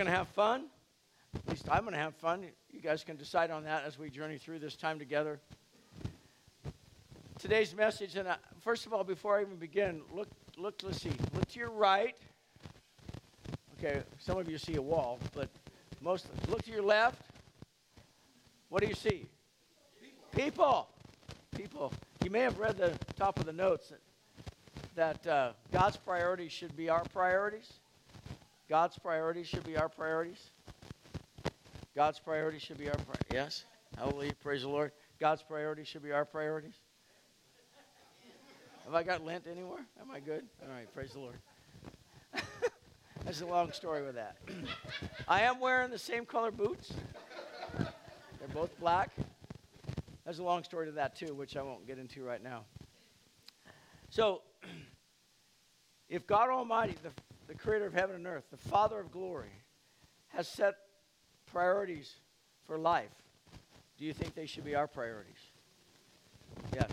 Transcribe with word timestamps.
going 0.00 0.10
to 0.10 0.16
have 0.16 0.28
fun. 0.28 0.64
At 1.34 1.46
least 1.50 1.68
I'm 1.70 1.82
going 1.82 1.92
to 1.92 1.98
have 1.98 2.14
fun. 2.14 2.42
You 2.70 2.80
guys 2.80 3.04
can 3.04 3.16
decide 3.16 3.50
on 3.50 3.64
that 3.64 3.84
as 3.84 3.98
we 3.98 4.08
journey 4.08 4.38
through 4.38 4.58
this 4.58 4.74
time 4.74 4.98
together. 4.98 5.38
Today's 7.38 7.76
message, 7.76 8.16
and 8.16 8.26
I, 8.26 8.36
first 8.60 8.86
of 8.86 8.94
all, 8.94 9.04
before 9.04 9.36
I 9.36 9.42
even 9.42 9.56
begin, 9.56 10.00
look, 10.14 10.28
look, 10.56 10.80
let's 10.82 11.02
see, 11.02 11.12
look 11.34 11.46
to 11.48 11.58
your 11.58 11.68
right. 11.68 12.16
Okay, 13.78 14.00
some 14.18 14.38
of 14.38 14.50
you 14.50 14.56
see 14.56 14.76
a 14.76 14.80
wall, 14.80 15.18
but 15.34 15.50
most 16.00 16.28
look 16.48 16.62
to 16.62 16.70
your 16.70 16.82
left. 16.82 17.20
What 18.70 18.80
do 18.80 18.88
you 18.88 18.94
see? 18.94 19.26
People. 20.34 20.88
People. 21.54 21.92
You 22.24 22.30
may 22.30 22.40
have 22.40 22.58
read 22.58 22.78
the 22.78 22.94
top 23.16 23.38
of 23.38 23.44
the 23.44 23.52
notes 23.52 23.92
that, 24.96 25.20
that 25.22 25.30
uh, 25.30 25.52
God's 25.70 25.98
priorities 25.98 26.52
should 26.52 26.74
be 26.74 26.88
our 26.88 27.04
priorities. 27.12 27.70
God's 28.70 28.96
priorities 28.96 29.48
should 29.48 29.64
be 29.64 29.76
our 29.76 29.88
priorities. 29.88 30.50
God's 31.96 32.20
priorities 32.20 32.62
should 32.62 32.78
be 32.78 32.88
our 32.88 32.94
priorities. 32.94 33.32
Yes? 33.32 33.64
Hallelujah. 33.98 34.32
Praise 34.40 34.62
the 34.62 34.68
Lord. 34.68 34.92
God's 35.18 35.42
priorities 35.42 35.88
should 35.88 36.04
be 36.04 36.12
our 36.12 36.24
priorities. 36.24 36.74
Have 38.84 38.94
I 38.94 39.02
got 39.02 39.24
lint 39.24 39.48
anywhere? 39.50 39.84
Am 40.00 40.08
I 40.12 40.20
good? 40.20 40.44
All 40.62 40.72
right. 40.72 40.86
Praise 40.94 41.10
the 41.14 41.18
Lord. 41.18 41.34
That's 43.24 43.40
a 43.40 43.46
long 43.46 43.72
story 43.72 44.04
with 44.04 44.14
that. 44.14 44.36
I 45.28 45.40
am 45.40 45.58
wearing 45.58 45.90
the 45.90 45.98
same 45.98 46.24
color 46.24 46.52
boots. 46.52 46.92
They're 47.76 48.54
both 48.54 48.70
black. 48.78 49.10
There's 50.24 50.38
a 50.38 50.44
long 50.44 50.62
story 50.62 50.86
to 50.86 50.92
that, 50.92 51.16
too, 51.16 51.34
which 51.34 51.56
I 51.56 51.62
won't 51.62 51.88
get 51.88 51.98
into 51.98 52.22
right 52.22 52.42
now. 52.42 52.66
So, 54.10 54.42
if 56.08 56.24
God 56.24 56.50
Almighty, 56.50 56.94
the, 57.02 57.10
the 57.50 57.56
creator 57.56 57.84
of 57.84 57.92
heaven 57.92 58.14
and 58.14 58.28
earth, 58.28 58.44
the 58.52 58.70
Father 58.70 59.00
of 59.00 59.10
glory, 59.10 59.50
has 60.28 60.46
set 60.46 60.74
priorities 61.50 62.14
for 62.64 62.78
life, 62.78 63.10
do 63.98 64.04
you 64.04 64.12
think 64.12 64.36
they 64.36 64.46
should 64.46 64.64
be 64.64 64.76
our 64.76 64.86
priorities? 64.86 65.50
Yes. 66.72 66.90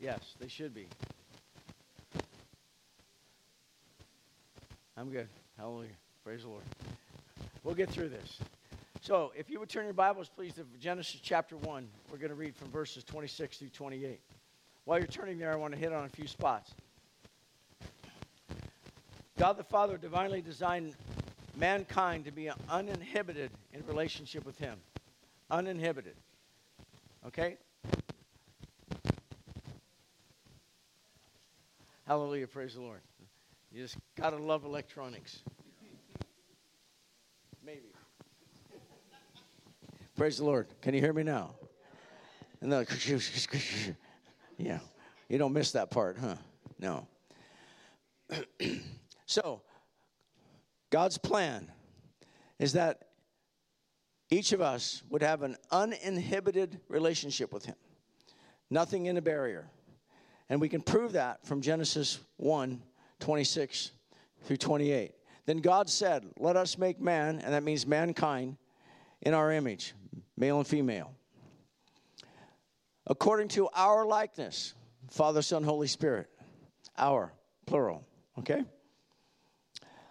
Yes, 0.00 0.20
they 0.40 0.48
should 0.48 0.72
be. 0.72 0.86
I'm 4.96 5.10
good. 5.10 5.28
Hallelujah. 5.58 5.90
Praise 6.24 6.40
the 6.40 6.48
Lord. 6.48 6.64
We'll 7.62 7.74
get 7.74 7.90
through 7.90 8.08
this. 8.08 8.38
So, 9.02 9.30
if 9.36 9.50
you 9.50 9.60
would 9.60 9.68
turn 9.68 9.84
your 9.84 9.92
Bibles, 9.92 10.30
please, 10.34 10.54
to 10.54 10.64
Genesis 10.80 11.20
chapter 11.22 11.58
1. 11.58 11.86
We're 12.10 12.16
going 12.16 12.30
to 12.30 12.34
read 12.34 12.56
from 12.56 12.70
verses 12.70 13.04
26 13.04 13.58
through 13.58 13.68
28. 13.68 14.20
While 14.86 14.98
you're 14.98 15.06
turning 15.06 15.38
there, 15.38 15.52
I 15.52 15.56
want 15.56 15.74
to 15.74 15.78
hit 15.78 15.92
on 15.92 16.06
a 16.06 16.08
few 16.08 16.26
spots. 16.26 16.72
God 19.40 19.56
the 19.56 19.64
Father 19.64 19.96
divinely 19.96 20.42
designed 20.42 20.94
mankind 21.56 22.26
to 22.26 22.30
be 22.30 22.50
uninhibited 22.68 23.50
in 23.72 23.82
relationship 23.86 24.44
with 24.44 24.58
Him. 24.58 24.76
Uninhibited. 25.50 26.14
Okay? 27.26 27.56
Hallelujah. 32.06 32.48
Praise 32.48 32.74
the 32.74 32.82
Lord. 32.82 33.00
You 33.72 33.80
just 33.80 33.96
got 34.14 34.30
to 34.30 34.36
love 34.36 34.66
electronics. 34.66 35.38
Maybe. 37.64 37.94
Praise 40.18 40.36
the 40.36 40.44
Lord. 40.44 40.66
Can 40.82 40.92
you 40.92 41.00
hear 41.00 41.14
me 41.14 41.22
now? 41.22 41.54
And 42.60 42.70
then, 42.72 42.86
yeah, 44.58 44.80
you 45.30 45.38
don't 45.38 45.54
miss 45.54 45.72
that 45.72 45.90
part, 45.90 46.18
huh? 46.18 46.36
No. 46.78 47.06
so, 49.30 49.62
God's 50.90 51.16
plan 51.16 51.70
is 52.58 52.72
that 52.72 53.06
each 54.28 54.52
of 54.52 54.60
us 54.60 55.04
would 55.08 55.22
have 55.22 55.42
an 55.42 55.56
uninhibited 55.70 56.80
relationship 56.88 57.52
with 57.52 57.64
Him, 57.64 57.76
nothing 58.70 59.06
in 59.06 59.16
a 59.16 59.22
barrier. 59.22 59.70
And 60.48 60.60
we 60.60 60.68
can 60.68 60.80
prove 60.80 61.12
that 61.12 61.46
from 61.46 61.60
Genesis 61.60 62.18
1 62.38 62.82
26 63.20 63.92
through 64.42 64.56
28. 64.56 65.12
Then 65.46 65.58
God 65.58 65.88
said, 65.88 66.26
Let 66.36 66.56
us 66.56 66.76
make 66.76 67.00
man, 67.00 67.38
and 67.38 67.54
that 67.54 67.62
means 67.62 67.86
mankind, 67.86 68.56
in 69.22 69.32
our 69.32 69.52
image, 69.52 69.94
male 70.36 70.58
and 70.58 70.66
female, 70.66 71.12
according 73.06 73.46
to 73.50 73.68
our 73.74 74.04
likeness 74.04 74.74
Father, 75.08 75.42
Son, 75.42 75.62
Holy 75.62 75.86
Spirit. 75.86 76.28
Our, 76.98 77.32
plural, 77.66 78.04
okay? 78.38 78.64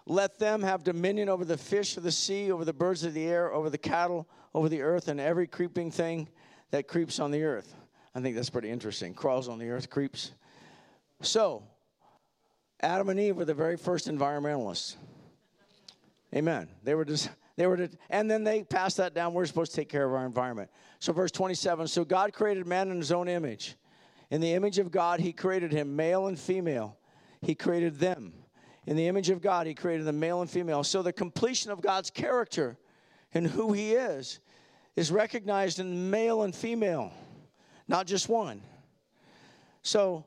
Let 0.05 0.39
them 0.39 0.63
have 0.63 0.83
dominion 0.83 1.29
over 1.29 1.45
the 1.45 1.57
fish 1.57 1.97
of 1.97 2.03
the 2.03 2.11
sea, 2.11 2.51
over 2.51 2.65
the 2.65 2.73
birds 2.73 3.03
of 3.03 3.13
the 3.13 3.25
air, 3.25 3.53
over 3.53 3.69
the 3.69 3.77
cattle, 3.77 4.27
over 4.53 4.69
the 4.69 4.81
earth, 4.81 5.07
and 5.07 5.19
every 5.19 5.47
creeping 5.47 5.91
thing 5.91 6.27
that 6.71 6.87
creeps 6.87 7.19
on 7.19 7.31
the 7.31 7.43
earth. 7.43 7.75
I 8.15 8.21
think 8.21 8.35
that's 8.35 8.49
pretty 8.49 8.69
interesting. 8.69 9.13
Crawls 9.13 9.47
on 9.47 9.59
the 9.59 9.69
earth, 9.69 9.89
creeps. 9.89 10.31
So, 11.21 11.63
Adam 12.81 13.09
and 13.09 13.19
Eve 13.19 13.35
were 13.35 13.45
the 13.45 13.53
very 13.53 13.77
first 13.77 14.07
environmentalists. 14.07 14.95
Amen. 16.33 16.69
They 16.83 16.95
were 16.95 17.05
just 17.05 17.29
they 17.55 17.67
were 17.67 17.89
and 18.09 18.31
then 18.31 18.43
they 18.43 18.63
passed 18.63 18.97
that 18.97 19.13
down. 19.13 19.33
We're 19.33 19.45
supposed 19.45 19.71
to 19.71 19.77
take 19.77 19.89
care 19.89 20.05
of 20.05 20.13
our 20.13 20.25
environment. 20.25 20.69
So 20.99 21.11
verse 21.11 21.31
27, 21.31 21.87
so 21.87 22.05
God 22.05 22.33
created 22.33 22.67
man 22.67 22.89
in 22.89 22.97
his 22.97 23.11
own 23.11 23.27
image. 23.27 23.75
In 24.29 24.41
the 24.41 24.53
image 24.53 24.79
of 24.79 24.91
God 24.91 25.19
he 25.19 25.33
created 25.33 25.71
him, 25.71 25.95
male 25.95 26.27
and 26.27 26.39
female. 26.39 26.97
He 27.41 27.55
created 27.55 27.99
them. 27.99 28.33
In 28.87 28.95
the 28.95 29.07
image 29.07 29.29
of 29.29 29.41
God 29.41 29.67
he 29.67 29.73
created 29.73 30.05
the 30.05 30.13
male 30.13 30.41
and 30.41 30.49
female. 30.49 30.83
So 30.83 31.01
the 31.01 31.13
completion 31.13 31.71
of 31.71 31.81
God's 31.81 32.09
character 32.09 32.77
and 33.33 33.45
who 33.45 33.73
he 33.73 33.93
is 33.93 34.39
is 34.95 35.11
recognized 35.11 35.79
in 35.79 36.09
male 36.09 36.43
and 36.43 36.53
female, 36.53 37.11
not 37.87 38.07
just 38.07 38.27
one. 38.27 38.61
So 39.81 40.25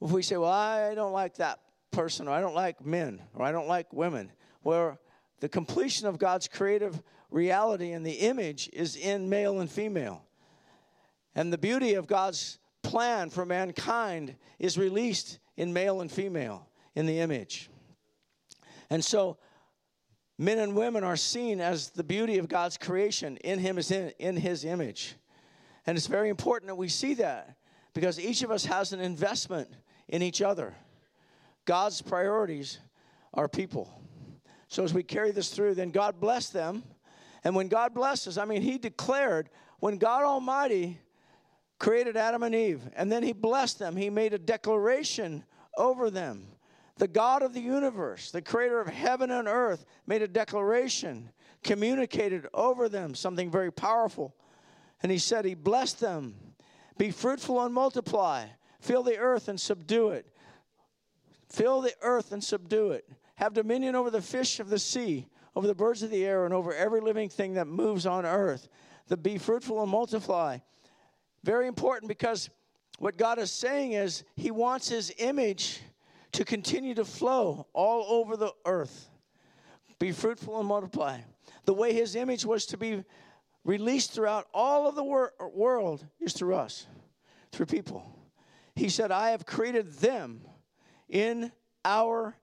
if 0.00 0.10
we 0.10 0.22
say, 0.22 0.36
well, 0.36 0.50
I 0.50 0.94
don't 0.94 1.12
like 1.12 1.36
that 1.36 1.60
person, 1.90 2.28
or 2.28 2.32
I 2.32 2.40
don't 2.40 2.54
like 2.54 2.84
men, 2.84 3.20
or 3.34 3.44
I 3.44 3.52
don't 3.52 3.68
like 3.68 3.92
women, 3.92 4.30
where 4.62 4.98
the 5.40 5.48
completion 5.48 6.06
of 6.06 6.18
God's 6.18 6.48
creative 6.48 7.02
reality 7.30 7.92
and 7.92 8.04
the 8.04 8.12
image 8.12 8.68
is 8.72 8.96
in 8.96 9.28
male 9.28 9.60
and 9.60 9.70
female. 9.70 10.22
And 11.34 11.52
the 11.52 11.58
beauty 11.58 11.94
of 11.94 12.06
God's 12.06 12.58
plan 12.82 13.30
for 13.30 13.44
mankind 13.46 14.36
is 14.58 14.78
released 14.78 15.38
in 15.56 15.72
male 15.72 16.00
and 16.00 16.10
female 16.10 16.68
in 16.94 17.06
the 17.06 17.20
image. 17.20 17.70
And 18.94 19.04
so 19.04 19.38
men 20.38 20.60
and 20.60 20.76
women 20.76 21.02
are 21.02 21.16
seen 21.16 21.60
as 21.60 21.90
the 21.90 22.04
beauty 22.04 22.38
of 22.38 22.48
God's 22.48 22.76
creation 22.76 23.36
in 23.38 23.58
him 23.58 23.76
is 23.76 23.90
in, 23.90 24.12
in 24.20 24.36
his 24.36 24.64
image. 24.64 25.16
And 25.84 25.98
it's 25.98 26.06
very 26.06 26.28
important 26.28 26.68
that 26.68 26.76
we 26.76 26.86
see 26.86 27.14
that 27.14 27.56
because 27.92 28.20
each 28.20 28.44
of 28.44 28.52
us 28.52 28.64
has 28.66 28.92
an 28.92 29.00
investment 29.00 29.68
in 30.06 30.22
each 30.22 30.40
other. 30.40 30.76
God's 31.64 32.02
priorities 32.02 32.78
are 33.32 33.48
people. 33.48 34.00
So 34.68 34.84
as 34.84 34.94
we 34.94 35.02
carry 35.02 35.32
this 35.32 35.50
through, 35.50 35.74
then 35.74 35.90
God 35.90 36.20
blessed 36.20 36.52
them. 36.52 36.84
And 37.42 37.56
when 37.56 37.66
God 37.66 37.94
blesses, 37.94 38.38
I 38.38 38.44
mean, 38.44 38.62
He 38.62 38.78
declared, 38.78 39.50
when 39.80 39.98
God 39.98 40.22
Almighty 40.22 41.00
created 41.80 42.16
Adam 42.16 42.44
and 42.44 42.54
Eve, 42.54 42.82
and 42.94 43.10
then 43.10 43.24
He 43.24 43.32
blessed 43.32 43.80
them, 43.80 43.96
He 43.96 44.08
made 44.08 44.34
a 44.34 44.38
declaration 44.38 45.42
over 45.76 46.10
them. 46.10 46.46
The 46.96 47.08
God 47.08 47.42
of 47.42 47.54
the 47.54 47.60
universe, 47.60 48.30
the 48.30 48.42
creator 48.42 48.80
of 48.80 48.88
heaven 48.88 49.30
and 49.30 49.48
earth, 49.48 49.84
made 50.06 50.22
a 50.22 50.28
declaration, 50.28 51.30
communicated 51.62 52.46
over 52.54 52.88
them 52.88 53.14
something 53.14 53.50
very 53.50 53.72
powerful. 53.72 54.34
And 55.02 55.10
He 55.10 55.18
said, 55.18 55.44
He 55.44 55.54
blessed 55.54 56.00
them. 56.00 56.34
Be 56.96 57.10
fruitful 57.10 57.60
and 57.64 57.74
multiply, 57.74 58.46
fill 58.80 59.02
the 59.02 59.18
earth 59.18 59.48
and 59.48 59.60
subdue 59.60 60.10
it 60.10 60.34
Fill 61.54 61.82
the 61.82 61.94
earth 62.02 62.32
and 62.32 62.42
subdue 62.42 62.90
it. 62.90 63.08
Have 63.36 63.52
dominion 63.52 63.94
over 63.94 64.10
the 64.10 64.20
fish 64.20 64.58
of 64.58 64.70
the 64.70 64.78
sea, 64.78 65.28
over 65.54 65.68
the 65.68 65.74
birds 65.74 66.02
of 66.02 66.10
the 66.10 66.24
air, 66.24 66.44
and 66.44 66.52
over 66.52 66.74
every 66.74 67.00
living 67.00 67.28
thing 67.28 67.54
that 67.54 67.66
moves 67.66 68.06
on 68.06 68.26
earth. 68.26 68.68
The 69.06 69.16
be 69.16 69.38
fruitful 69.38 69.80
and 69.80 69.88
multiply. 69.88 70.58
Very 71.44 71.68
important 71.68 72.08
because 72.08 72.50
what 72.98 73.16
God 73.16 73.38
is 73.38 73.52
saying 73.52 73.92
is 73.92 74.24
He 74.34 74.50
wants 74.50 74.88
His 74.88 75.12
image 75.18 75.80
to 76.34 76.44
continue 76.44 76.94
to 76.94 77.04
flow 77.04 77.66
all 77.72 78.20
over 78.20 78.36
the 78.36 78.52
earth. 78.66 79.08
Be 80.00 80.10
fruitful 80.10 80.58
and 80.58 80.66
multiply. 80.66 81.20
The 81.64 81.74
way 81.74 81.92
His 81.92 82.16
image 82.16 82.44
was 82.44 82.66
to 82.66 82.76
be 82.76 83.04
released 83.64 84.12
throughout 84.12 84.48
all 84.52 84.88
of 84.88 84.96
the 84.96 85.04
wor- 85.04 85.32
world 85.54 86.04
is 86.20 86.32
through 86.32 86.56
us, 86.56 86.86
through 87.52 87.66
people. 87.66 88.04
He 88.74 88.88
said, 88.88 89.12
I 89.12 89.30
have 89.30 89.46
created 89.46 89.92
them 89.94 90.40
in 91.08 91.52
our 91.84 92.36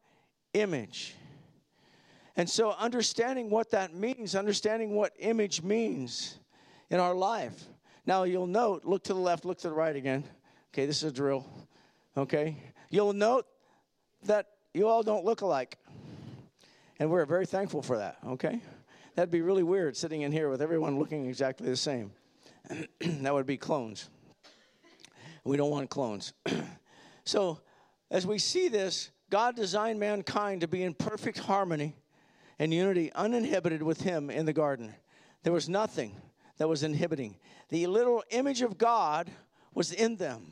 image. 0.54 1.16
And 2.38 2.50
so, 2.50 2.72
understanding 2.72 3.50
what 3.50 3.72
that 3.72 3.94
means, 3.94 4.36
understanding 4.36 4.96
what 4.96 5.12
image 5.20 5.62
means 5.62 6.40
in 6.90 7.02
our 7.02 7.14
life. 7.14 7.62
Now, 8.06 8.24
you'll 8.24 8.48
note, 8.48 8.86
look 8.86 9.04
to 9.04 9.14
the 9.14 9.20
left, 9.20 9.44
look 9.44 9.58
to 9.60 9.68
the 9.68 9.74
right 9.74 9.96
again. 9.96 10.24
Okay, 10.74 10.86
this 10.86 11.04
is 11.04 11.12
a 11.12 11.14
drill. 11.14 11.46
Okay? 12.16 12.56
You'll 12.90 13.14
note 13.14 13.46
that 14.24 14.48
you 14.74 14.88
all 14.88 15.04
don't 15.04 15.26
look 15.26 15.42
alike. 15.42 15.78
And 17.00 17.10
we're 17.10 17.26
very 17.26 17.46
thankful 17.46 17.82
for 17.82 17.98
that, 17.98 18.18
okay? 18.26 18.62
That'd 19.16 19.32
be 19.32 19.42
really 19.42 19.64
weird 19.64 19.98
sitting 19.98 20.22
in 20.22 20.32
here 20.32 20.50
with 20.50 20.62
everyone 20.62 21.00
looking 21.00 21.26
exactly 21.26 21.68
the 21.68 21.76
same. 21.76 22.12
that 23.00 23.34
would 23.34 23.48
be 23.48 23.58
clones. 23.58 24.10
We 25.44 25.58
don't 25.58 25.72
want 25.72 25.90
clones. 25.90 26.34
so, 27.26 27.60
as 28.10 28.28
we 28.28 28.38
see 28.38 28.68
this, 28.68 29.10
God 29.30 29.56
designed 29.56 30.00
mankind 30.00 30.62
to 30.62 30.68
be 30.68 30.84
in 30.84 30.94
perfect 30.94 31.40
harmony 31.40 31.96
and 32.60 32.74
unity, 32.74 33.12
uninhibited 33.14 33.82
with 33.82 34.02
Him 34.02 34.30
in 34.30 34.46
the 34.46 34.54
garden. 34.54 34.94
There 35.44 35.54
was 35.54 35.68
nothing 35.68 36.16
that 36.58 36.68
was 36.68 36.84
inhibiting. 36.84 37.36
The 37.70 37.88
little 37.88 38.24
image 38.30 38.62
of 38.62 38.78
God 38.78 39.32
was 39.74 39.92
in 39.92 40.18
them, 40.18 40.52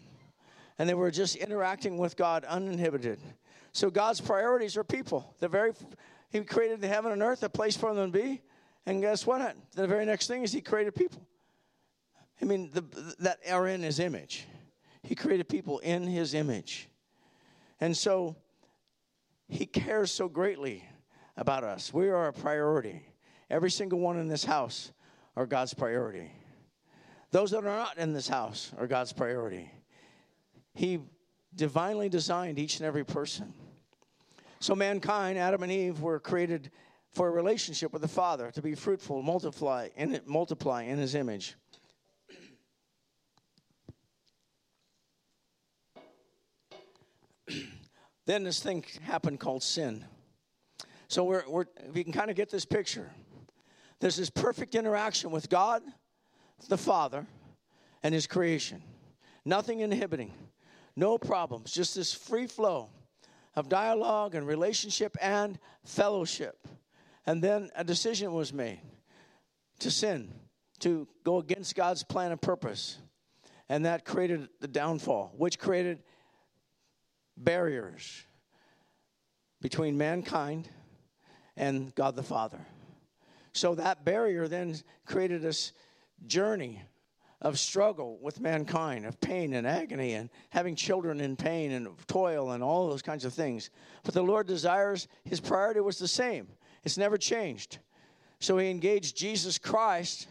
and 0.80 0.89
they 0.89 0.94
were 0.94 1.12
just 1.12 1.36
interacting 1.36 1.98
with 1.98 2.18
God 2.18 2.45
uninhibited. 2.45 3.19
So, 3.80 3.90
God's 3.90 4.20
priorities 4.20 4.76
are 4.76 4.84
people. 4.84 5.34
The 5.40 5.48
very 5.48 5.72
He 6.31 6.42
created 6.42 6.81
the 6.81 6.90
heaven 6.90 7.14
and 7.14 7.24
earth, 7.24 7.44
a 7.44 7.50
place 7.50 7.78
for 7.78 7.94
them 7.94 8.12
to 8.12 8.20
be. 8.20 8.42
And 8.86 9.00
guess 9.00 9.26
what? 9.26 9.56
The 9.72 9.88
very 9.88 10.06
next 10.06 10.28
thing 10.28 10.44
is 10.44 10.52
He 10.52 10.60
created 10.60 10.96
people. 10.96 11.26
I 12.42 12.46
mean, 12.46 12.72
the, 12.74 12.81
that 13.20 13.40
are 13.50 13.70
in 13.70 13.81
His 13.81 14.02
image. 14.02 14.46
He 15.02 15.16
created 15.16 15.48
people 15.48 15.80
in 15.80 16.04
His 16.04 16.34
image. 16.34 16.90
And 17.80 17.96
so, 17.96 18.36
He 19.48 19.66
cares 19.66 20.12
so 20.12 20.28
greatly 20.28 20.84
about 21.38 21.64
us. 21.64 21.94
We 21.94 22.10
are 22.10 22.28
a 22.28 22.34
priority. 22.34 23.02
Every 23.50 23.72
single 23.72 24.00
one 24.00 24.20
in 24.20 24.28
this 24.28 24.44
house 24.44 24.92
are 25.38 25.46
God's 25.46 25.74
priority. 25.74 26.30
Those 27.31 27.52
that 27.52 27.60
are 27.60 27.78
not 27.78 27.98
in 27.98 28.12
this 28.12 28.28
house 28.28 28.74
are 28.78 28.88
God's 28.88 29.14
priority. 29.14 29.72
He 30.74 31.00
divinely 31.56 32.10
designed 32.10 32.60
each 32.60 32.76
and 32.80 32.86
every 32.86 33.06
person. 33.06 33.54
So, 34.61 34.75
mankind, 34.75 35.38
Adam 35.38 35.63
and 35.63 35.71
Eve, 35.71 36.01
were 36.01 36.19
created 36.19 36.69
for 37.11 37.29
a 37.29 37.31
relationship 37.31 37.94
with 37.94 38.01
the 38.01 38.09
Father, 38.09 38.51
to 38.51 38.61
be 38.61 38.75
fruitful, 38.75 39.21
multiply, 39.21 39.88
and 39.95 40.19
multiply 40.25 40.83
in 40.83 40.97
His 40.97 41.15
image. 41.15 41.56
then 48.25 48.44
this 48.44 48.61
thing 48.61 48.83
happened 49.01 49.39
called 49.39 49.63
sin. 49.63 50.03
So 51.07 51.23
we're, 51.23 51.47
we're 51.47 51.65
we 51.94 52.03
can 52.03 52.11
kind 52.11 52.29
of 52.29 52.35
get 52.35 52.50
this 52.51 52.65
picture. 52.65 53.09
There's 54.01 54.17
this 54.17 54.29
perfect 54.29 54.75
interaction 54.75 55.31
with 55.31 55.50
God, 55.50 55.83
the 56.67 56.77
Father, 56.77 57.25
and 58.03 58.13
His 58.13 58.27
creation. 58.27 58.83
Nothing 59.45 59.79
inhibiting, 59.79 60.33
no 60.97 61.17
problems, 61.17 61.71
just 61.71 61.95
this 61.95 62.13
free 62.13 62.45
flow 62.45 62.89
of 63.59 63.67
dialogue 63.67 64.35
and 64.35 64.47
relationship 64.47 65.17
and 65.21 65.59
fellowship. 65.83 66.65
And 67.25 67.44
then 67.44 67.69
a 67.75 67.83
decision 67.83 68.33
was 68.33 68.53
made 68.53 68.79
to 69.79 69.91
sin, 69.91 70.33
to 70.79 71.07
go 71.25 71.39
against 71.39 71.75
God's 71.75 72.03
plan 72.03 72.31
and 72.31 72.41
purpose. 72.41 72.97
And 73.67 73.85
that 73.85 74.06
created 74.06 74.47
the 74.61 74.67
downfall, 74.69 75.33
which 75.38 75.59
created 75.59 76.01
barriers 77.35 78.23
between 79.61 79.97
mankind 79.97 80.69
and 81.57 81.94
God 81.95 82.15
the 82.15 82.23
Father. 82.23 82.65
So 83.53 83.75
that 83.75 84.06
barrier 84.06 84.47
then 84.47 84.75
created 85.06 85.41
this 85.41 85.73
journey 86.25 86.81
of 87.41 87.57
struggle 87.57 88.18
with 88.21 88.41
mankind, 88.41 89.06
of 89.06 89.19
pain 89.21 89.53
and 89.53 89.65
agony, 89.65 90.13
and 90.13 90.30
having 90.50 90.75
children 90.75 91.21
in 91.21 91.36
pain 91.36 91.71
and 91.71 91.88
toil 92.07 92.51
and 92.51 92.63
all 92.63 92.89
those 92.89 93.01
kinds 93.01 93.24
of 93.24 93.33
things. 93.33 93.69
But 94.03 94.13
the 94.13 94.21
Lord 94.21 94.47
desires, 94.47 95.07
his 95.24 95.39
priority 95.39 95.80
was 95.80 95.97
the 95.97 96.07
same, 96.07 96.47
it's 96.83 96.97
never 96.97 97.18
changed. 97.18 97.80
So 98.41 98.57
he 98.57 98.69
engaged 98.69 99.18
Jesus 99.18 99.57
Christ 99.57 100.27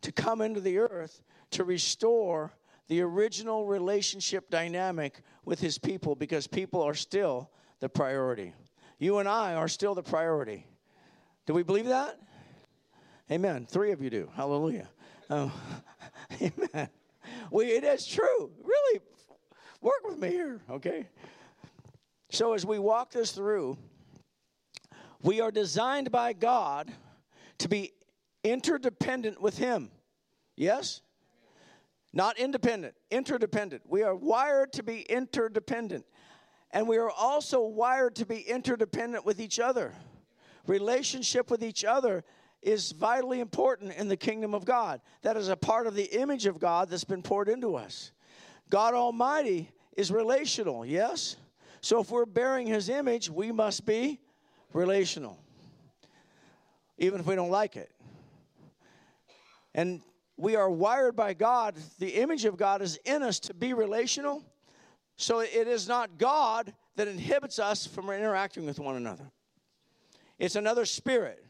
to 0.00 0.10
come 0.10 0.40
into 0.40 0.60
the 0.60 0.78
earth 0.78 1.22
to 1.52 1.64
restore 1.64 2.52
the 2.88 3.00
original 3.00 3.66
relationship 3.66 4.50
dynamic 4.50 5.22
with 5.44 5.60
his 5.60 5.78
people 5.78 6.14
because 6.14 6.46
people 6.46 6.82
are 6.82 6.94
still 6.94 7.50
the 7.80 7.88
priority. 7.88 8.52
You 8.98 9.18
and 9.18 9.28
I 9.28 9.54
are 9.54 9.68
still 9.68 9.94
the 9.94 10.02
priority. 10.02 10.66
Do 11.46 11.54
we 11.54 11.62
believe 11.62 11.86
that? 11.86 12.18
Amen. 13.30 13.66
Three 13.66 13.92
of 13.92 14.02
you 14.02 14.10
do. 14.10 14.30
Hallelujah. 14.34 14.88
Um, 15.30 15.52
amen. 16.42 16.88
We, 17.52 17.66
it 17.66 17.84
is 17.84 18.04
true. 18.04 18.50
Really, 18.64 19.00
work 19.80 20.00
with 20.04 20.18
me 20.18 20.30
here, 20.30 20.60
okay? 20.68 21.06
So, 22.30 22.52
as 22.52 22.66
we 22.66 22.80
walk 22.80 23.12
this 23.12 23.30
through, 23.30 23.78
we 25.22 25.40
are 25.40 25.52
designed 25.52 26.10
by 26.10 26.32
God 26.32 26.90
to 27.58 27.68
be 27.68 27.92
interdependent 28.42 29.40
with 29.40 29.56
Him. 29.56 29.90
Yes? 30.56 31.02
Not 32.12 32.38
independent, 32.38 32.94
interdependent. 33.10 33.82
We 33.86 34.02
are 34.02 34.16
wired 34.16 34.72
to 34.72 34.82
be 34.82 35.02
interdependent. 35.02 36.04
And 36.72 36.88
we 36.88 36.96
are 36.96 37.10
also 37.10 37.62
wired 37.62 38.16
to 38.16 38.26
be 38.26 38.40
interdependent 38.40 39.24
with 39.24 39.40
each 39.40 39.60
other 39.60 39.94
relationship 40.66 41.50
with 41.50 41.62
each 41.62 41.84
other 41.84 42.24
is 42.62 42.92
vitally 42.92 43.40
important 43.40 43.92
in 43.94 44.08
the 44.08 44.16
kingdom 44.16 44.54
of 44.54 44.64
God. 44.64 45.00
That 45.22 45.36
is 45.36 45.48
a 45.48 45.56
part 45.56 45.86
of 45.86 45.94
the 45.94 46.04
image 46.04 46.46
of 46.46 46.60
God 46.60 46.88
that's 46.88 47.04
been 47.04 47.22
poured 47.22 47.48
into 47.48 47.74
us. 47.74 48.12
God 48.70 48.94
Almighty 48.94 49.70
is 49.96 50.10
relational, 50.10 50.86
yes? 50.86 51.36
So 51.80 52.00
if 52.00 52.10
we're 52.10 52.24
bearing 52.24 52.66
His 52.66 52.88
image, 52.88 53.28
we 53.28 53.50
must 53.52 53.84
be 53.84 54.20
relational, 54.72 55.38
even 56.98 57.20
if 57.20 57.26
we 57.26 57.34
don't 57.34 57.50
like 57.50 57.76
it. 57.76 57.90
And 59.74 60.00
we 60.36 60.56
are 60.56 60.70
wired 60.70 61.16
by 61.16 61.34
God, 61.34 61.76
the 61.98 62.14
image 62.16 62.44
of 62.44 62.56
God 62.56 62.82
is 62.82 62.98
in 63.04 63.22
us 63.22 63.40
to 63.40 63.54
be 63.54 63.74
relational. 63.74 64.42
So 65.16 65.40
it 65.40 65.68
is 65.68 65.88
not 65.88 66.18
God 66.18 66.72
that 66.96 67.08
inhibits 67.08 67.58
us 67.58 67.86
from 67.86 68.08
interacting 68.10 68.66
with 68.66 68.78
one 68.78 68.96
another. 68.96 69.30
It's 70.38 70.56
another 70.56 70.84
spirit. 70.84 71.44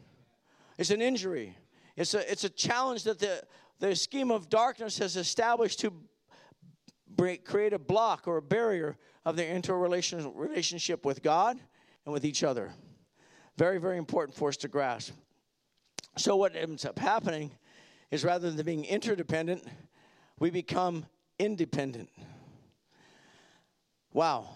It's 0.77 0.89
an 0.89 1.01
injury. 1.01 1.57
It's 1.95 2.13
a, 2.13 2.31
it's 2.31 2.43
a 2.43 2.49
challenge 2.49 3.03
that 3.03 3.19
the, 3.19 3.43
the 3.79 3.95
scheme 3.95 4.31
of 4.31 4.49
darkness 4.49 4.97
has 4.97 5.15
established 5.15 5.79
to 5.81 5.93
break, 7.15 7.45
create 7.45 7.73
a 7.73 7.79
block 7.79 8.27
or 8.27 8.37
a 8.37 8.41
barrier 8.41 8.97
of 9.25 9.35
their 9.35 9.53
interrelation 9.53 10.33
relationship 10.35 11.05
with 11.05 11.21
God 11.21 11.59
and 12.05 12.13
with 12.13 12.25
each 12.25 12.43
other. 12.43 12.71
Very, 13.57 13.79
very 13.79 13.97
important 13.97 14.35
for 14.35 14.49
us 14.49 14.57
to 14.57 14.67
grasp. 14.67 15.13
So, 16.17 16.35
what 16.35 16.55
ends 16.55 16.85
up 16.85 16.99
happening 16.99 17.51
is 18.11 18.23
rather 18.23 18.51
than 18.51 18.65
being 18.65 18.85
interdependent, 18.85 19.63
we 20.39 20.49
become 20.49 21.05
independent. 21.39 22.09
Wow. 24.11 24.49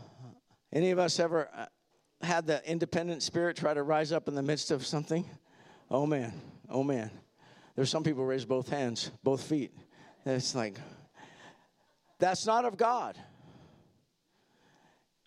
Any 0.71 0.91
of 0.91 0.99
us 0.99 1.19
ever 1.19 1.49
uh, 1.55 1.65
had 2.21 2.45
the 2.45 2.67
independent 2.69 3.23
spirit 3.23 3.57
try 3.57 3.73
to 3.73 3.83
rise 3.83 4.11
up 4.11 4.27
in 4.27 4.35
the 4.35 4.43
midst 4.43 4.69
of 4.69 4.85
something? 4.85 5.25
Oh 5.89 6.05
man, 6.05 6.33
oh 6.69 6.83
man. 6.83 7.11
There's 7.75 7.89
some 7.89 8.03
people 8.03 8.25
raise 8.25 8.43
both 8.43 8.69
hands, 8.69 9.11
both 9.23 9.43
feet. 9.43 9.71
It's 10.25 10.55
like, 10.55 10.77
that's 12.19 12.45
not 12.45 12.65
of 12.65 12.75
God. 12.75 13.17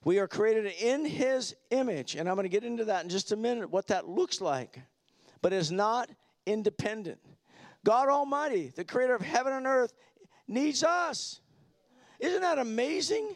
We 0.05 0.19
are 0.19 0.29
created 0.29 0.67
in 0.81 1.05
His 1.05 1.55
image, 1.71 2.17
and 2.17 2.29
I'm 2.29 2.35
going 2.35 2.45
to 2.45 2.51
get 2.51 2.65
into 2.65 2.87
that 2.87 3.05
in 3.05 3.09
just 3.09 3.33
a 3.33 3.37
minute, 3.37 3.71
what 3.71 3.87
that 3.89 4.09
looks 4.09 4.41
like, 4.41 4.81
but 5.41 5.53
is 5.53 5.71
not 5.71 6.11
independent. 6.45 7.21
God 7.85 8.09
Almighty, 8.09 8.73
the 8.75 8.85
creator 8.85 9.15
of 9.15 9.23
heaven 9.23 9.53
and 9.53 9.67
earth, 9.67 9.93
needs 10.49 10.83
us. 10.83 11.41
Isn't 12.19 12.43
that 12.43 12.59
amazing? 12.59 13.29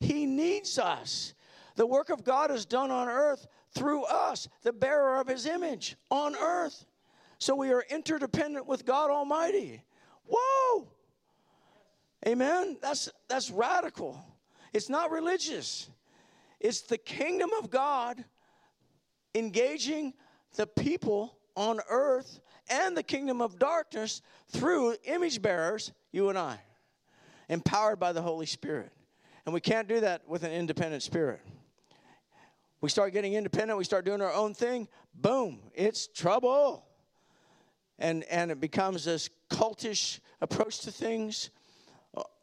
He 0.00 0.26
needs 0.26 0.78
us. 0.78 1.32
The 1.76 1.86
work 1.86 2.10
of 2.10 2.24
God 2.24 2.50
is 2.50 2.66
done 2.66 2.90
on 2.90 3.08
earth 3.08 3.46
through 3.74 4.04
us, 4.04 4.48
the 4.62 4.72
bearer 4.72 5.20
of 5.20 5.26
his 5.26 5.46
image 5.46 5.96
on 6.10 6.36
earth. 6.36 6.84
So 7.38 7.54
we 7.54 7.72
are 7.72 7.84
interdependent 7.90 8.66
with 8.66 8.84
God 8.84 9.10
Almighty. 9.10 9.82
Whoa! 10.26 10.88
Amen. 12.26 12.78
That's 12.80 13.10
that's 13.28 13.50
radical. 13.50 14.24
It's 14.72 14.88
not 14.88 15.10
religious. 15.10 15.90
It's 16.60 16.80
the 16.82 16.98
kingdom 16.98 17.50
of 17.62 17.70
God 17.70 18.24
engaging 19.34 20.14
the 20.56 20.66
people 20.66 21.36
on 21.56 21.80
earth 21.90 22.40
and 22.70 22.96
the 22.96 23.02
kingdom 23.02 23.40
of 23.40 23.58
darkness 23.58 24.22
through 24.48 24.96
image 25.04 25.42
bearers, 25.42 25.92
you 26.12 26.30
and 26.30 26.38
I, 26.38 26.58
empowered 27.48 28.00
by 28.00 28.12
the 28.12 28.22
Holy 28.22 28.46
Spirit. 28.46 28.90
And 29.44 29.52
we 29.52 29.60
can't 29.60 29.86
do 29.86 30.00
that 30.00 30.26
with 30.26 30.42
an 30.42 30.52
independent 30.52 31.02
spirit. 31.02 31.40
We 32.84 32.90
start 32.90 33.14
getting 33.14 33.32
independent, 33.32 33.78
we 33.78 33.84
start 33.84 34.04
doing 34.04 34.20
our 34.20 34.34
own 34.34 34.52
thing, 34.52 34.88
boom, 35.14 35.58
it's 35.74 36.06
trouble. 36.06 36.84
And, 37.98 38.24
and 38.24 38.50
it 38.50 38.60
becomes 38.60 39.06
this 39.06 39.30
cultish 39.48 40.20
approach 40.42 40.80
to 40.80 40.92
things. 40.92 41.48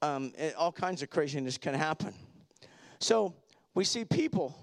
Um, 0.02 0.34
it, 0.36 0.56
all 0.56 0.72
kinds 0.72 1.04
of 1.04 1.12
craziness 1.12 1.60
can 1.60 1.76
happen. 1.76 2.16
So 2.98 3.36
we 3.76 3.84
see 3.84 4.04
people, 4.04 4.58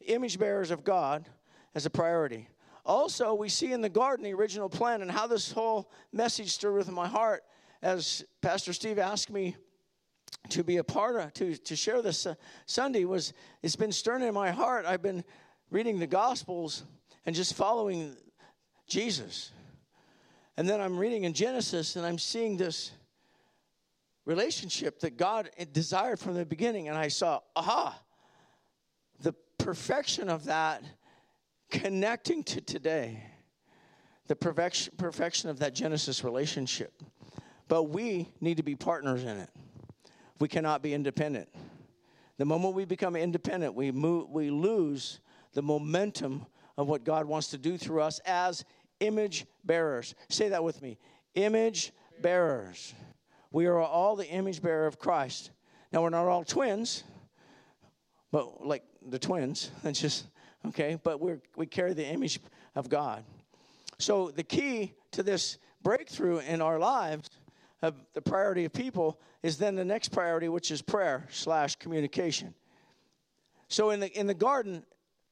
image 0.00 0.38
bearers 0.38 0.70
of 0.70 0.82
God, 0.82 1.28
as 1.74 1.84
a 1.84 1.90
priority. 1.90 2.48
also, 2.86 3.34
we 3.34 3.50
see 3.50 3.70
in 3.70 3.82
the 3.82 3.90
garden 3.90 4.24
the 4.24 4.32
original 4.32 4.70
plan 4.70 5.02
and 5.02 5.10
how 5.10 5.26
this 5.26 5.52
whole 5.52 5.90
message 6.10 6.52
stirred 6.52 6.72
within 6.72 6.94
my 6.94 7.06
heart 7.06 7.44
as 7.82 8.24
Pastor 8.40 8.72
Steve 8.72 8.98
asked 8.98 9.28
me 9.28 9.56
to 10.50 10.64
be 10.64 10.78
a 10.78 10.84
part 10.84 11.16
of, 11.16 11.32
to, 11.34 11.56
to 11.56 11.76
share 11.76 12.02
this 12.02 12.26
uh, 12.26 12.34
Sunday 12.66 13.04
was, 13.04 13.32
it's 13.62 13.76
been 13.76 13.92
stirring 13.92 14.22
in 14.22 14.34
my 14.34 14.50
heart. 14.50 14.84
I've 14.86 15.02
been 15.02 15.24
reading 15.70 15.98
the 15.98 16.06
Gospels 16.06 16.84
and 17.24 17.34
just 17.34 17.54
following 17.54 18.16
Jesus. 18.86 19.52
And 20.56 20.68
then 20.68 20.80
I'm 20.80 20.98
reading 20.98 21.24
in 21.24 21.32
Genesis 21.32 21.96
and 21.96 22.04
I'm 22.04 22.18
seeing 22.18 22.56
this 22.56 22.90
relationship 24.24 25.00
that 25.00 25.16
God 25.16 25.50
desired 25.72 26.18
from 26.18 26.34
the 26.34 26.44
beginning. 26.44 26.88
And 26.88 26.98
I 26.98 27.08
saw, 27.08 27.40
aha, 27.56 27.98
the 29.20 29.34
perfection 29.58 30.28
of 30.28 30.44
that 30.44 30.82
connecting 31.70 32.44
to 32.44 32.60
today, 32.60 33.22
the 34.26 34.36
perfection, 34.36 34.92
perfection 34.96 35.48
of 35.48 35.58
that 35.60 35.74
Genesis 35.74 36.22
relationship. 36.22 36.92
But 37.68 37.84
we 37.84 38.28
need 38.40 38.58
to 38.58 38.62
be 38.62 38.76
partners 38.76 39.22
in 39.24 39.38
it. 39.38 39.48
We 40.42 40.48
cannot 40.48 40.82
be 40.82 40.92
independent. 40.92 41.48
The 42.36 42.44
moment 42.44 42.74
we 42.74 42.84
become 42.84 43.14
independent, 43.14 43.76
we, 43.76 43.92
move, 43.92 44.28
we 44.28 44.50
lose 44.50 45.20
the 45.52 45.62
momentum 45.62 46.46
of 46.76 46.88
what 46.88 47.04
God 47.04 47.26
wants 47.26 47.46
to 47.50 47.58
do 47.58 47.78
through 47.78 48.02
us 48.02 48.18
as 48.26 48.64
image 48.98 49.46
bearers. 49.62 50.16
Say 50.30 50.48
that 50.48 50.64
with 50.64 50.82
me 50.82 50.98
image 51.36 51.92
bearers. 52.22 52.92
We 53.52 53.66
are 53.66 53.78
all 53.78 54.16
the 54.16 54.26
image 54.26 54.60
bearer 54.60 54.88
of 54.88 54.98
Christ. 54.98 55.52
Now, 55.92 56.02
we're 56.02 56.10
not 56.10 56.26
all 56.26 56.42
twins, 56.42 57.04
but 58.32 58.66
like 58.66 58.82
the 59.00 59.20
twins, 59.20 59.70
that's 59.84 60.00
just 60.00 60.26
okay, 60.66 60.98
but 61.04 61.20
we 61.20 61.34
we 61.54 61.66
carry 61.66 61.94
the 61.94 62.04
image 62.04 62.40
of 62.74 62.88
God. 62.88 63.22
So, 64.00 64.32
the 64.32 64.42
key 64.42 64.94
to 65.12 65.22
this 65.22 65.58
breakthrough 65.84 66.38
in 66.38 66.60
our 66.60 66.80
lives 66.80 67.30
of 67.82 67.94
the 68.14 68.22
priority 68.22 68.64
of 68.64 68.72
people 68.72 69.20
is 69.42 69.58
then 69.58 69.74
the 69.74 69.84
next 69.84 70.10
priority, 70.10 70.48
which 70.48 70.70
is 70.70 70.80
prayer 70.80 71.26
slash 71.30 71.76
communication. 71.76 72.54
So, 73.68 73.90
in 73.90 74.00
the, 74.00 74.18
in 74.18 74.26
the 74.26 74.34
garden, 74.34 74.84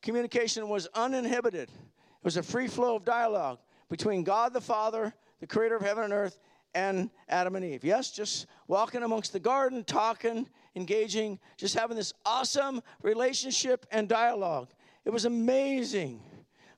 communication 0.03 0.69
was 0.69 0.89
uninhibited, 0.95 1.69
it 1.69 2.25
was 2.25 2.37
a 2.37 2.43
free 2.43 2.67
flow 2.67 2.97
of 2.97 3.05
dialogue 3.05 3.59
between 3.89 4.25
God 4.25 4.53
the 4.53 4.61
Father, 4.61 5.15
the 5.41 5.47
creator 5.47 5.77
of 5.77 5.83
heaven 5.83 6.05
and 6.05 6.13
earth, 6.13 6.39
and 6.75 7.11
Adam 7.29 7.57
and 7.57 7.65
Eve. 7.65 7.85
Yes, 7.85 8.11
just 8.11 8.47
walking 8.69 9.03
amongst 9.03 9.33
the 9.33 9.41
garden, 9.41 9.85
talking, 9.85 10.49
engaging, 10.77 11.39
just 11.57 11.75
having 11.75 11.97
this 11.97 12.13
awesome 12.25 12.81
relationship 13.03 13.87
and 13.91 14.09
dialogue. 14.09 14.69
It 15.05 15.11
was 15.11 15.25
amazing, 15.25 16.21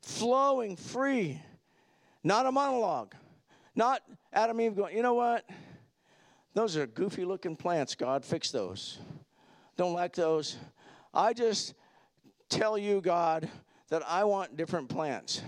flowing, 0.00 0.76
free, 0.76 1.41
not 2.25 2.47
a 2.47 2.52
monologue, 2.52 3.14
not 3.75 4.02
Adam 4.33 4.59
and 4.59 4.67
Eve 4.67 4.76
going, 4.76 4.97
you 4.97 5.02
know 5.02 5.14
what? 5.14 5.49
Those 6.55 6.76
are 6.76 6.87
goofy 6.87 7.25
looking 7.25 7.57
plants, 7.57 7.95
God, 7.95 8.25
fix 8.25 8.50
those. 8.50 8.99
Don't 9.76 9.95
like 9.95 10.14
those. 10.14 10.57
I 11.14 11.33
just 11.33 11.75
tell 12.49 12.76
you, 12.76 13.00
God, 13.00 13.49
that 13.88 14.02
I 14.07 14.25
want 14.25 14.57
different 14.57 14.88
plants. 14.88 15.43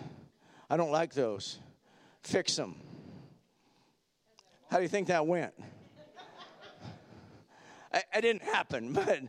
I 0.70 0.76
don't 0.76 0.90
like 0.90 1.12
those. 1.12 1.58
Fix 2.22 2.56
them. 2.56 2.76
How 4.70 4.78
do 4.78 4.82
you 4.82 4.88
think 4.88 5.08
that 5.08 5.26
went? 5.26 5.54
It 8.12 8.22
didn't 8.22 8.42
happen, 8.42 8.92
but 9.06 9.20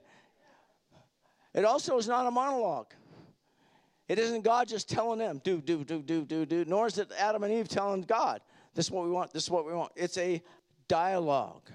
it 1.54 1.66
also 1.66 1.98
is 2.00 2.08
not 2.08 2.25
a 2.25 2.32
monologue. 2.32 2.88
It 4.08 4.18
isn't 4.18 4.44
God 4.44 4.68
just 4.68 4.90
telling 4.90 5.20
them, 5.20 5.40
do, 5.44 5.62
do, 5.62 5.84
do, 5.84 6.02
do, 6.02 6.25
do, 6.25 6.46
do, 6.46 6.66
nor 6.66 6.88
is 6.88 6.98
it 6.98 7.12
Adam 7.18 7.44
and 7.44 7.54
Eve 7.54 7.68
telling 7.68 8.02
God, 8.02 8.42
this 8.75 8.86
is 8.86 8.91
what 8.91 9.05
we 9.05 9.12
want, 9.12 9.34
this 9.34 9.46
is 9.46 9.50
what 9.50 9.65
we 9.65 9.74
want. 9.74 9.91
It's 9.96 10.17
a 10.17 10.44
dialogue, 10.88 11.70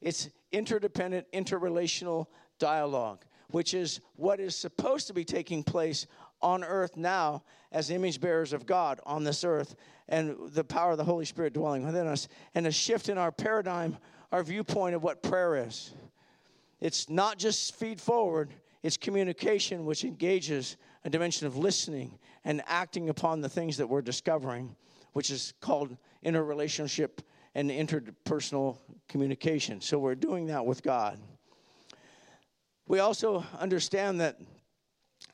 it's 0.00 0.28
interdependent, 0.50 1.26
interrelational 1.32 2.26
dialogue, 2.58 3.24
which 3.50 3.72
is 3.72 4.00
what 4.16 4.40
is 4.40 4.54
supposed 4.54 5.06
to 5.06 5.14
be 5.14 5.24
taking 5.24 5.62
place 5.62 6.06
on 6.42 6.62
earth 6.64 6.96
now 6.96 7.42
as 7.70 7.90
image 7.90 8.20
bearers 8.20 8.52
of 8.52 8.66
God 8.66 9.00
on 9.06 9.24
this 9.24 9.44
earth 9.44 9.74
and 10.08 10.36
the 10.52 10.64
power 10.64 10.92
of 10.92 10.98
the 10.98 11.04
Holy 11.04 11.24
Spirit 11.24 11.54
dwelling 11.54 11.86
within 11.86 12.06
us, 12.06 12.28
and 12.54 12.66
a 12.66 12.72
shift 12.72 13.08
in 13.08 13.16
our 13.16 13.32
paradigm, 13.32 13.96
our 14.30 14.42
viewpoint 14.42 14.94
of 14.94 15.02
what 15.02 15.22
prayer 15.22 15.56
is. 15.56 15.94
It's 16.80 17.08
not 17.08 17.38
just 17.38 17.76
feed 17.76 18.00
forward, 18.00 18.52
it's 18.82 18.96
communication 18.96 19.86
which 19.86 20.04
engages 20.04 20.76
a 21.04 21.10
dimension 21.10 21.46
of 21.46 21.56
listening 21.56 22.18
and 22.44 22.62
acting 22.66 23.08
upon 23.08 23.40
the 23.40 23.48
things 23.48 23.76
that 23.76 23.86
we're 23.86 24.02
discovering, 24.02 24.74
which 25.12 25.30
is 25.30 25.54
called 25.60 25.96
interrelationship 26.22 27.22
and 27.54 27.70
interpersonal 27.70 28.78
communication. 29.08 29.80
So 29.80 29.98
we're 29.98 30.14
doing 30.14 30.46
that 30.46 30.64
with 30.64 30.82
God. 30.82 31.18
We 32.86 32.98
also 32.98 33.44
understand 33.58 34.20
that 34.20 34.38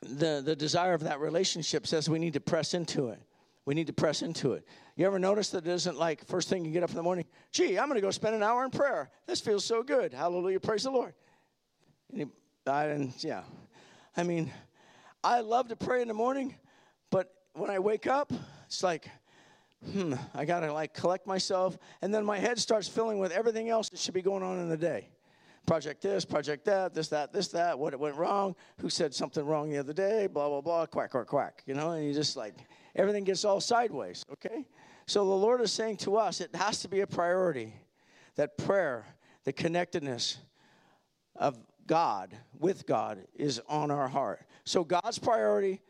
the, 0.01 0.41
the 0.43 0.55
desire 0.55 0.93
of 0.93 1.01
that 1.01 1.19
relationship 1.19 1.87
says 1.87 2.09
we 2.09 2.19
need 2.19 2.33
to 2.33 2.39
press 2.39 2.73
into 2.73 3.09
it. 3.09 3.21
We 3.65 3.75
need 3.75 3.87
to 3.87 3.93
press 3.93 4.21
into 4.21 4.53
it. 4.53 4.65
You 4.95 5.05
ever 5.05 5.19
notice 5.19 5.49
that 5.51 5.65
it 5.65 5.71
isn't 5.71 5.97
like 5.97 6.25
first 6.25 6.49
thing 6.49 6.65
you 6.65 6.71
get 6.71 6.83
up 6.83 6.89
in 6.89 6.95
the 6.95 7.03
morning, 7.03 7.25
gee, 7.51 7.77
I'm 7.77 7.87
going 7.87 7.95
to 7.95 8.01
go 8.01 8.11
spend 8.11 8.35
an 8.35 8.43
hour 8.43 8.63
in 8.65 8.71
prayer. 8.71 9.11
This 9.27 9.41
feels 9.41 9.63
so 9.63 9.83
good. 9.83 10.13
Hallelujah. 10.13 10.59
Praise 10.59 10.83
the 10.83 10.91
Lord. 10.91 11.13
Any, 12.13 12.25
I, 12.65 13.13
yeah. 13.19 13.43
I 14.17 14.23
mean, 14.23 14.51
I 15.23 15.41
love 15.41 15.67
to 15.69 15.75
pray 15.75 16.01
in 16.01 16.07
the 16.07 16.13
morning, 16.13 16.55
but 17.11 17.33
when 17.53 17.69
I 17.69 17.79
wake 17.79 18.07
up, 18.07 18.33
it's 18.65 18.83
like, 18.83 19.09
hmm, 19.91 20.13
I 20.33 20.45
got 20.45 20.61
to 20.61 20.73
like 20.73 20.93
collect 20.93 21.27
myself. 21.27 21.77
And 22.01 22.13
then 22.13 22.25
my 22.25 22.37
head 22.37 22.59
starts 22.59 22.87
filling 22.87 23.19
with 23.19 23.31
everything 23.31 23.69
else 23.69 23.89
that 23.89 23.99
should 23.99 24.13
be 24.13 24.21
going 24.21 24.43
on 24.43 24.59
in 24.59 24.69
the 24.69 24.77
day. 24.77 25.09
Project 25.65 26.01
this, 26.01 26.25
project 26.25 26.65
that, 26.65 26.93
this, 26.93 27.09
that, 27.09 27.31
this, 27.31 27.49
that, 27.49 27.77
what 27.77 27.97
went 27.99 28.15
wrong, 28.15 28.55
who 28.79 28.89
said 28.89 29.13
something 29.13 29.45
wrong 29.45 29.69
the 29.69 29.77
other 29.77 29.93
day, 29.93 30.25
blah, 30.25 30.49
blah, 30.49 30.61
blah, 30.61 30.85
quack, 30.85 31.11
quack, 31.11 31.27
quack, 31.27 31.61
you 31.65 31.75
know, 31.75 31.91
and 31.91 32.07
you 32.07 32.13
just 32.13 32.35
like, 32.35 32.55
everything 32.95 33.23
gets 33.23 33.45
all 33.45 33.61
sideways, 33.61 34.25
okay? 34.31 34.65
So 35.05 35.25
the 35.25 35.31
Lord 35.31 35.61
is 35.61 35.71
saying 35.71 35.97
to 35.97 36.15
us, 36.15 36.41
it 36.41 36.55
has 36.55 36.81
to 36.81 36.87
be 36.87 37.01
a 37.01 37.07
priority 37.07 37.73
that 38.35 38.57
prayer, 38.57 39.05
the 39.43 39.53
connectedness 39.53 40.39
of 41.35 41.57
God 41.85 42.35
with 42.57 42.85
God 42.85 43.27
is 43.35 43.61
on 43.67 43.91
our 43.91 44.07
heart. 44.07 44.41
So 44.63 44.83
God's 44.83 45.19
priority 45.19 45.81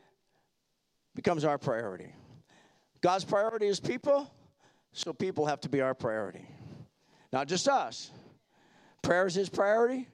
becomes 1.16 1.46
our 1.46 1.58
priority. 1.58 2.14
God's 3.02 3.24
priority 3.24 3.68
is 3.68 3.80
people, 3.80 4.32
so 4.92 5.14
people 5.14 5.46
have 5.46 5.62
to 5.62 5.70
be 5.70 5.82
our 5.82 5.94
priority. 5.94 6.46
Not 7.32 7.48
just 7.48 7.68
us. 7.68 8.12
Prayer 9.02 9.26
is 9.26 9.36
his 9.36 9.50
priority. 9.50 10.08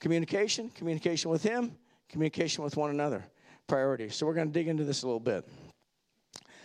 Communication, 0.00 0.70
communication 0.70 1.30
with 1.30 1.42
him, 1.42 1.76
communication 2.08 2.62
with 2.64 2.76
one 2.76 2.90
another. 2.90 3.24
Priority. 3.66 4.08
So 4.10 4.26
we're 4.26 4.34
going 4.34 4.48
to 4.48 4.52
dig 4.52 4.68
into 4.68 4.84
this 4.84 5.02
a 5.02 5.06
little 5.06 5.20
bit. 5.20 5.48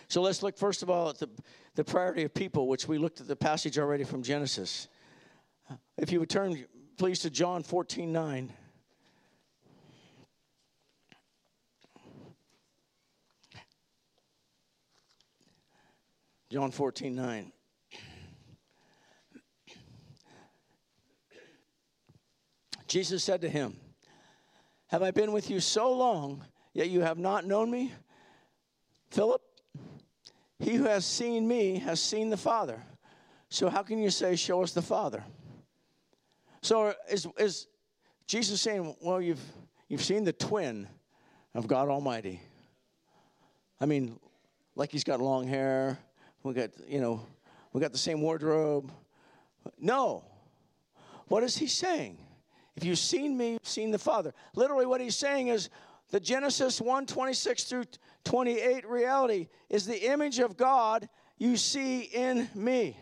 So 0.08 0.20
let's 0.20 0.42
look 0.42 0.58
first 0.58 0.82
of 0.82 0.90
all 0.90 1.08
at 1.08 1.18
the, 1.18 1.28
the 1.74 1.84
priority 1.84 2.24
of 2.24 2.34
people, 2.34 2.68
which 2.68 2.86
we 2.86 2.98
looked 2.98 3.20
at 3.20 3.28
the 3.28 3.36
passage 3.36 3.78
already 3.78 4.04
from 4.04 4.22
Genesis. 4.22 4.88
If 5.96 6.12
you 6.12 6.20
would 6.20 6.28
turn, 6.28 6.64
please, 6.98 7.20
to 7.20 7.30
John 7.30 7.62
14 7.62 8.12
9. 8.12 8.52
John 16.52 16.70
14, 16.70 17.14
9. 17.14 17.50
Jesus 22.86 23.24
said 23.24 23.40
to 23.40 23.48
him, 23.48 23.74
Have 24.88 25.02
I 25.02 25.12
been 25.12 25.32
with 25.32 25.48
you 25.48 25.60
so 25.60 25.90
long, 25.90 26.44
yet 26.74 26.90
you 26.90 27.00
have 27.00 27.16
not 27.16 27.46
known 27.46 27.70
me? 27.70 27.90
Philip, 29.08 29.40
he 30.58 30.74
who 30.74 30.84
has 30.84 31.06
seen 31.06 31.48
me 31.48 31.78
has 31.78 32.02
seen 32.02 32.28
the 32.28 32.36
Father. 32.36 32.82
So 33.48 33.70
how 33.70 33.82
can 33.82 33.96
you 33.96 34.10
say, 34.10 34.36
Show 34.36 34.62
us 34.62 34.72
the 34.72 34.82
Father? 34.82 35.24
So 36.60 36.92
is, 37.10 37.26
is 37.38 37.66
Jesus 38.26 38.60
saying, 38.60 38.94
Well, 39.00 39.22
you've, 39.22 39.40
you've 39.88 40.04
seen 40.04 40.22
the 40.22 40.34
twin 40.34 40.86
of 41.54 41.66
God 41.66 41.88
Almighty? 41.88 42.42
I 43.80 43.86
mean, 43.86 44.20
like 44.76 44.92
he's 44.92 45.02
got 45.02 45.18
long 45.18 45.48
hair, 45.48 45.98
we 46.42 46.54
got, 46.54 46.70
you 46.88 47.00
know, 47.00 47.24
we 47.72 47.80
got 47.80 47.92
the 47.92 47.98
same 47.98 48.20
wardrobe. 48.20 48.92
No. 49.78 50.24
What 51.28 51.42
is 51.42 51.56
he 51.56 51.66
saying? 51.66 52.18
If 52.76 52.84
you've 52.84 52.98
seen 52.98 53.36
me, 53.36 53.52
you've 53.52 53.68
seen 53.68 53.90
the 53.90 53.98
Father. 53.98 54.32
Literally, 54.54 54.86
what 54.86 55.00
he's 55.00 55.16
saying 55.16 55.48
is 55.48 55.70
the 56.10 56.20
Genesis 56.20 56.80
1 56.80 57.06
26 57.06 57.64
through 57.64 57.84
28 58.24 58.86
reality 58.88 59.48
is 59.68 59.86
the 59.86 60.10
image 60.10 60.38
of 60.38 60.56
God 60.56 61.08
you 61.38 61.56
see 61.56 62.02
in 62.02 62.48
me. 62.54 62.96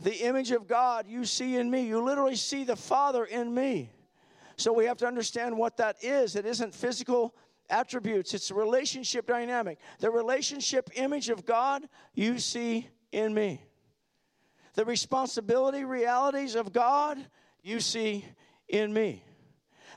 The 0.00 0.26
image 0.26 0.50
of 0.50 0.66
God 0.66 1.06
you 1.06 1.24
see 1.24 1.56
in 1.56 1.70
me. 1.70 1.86
You 1.86 2.02
literally 2.02 2.36
see 2.36 2.64
the 2.64 2.76
Father 2.76 3.24
in 3.24 3.54
me. 3.54 3.90
So 4.56 4.72
we 4.72 4.84
have 4.86 4.98
to 4.98 5.06
understand 5.06 5.56
what 5.56 5.76
that 5.78 5.96
is. 6.02 6.36
It 6.36 6.46
isn't 6.46 6.74
physical 6.74 7.34
attributes. 7.74 8.34
It's 8.34 8.50
a 8.50 8.54
relationship 8.54 9.26
dynamic. 9.26 9.78
The 9.98 10.10
relationship 10.10 10.90
image 10.94 11.28
of 11.28 11.44
God 11.44 11.82
you 12.14 12.38
see 12.38 12.88
in 13.10 13.34
me. 13.34 13.60
The 14.74 14.84
responsibility 14.84 15.84
realities 15.84 16.54
of 16.54 16.72
God 16.72 17.18
you 17.62 17.80
see 17.80 18.24
in 18.68 18.92
me. 18.92 19.24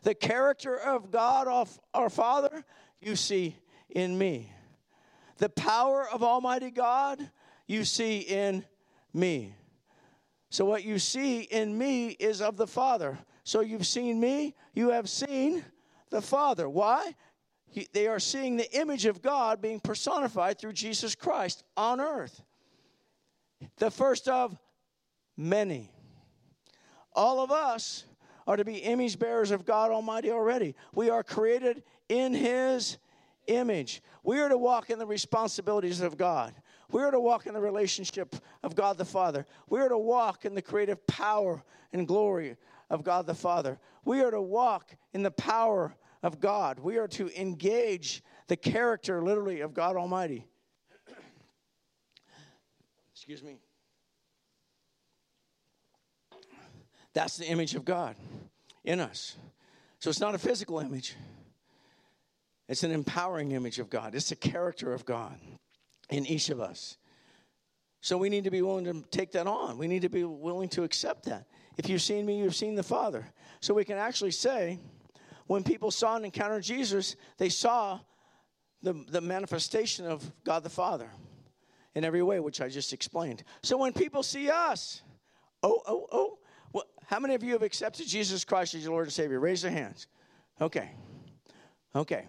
The 0.04 0.16
character 0.16 0.76
of 0.76 1.12
God, 1.12 1.48
of 1.48 1.80
our 1.94 2.10
Father, 2.10 2.64
you 3.00 3.16
see 3.16 3.56
in 3.90 4.18
me. 4.18 4.52
The 5.38 5.50
power 5.50 6.08
of 6.12 6.24
Almighty 6.24 6.72
God, 6.72 7.20
you 7.68 7.84
see 7.84 8.20
in 8.20 8.66
me. 9.14 9.54
So, 10.50 10.66
what 10.66 10.84
you 10.84 10.98
see 10.98 11.42
in 11.42 11.78
me 11.78 12.10
is 12.10 12.42
of 12.42 12.58
the 12.58 12.68
Father. 12.68 13.20
So, 13.44 13.62
you've 13.62 13.86
seen 13.86 14.20
me, 14.20 14.56
you 14.74 14.90
have 14.92 15.10
seen 15.10 15.64
the 16.10 16.22
Father. 16.22 16.70
Why? 16.70 17.14
He, 17.70 17.88
they 17.94 18.08
are 18.08 18.20
seeing 18.20 18.58
the 18.58 18.72
image 18.78 19.06
of 19.06 19.22
God 19.22 19.62
being 19.62 19.80
personified 19.80 20.58
through 20.60 20.74
Jesus 20.74 21.16
Christ 21.16 21.64
on 21.76 22.00
earth. 22.00 22.42
The 23.78 23.92
first 23.92 24.28
of 24.28 24.58
many. 25.36 25.92
All 27.14 27.40
of 27.40 27.52
us 27.52 28.06
are 28.46 28.56
to 28.56 28.66
be 28.66 28.76
image 28.76 29.20
bearers 29.20 29.52
of 29.52 29.66
God 29.66 29.92
Almighty 29.92 30.32
already. 30.32 30.76
We 30.94 31.10
are 31.10 31.24
created 31.24 31.84
in 32.08 32.34
His 32.34 32.98
image. 33.48 34.02
We 34.24 34.40
are 34.40 34.50
to 34.50 34.58
walk 34.58 34.90
in 34.90 35.00
the 35.00 35.06
responsibilities 35.06 36.02
of 36.02 36.18
God. 36.18 36.54
We 36.90 37.02
are 37.02 37.12
to 37.12 37.20
walk 37.20 37.48
in 37.48 37.54
the 37.54 37.60
relationship 37.60 38.36
of 38.64 38.76
God 38.76 38.98
the 38.98 39.06
Father. 39.06 39.46
We 39.68 39.80
are 39.82 39.90
to 39.90 39.98
walk 39.98 40.46
in 40.46 40.56
the 40.56 40.62
creative 40.62 41.06
power 41.06 41.62
and 41.92 42.08
glory 42.08 42.56
of 42.90 43.04
God 43.04 43.26
the 43.26 43.36
Father. 43.36 43.80
We 44.06 44.22
are 44.22 44.32
to 44.32 44.42
walk 44.42 44.96
in 45.14 45.24
the 45.24 45.32
power 45.32 45.96
of 46.24 46.40
God. 46.40 46.80
We 46.80 46.98
are 46.98 47.08
to 47.10 47.30
engage 47.40 48.24
the 48.48 48.56
character, 48.56 49.22
literally, 49.22 49.62
of 49.62 49.74
God 49.74 49.96
Almighty. 49.96 50.46
Excuse 53.14 53.44
me. 53.44 53.58
That's 57.14 57.38
the 57.38 57.46
image 57.46 57.76
of 57.76 57.84
God 57.84 58.16
in 58.84 59.00
us. 59.00 59.36
So 60.00 60.10
it's 60.10 60.20
not 60.20 60.36
a 60.36 60.38
physical 60.38 60.80
image, 60.80 61.16
it's 62.68 62.84
an 62.84 62.92
empowering 62.92 63.52
image 63.52 63.80
of 63.80 63.90
God. 63.90 64.14
It's 64.14 64.30
the 64.30 64.36
character 64.36 64.94
of 64.94 65.06
God 65.06 65.40
in 66.10 66.26
each 66.26 66.50
of 66.50 66.60
us. 66.60 66.98
So 68.02 68.18
we 68.18 68.30
need 68.30 68.44
to 68.44 68.52
be 68.52 68.62
willing 68.62 68.86
to 68.86 69.04
take 69.10 69.32
that 69.32 69.48
on. 69.48 69.78
We 69.78 69.88
need 69.88 70.04
to 70.04 70.10
be 70.10 70.24
willing 70.24 70.70
to 70.70 70.84
accept 70.84 71.26
that. 71.26 71.48
If 71.78 71.90
you've 71.90 72.02
seen 72.02 72.26
me, 72.26 72.38
you've 72.40 72.56
seen 72.56 72.76
the 72.76 72.84
Father. 72.84 73.26
So 73.60 73.74
we 73.74 73.86
can 73.86 73.98
actually 73.98 74.32
say, 74.32 74.80
when 75.48 75.64
people 75.64 75.92
saw 75.92 76.16
and 76.16 76.26
encountered 76.26 76.64
Jesus, 76.64 77.16
they 77.38 77.50
saw 77.50 78.00
the, 78.84 78.94
the 79.10 79.22
manifestation 79.22 80.06
of 80.06 80.30
God 80.44 80.64
the 80.64 80.70
Father 80.70 81.10
in 81.96 82.06
every 82.06 82.22
way, 82.22 82.40
which 82.40 82.62
I 82.62 82.70
just 82.70 82.94
explained. 82.94 83.44
So 83.64 83.78
when 83.78 83.94
people 83.94 84.22
see 84.24 84.50
us, 84.50 85.02
oh, 85.64 85.82
oh, 85.88 86.08
oh, 86.12 86.38
well, 86.74 86.86
how 87.06 87.20
many 87.20 87.34
of 87.34 87.44
you 87.44 87.54
have 87.54 87.64
accepted 87.64 88.08
Jesus 88.08 88.46
Christ 88.46 88.76
as 88.76 88.84
your 88.84 88.92
Lord 88.92 89.06
and 89.06 89.14
Savior? 89.14 89.40
Raise 89.40 89.64
your 89.64 89.72
hands. 89.72 90.08
Okay. 90.62 90.92
Okay. 91.96 92.26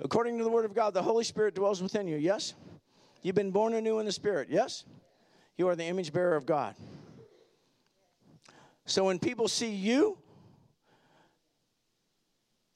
According 0.00 0.38
to 0.38 0.44
the 0.44 0.50
Word 0.50 0.64
of 0.64 0.74
God, 0.74 0.94
the 0.94 1.02
Holy 1.02 1.24
Spirit 1.24 1.54
dwells 1.54 1.82
within 1.82 2.08
you, 2.08 2.16
yes? 2.16 2.54
You've 3.22 3.34
been 3.34 3.50
born 3.50 3.74
anew 3.74 3.98
in 3.98 4.06
the 4.06 4.12
Spirit, 4.12 4.48
yes? 4.50 4.84
You 5.56 5.68
are 5.68 5.76
the 5.76 5.84
image 5.84 6.12
bearer 6.12 6.36
of 6.36 6.46
God. 6.46 6.74
So 8.86 9.04
when 9.04 9.18
people 9.18 9.48
see 9.48 9.70
you 9.70 10.18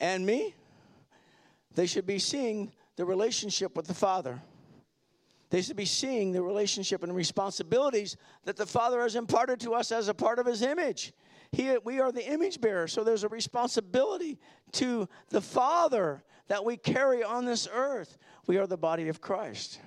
and 0.02 0.26
me, 0.26 0.54
they 1.74 1.86
should 1.86 2.06
be 2.06 2.18
seeing 2.18 2.72
the 2.96 3.04
relationship 3.06 3.76
with 3.76 3.86
the 3.86 3.94
Father. 3.94 4.42
They 5.48 5.62
should 5.62 5.76
be 5.76 5.84
seeing 5.86 6.32
the 6.32 6.42
relationship 6.42 7.02
and 7.02 7.14
responsibilities 7.14 8.16
that 8.44 8.56
the 8.56 8.66
Father 8.66 9.00
has 9.02 9.14
imparted 9.14 9.60
to 9.60 9.74
us 9.74 9.92
as 9.92 10.08
a 10.08 10.14
part 10.14 10.38
of 10.38 10.46
His 10.46 10.60
image. 10.60 11.14
He, 11.52 11.76
we 11.84 12.00
are 12.00 12.10
the 12.10 12.26
image 12.26 12.60
bearer, 12.60 12.88
so 12.88 13.04
there's 13.04 13.24
a 13.24 13.28
responsibility 13.28 14.38
to 14.72 15.08
the 15.28 15.40
Father 15.40 16.24
that 16.48 16.64
we 16.64 16.76
carry 16.76 17.22
on 17.22 17.44
this 17.44 17.68
earth. 17.72 18.18
We 18.46 18.58
are 18.58 18.66
the 18.66 18.76
body 18.76 19.08
of 19.08 19.20
Christ. 19.20 19.78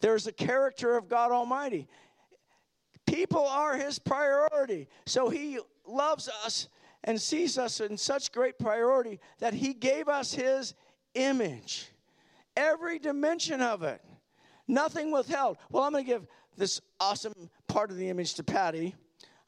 There's 0.00 0.24
the 0.24 0.32
character 0.32 0.96
of 0.96 1.08
God 1.08 1.30
Almighty. 1.30 1.86
People 3.06 3.46
are 3.46 3.76
His 3.76 3.98
priority, 4.00 4.88
so 5.06 5.28
He 5.28 5.60
loves 5.86 6.28
us 6.44 6.68
and 7.04 7.20
sees 7.20 7.58
us 7.58 7.80
in 7.80 7.96
such 7.96 8.32
great 8.32 8.58
priority 8.58 9.20
that 9.38 9.54
He 9.54 9.74
gave 9.74 10.08
us 10.08 10.34
His 10.34 10.74
image. 11.14 11.86
Every 12.56 12.98
dimension 12.98 13.60
of 13.60 13.82
it, 13.82 14.00
nothing 14.66 15.12
withheld. 15.12 15.58
Well, 15.70 15.84
I'm 15.84 15.92
going 15.92 16.04
to 16.04 16.10
give 16.10 16.26
this 16.56 16.80
awesome 17.00 17.50
part 17.68 17.90
of 17.90 17.96
the 17.96 18.08
image 18.08 18.34
to 18.34 18.44
Patty. 18.44 18.94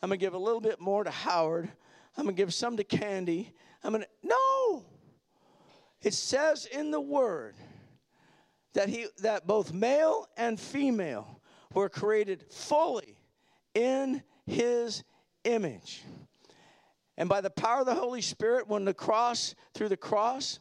I'm 0.03 0.11
going 0.11 0.19
to 0.19 0.25
give 0.25 0.35
a 0.35 0.39
little 0.39 0.61
bit 0.61 0.81
more 0.81 1.03
to 1.03 1.11
Howard. 1.11 1.71
I'm 2.17 2.25
going 2.25 2.37
to 2.37 2.43
give 2.43 2.53
some 2.53 2.77
to 2.77 2.85
Candy. 2.85 3.53
I'm 3.83 3.93
going 3.93 4.03
to, 4.03 4.09
no. 4.23 4.85
It 6.03 6.15
says 6.15 6.67
in 6.67 6.91
the 6.91 7.01
Word 7.01 7.55
that, 8.75 8.89
he, 8.89 9.07
that 9.23 9.47
both 9.47 9.73
male 9.73 10.29
and 10.37 10.61
female 10.61 11.41
were 11.73 11.89
created 11.89 12.45
fully 12.51 13.19
in 13.75 14.23
His 14.47 15.05
image. 15.45 16.03
And 17.19 17.29
by 17.29 17.41
the 17.41 17.51
power 17.51 17.81
of 17.81 17.87
the 17.87 17.95
Holy 17.95 18.21
Spirit, 18.21 18.69
when 18.69 18.85
the 18.85 18.95
cross, 18.95 19.55
through 19.75 19.89
the 19.89 19.97
cross, 19.97 20.61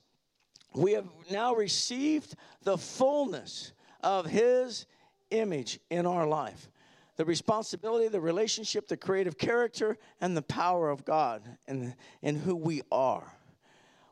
we 0.74 0.94
have 0.94 1.08
now 1.32 1.54
received 1.54 2.36
the 2.64 2.78
fullness 2.78 3.74
of 4.02 4.26
His 4.26 4.86
image 5.32 5.80
in 5.90 6.06
our 6.06 6.28
life. 6.28 6.70
The 7.18 7.26
responsibility, 7.26 8.08
the 8.10 8.20
relationship, 8.20 8.88
the 8.88 8.98
creative 8.98 9.38
character, 9.38 9.98
and 10.20 10.36
the 10.36 10.42
power 10.42 10.90
of 10.90 11.06
God 11.06 11.42
in, 11.68 11.96
in 12.22 12.36
who 12.36 12.56
we 12.56 12.82
are. 12.92 13.24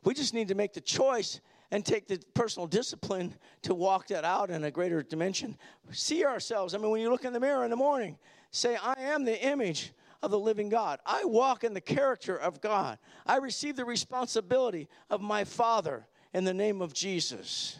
We 0.04 0.14
just 0.14 0.34
need 0.34 0.48
to 0.48 0.54
make 0.54 0.72
the 0.72 0.80
choice 0.80 1.40
and 1.70 1.84
take 1.84 2.06
the 2.06 2.18
personal 2.34 2.66
discipline 2.66 3.34
to 3.62 3.74
walk 3.74 4.08
that 4.08 4.24
out 4.24 4.50
in 4.50 4.64
a 4.64 4.70
greater 4.70 5.02
dimension. 5.02 5.56
See 5.92 6.24
ourselves. 6.24 6.74
I 6.74 6.78
mean, 6.78 6.90
when 6.90 7.00
you 7.00 7.10
look 7.10 7.24
in 7.24 7.32
the 7.32 7.40
mirror 7.40 7.64
in 7.64 7.70
the 7.70 7.76
morning, 7.76 8.18
say, 8.50 8.76
I 8.76 8.94
am 8.98 9.24
the 9.24 9.42
image 9.44 9.92
of 10.24 10.30
the 10.30 10.38
living 10.38 10.68
God. 10.68 11.00
I 11.04 11.24
walk 11.24 11.64
in 11.64 11.74
the 11.74 11.80
character 11.80 12.36
of 12.36 12.60
God. 12.60 12.98
I 13.26 13.36
receive 13.36 13.76
the 13.76 13.84
responsibility 13.84 14.88
of 15.10 15.20
my 15.20 15.44
Father 15.44 16.06
in 16.32 16.44
the 16.44 16.54
name 16.54 16.82
of 16.82 16.92
Jesus. 16.92 17.76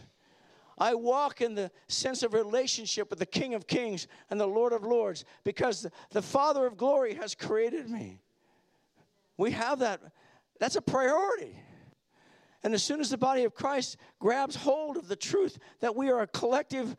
I 0.76 0.94
walk 0.94 1.40
in 1.40 1.54
the 1.54 1.70
sense 1.88 2.22
of 2.22 2.34
relationship 2.34 3.10
with 3.10 3.18
the 3.18 3.26
King 3.26 3.54
of 3.54 3.66
Kings 3.66 4.08
and 4.30 4.40
the 4.40 4.46
Lord 4.46 4.72
of 4.72 4.84
Lords 4.84 5.24
because 5.44 5.82
the, 5.82 5.92
the 6.10 6.22
Father 6.22 6.66
of 6.66 6.76
glory 6.76 7.14
has 7.14 7.34
created 7.34 7.88
me. 7.88 8.20
We 9.36 9.52
have 9.52 9.80
that. 9.80 10.00
That's 10.58 10.76
a 10.76 10.82
priority. 10.82 11.56
And 12.62 12.74
as 12.74 12.82
soon 12.82 13.00
as 13.00 13.10
the 13.10 13.18
body 13.18 13.44
of 13.44 13.54
Christ 13.54 13.96
grabs 14.18 14.56
hold 14.56 14.96
of 14.96 15.06
the 15.06 15.16
truth 15.16 15.58
that 15.80 15.94
we 15.94 16.10
are 16.10 16.20
a 16.20 16.26
collective 16.26 16.96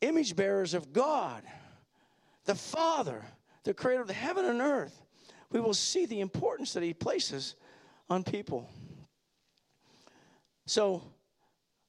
image 0.00 0.34
bearers 0.34 0.74
of 0.74 0.92
God, 0.92 1.42
the 2.46 2.54
Father, 2.54 3.24
the 3.64 3.74
creator 3.74 4.02
of 4.02 4.08
the 4.08 4.14
heaven 4.14 4.44
and 4.44 4.60
earth, 4.60 5.02
we 5.50 5.60
will 5.60 5.74
see 5.74 6.06
the 6.06 6.20
importance 6.20 6.72
that 6.72 6.82
he 6.82 6.94
places 6.94 7.56
on 8.08 8.22
people. 8.24 8.68
So 10.66 11.02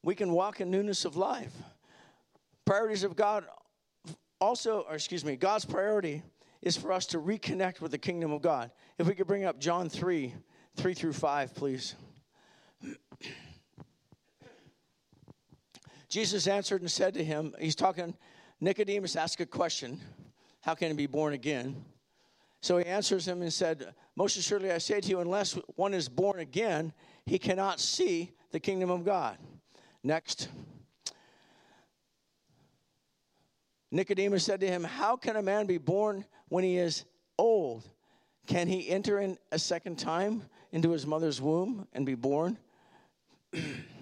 we 0.03 0.15
can 0.15 0.31
walk 0.31 0.62
in 0.62 0.71
newness 0.71 1.05
of 1.05 1.15
life. 1.15 1.53
Priorities 2.65 3.03
of 3.03 3.15
God 3.15 3.45
also, 4.39 4.86
or 4.89 4.95
excuse 4.95 5.23
me, 5.23 5.36
God's 5.36 5.65
priority 5.65 6.23
is 6.62 6.75
for 6.75 6.91
us 6.91 7.05
to 7.07 7.19
reconnect 7.19 7.81
with 7.81 7.91
the 7.91 7.97
kingdom 7.97 8.31
of 8.31 8.41
God. 8.41 8.71
If 8.97 9.07
we 9.07 9.15
could 9.15 9.27
bring 9.27 9.45
up 9.45 9.60
John 9.60 9.89
3, 9.89 10.34
3 10.75 10.93
through 10.93 11.13
5, 11.13 11.55
please. 11.55 11.95
Jesus 16.10 16.47
answered 16.47 16.81
and 16.81 16.91
said 16.91 17.13
to 17.13 17.23
him, 17.23 17.53
He's 17.60 17.75
talking, 17.75 18.15
Nicodemus 18.60 19.15
asked 19.15 19.39
a 19.39 19.45
question. 19.45 19.99
How 20.62 20.76
can 20.76 20.89
he 20.89 20.93
be 20.93 21.08
born 21.08 21.34
again? 21.34 21.84
So 22.62 22.78
he 22.78 22.86
answers 22.86 23.28
him 23.28 23.41
and 23.41 23.52
said, 23.52 23.93
Most 24.15 24.38
assuredly 24.38 24.71
I 24.71 24.78
say 24.78 25.02
to 25.02 25.10
you, 25.10 25.19
unless 25.19 25.54
one 25.76 25.93
is 25.93 26.08
born 26.08 26.39
again, 26.39 26.93
he 27.26 27.39
cannot 27.39 27.80
see 27.80 28.32
the 28.52 28.60
kingdom 28.60 28.91
of 28.91 29.04
God. 29.04 29.38
Next. 30.04 30.50
Nicodemus 33.91 34.45
said 34.45 34.60
to 34.62 34.67
him, 34.67 34.84
How 34.84 35.15
can 35.15 35.36
a 35.36 35.41
man 35.41 35.65
be 35.65 35.78
born 35.78 36.26
when 36.50 36.63
he 36.63 36.78
is 36.78 37.06
old? 37.38 37.84
Can 38.45 38.67
he 38.67 38.89
enter 38.89 39.19
in 39.19 39.38
a 39.52 39.60
second 39.60 39.97
time 39.97 40.43
into 40.71 40.91
his 40.91 41.06
mother's 41.06 41.41
womb 41.41 41.88
and 41.93 42.06
be 42.06 42.15
born? 42.15 42.58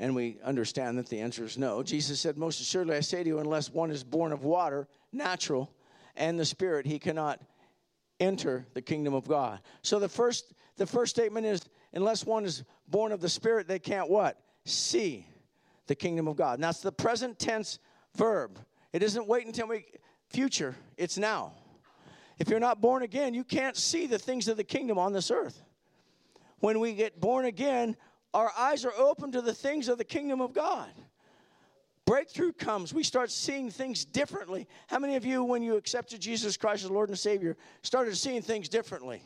And 0.00 0.14
we 0.14 0.38
understand 0.44 0.98
that 0.98 1.08
the 1.08 1.20
answer 1.20 1.44
is 1.44 1.58
no. 1.58 1.82
Jesus 1.82 2.20
said, 2.20 2.38
Most 2.38 2.60
assuredly, 2.60 2.96
I 2.96 3.00
say 3.00 3.22
to 3.22 3.28
you, 3.28 3.38
unless 3.40 3.70
one 3.70 3.90
is 3.90 4.04
born 4.04 4.32
of 4.32 4.44
water, 4.44 4.86
natural, 5.12 5.72
and 6.16 6.38
the 6.38 6.44
Spirit, 6.44 6.86
he 6.86 6.98
cannot 6.98 7.40
enter 8.20 8.66
the 8.74 8.82
kingdom 8.82 9.14
of 9.14 9.26
God. 9.26 9.60
So 9.82 9.98
the 9.98 10.08
first, 10.08 10.52
the 10.76 10.86
first 10.86 11.14
statement 11.14 11.46
is 11.46 11.62
unless 11.92 12.24
one 12.24 12.44
is 12.44 12.64
born 12.88 13.12
of 13.12 13.20
the 13.20 13.28
Spirit, 13.28 13.66
they 13.66 13.78
can't 13.78 14.08
what? 14.08 14.40
See 14.64 15.26
the 15.86 15.94
kingdom 15.94 16.28
of 16.28 16.36
God. 16.36 16.60
That's 16.60 16.80
the 16.80 16.92
present 16.92 17.38
tense 17.38 17.78
verb. 18.16 18.58
It 18.92 19.02
isn't 19.02 19.26
wait 19.26 19.46
until 19.46 19.68
we 19.68 19.84
future, 20.28 20.76
it's 20.96 21.18
now. 21.18 21.52
If 22.38 22.48
you're 22.48 22.60
not 22.60 22.80
born 22.80 23.02
again, 23.02 23.34
you 23.34 23.42
can't 23.42 23.76
see 23.76 24.06
the 24.06 24.18
things 24.18 24.46
of 24.46 24.56
the 24.56 24.64
kingdom 24.64 24.98
on 24.98 25.12
this 25.12 25.30
earth. 25.30 25.64
When 26.60 26.78
we 26.80 26.94
get 26.94 27.20
born 27.20 27.46
again, 27.46 27.96
our 28.34 28.52
eyes 28.56 28.84
are 28.84 28.92
open 28.96 29.32
to 29.32 29.40
the 29.40 29.54
things 29.54 29.88
of 29.88 29.98
the 29.98 30.04
kingdom 30.04 30.40
of 30.40 30.52
God. 30.52 30.90
Breakthrough 32.04 32.52
comes. 32.52 32.94
We 32.94 33.02
start 33.02 33.30
seeing 33.30 33.70
things 33.70 34.04
differently. 34.04 34.66
How 34.86 34.98
many 34.98 35.16
of 35.16 35.26
you, 35.26 35.44
when 35.44 35.62
you 35.62 35.76
accepted 35.76 36.20
Jesus 36.20 36.56
Christ 36.56 36.84
as 36.84 36.90
Lord 36.90 37.10
and 37.10 37.18
Savior, 37.18 37.56
started 37.82 38.16
seeing 38.16 38.40
things 38.40 38.68
differently? 38.68 39.22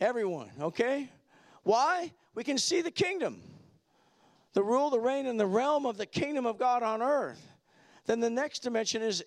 Everyone, 0.00 0.50
okay? 0.60 1.08
Why? 1.62 2.12
We 2.34 2.42
can 2.42 2.58
see 2.58 2.82
the 2.82 2.90
kingdom, 2.90 3.40
the 4.52 4.64
rule, 4.64 4.90
the 4.90 4.98
reign, 4.98 5.26
and 5.26 5.38
the 5.38 5.46
realm 5.46 5.86
of 5.86 5.96
the 5.96 6.06
kingdom 6.06 6.44
of 6.44 6.58
God 6.58 6.82
on 6.82 7.02
earth. 7.02 7.40
Then 8.06 8.18
the 8.18 8.30
next 8.30 8.60
dimension 8.60 9.00
is 9.00 9.24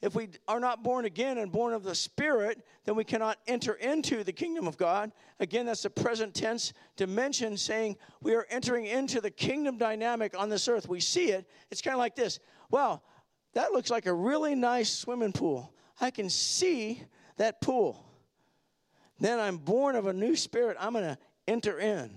if 0.00 0.14
we 0.14 0.28
are 0.46 0.60
not 0.60 0.84
born 0.84 1.06
again 1.06 1.38
and 1.38 1.50
born 1.50 1.72
of 1.72 1.82
the 1.82 1.94
Spirit, 1.94 2.64
then 2.84 2.94
we 2.94 3.02
cannot 3.02 3.38
enter 3.48 3.74
into 3.74 4.22
the 4.22 4.32
kingdom 4.32 4.68
of 4.68 4.76
God. 4.76 5.10
Again, 5.40 5.66
that's 5.66 5.82
the 5.82 5.90
present 5.90 6.34
tense 6.34 6.72
dimension 6.96 7.56
saying 7.56 7.96
we 8.22 8.34
are 8.34 8.46
entering 8.48 8.86
into 8.86 9.20
the 9.20 9.30
kingdom 9.30 9.76
dynamic 9.76 10.38
on 10.38 10.48
this 10.48 10.68
earth. 10.68 10.88
We 10.88 11.00
see 11.00 11.30
it. 11.30 11.48
It's 11.70 11.82
kind 11.82 11.94
of 11.94 11.98
like 11.98 12.14
this 12.14 12.38
Well, 12.70 13.02
that 13.54 13.72
looks 13.72 13.90
like 13.90 14.06
a 14.06 14.14
really 14.14 14.54
nice 14.54 14.90
swimming 14.90 15.32
pool. 15.32 15.72
I 16.00 16.10
can 16.10 16.30
see 16.30 17.02
that 17.36 17.60
pool. 17.60 18.04
Then 19.18 19.40
I'm 19.40 19.56
born 19.56 19.96
of 19.96 20.06
a 20.06 20.12
new 20.12 20.36
spirit. 20.36 20.76
I'm 20.78 20.92
going 20.92 21.04
to 21.04 21.18
enter 21.48 21.80
in. 21.80 22.10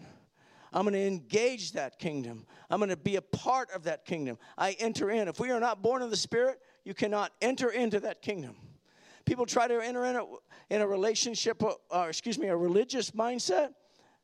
I'm 0.73 0.83
going 0.83 0.93
to 0.93 1.05
engage 1.05 1.73
that 1.73 1.99
kingdom. 1.99 2.45
I'm 2.69 2.79
going 2.79 2.89
to 2.89 2.97
be 2.97 3.17
a 3.17 3.21
part 3.21 3.71
of 3.71 3.83
that 3.83 4.05
kingdom. 4.05 4.37
I 4.57 4.71
enter 4.73 5.09
in. 5.09 5.27
If 5.27 5.39
we 5.39 5.51
are 5.51 5.59
not 5.59 5.81
born 5.81 6.01
of 6.01 6.09
the 6.09 6.15
Spirit, 6.15 6.59
you 6.83 6.93
cannot 6.93 7.31
enter 7.41 7.69
into 7.69 7.99
that 8.01 8.21
kingdom. 8.21 8.55
People 9.25 9.45
try 9.45 9.67
to 9.67 9.79
enter 9.79 10.05
in 10.05 10.15
a, 10.15 10.25
in 10.69 10.81
a 10.81 10.87
relationship, 10.87 11.61
or 11.61 11.75
uh, 11.91 12.01
uh, 12.01 12.05
excuse 12.07 12.39
me, 12.39 12.47
a 12.47 12.55
religious 12.55 13.11
mindset. 13.11 13.69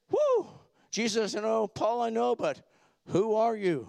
Woo! 0.09 0.47
Jesus, 0.89 1.35
I 1.35 1.41
know, 1.41 1.67
Paul, 1.67 2.01
I 2.01 2.09
know, 2.09 2.35
but 2.35 2.61
who 3.07 3.35
are 3.35 3.55
you? 3.55 3.87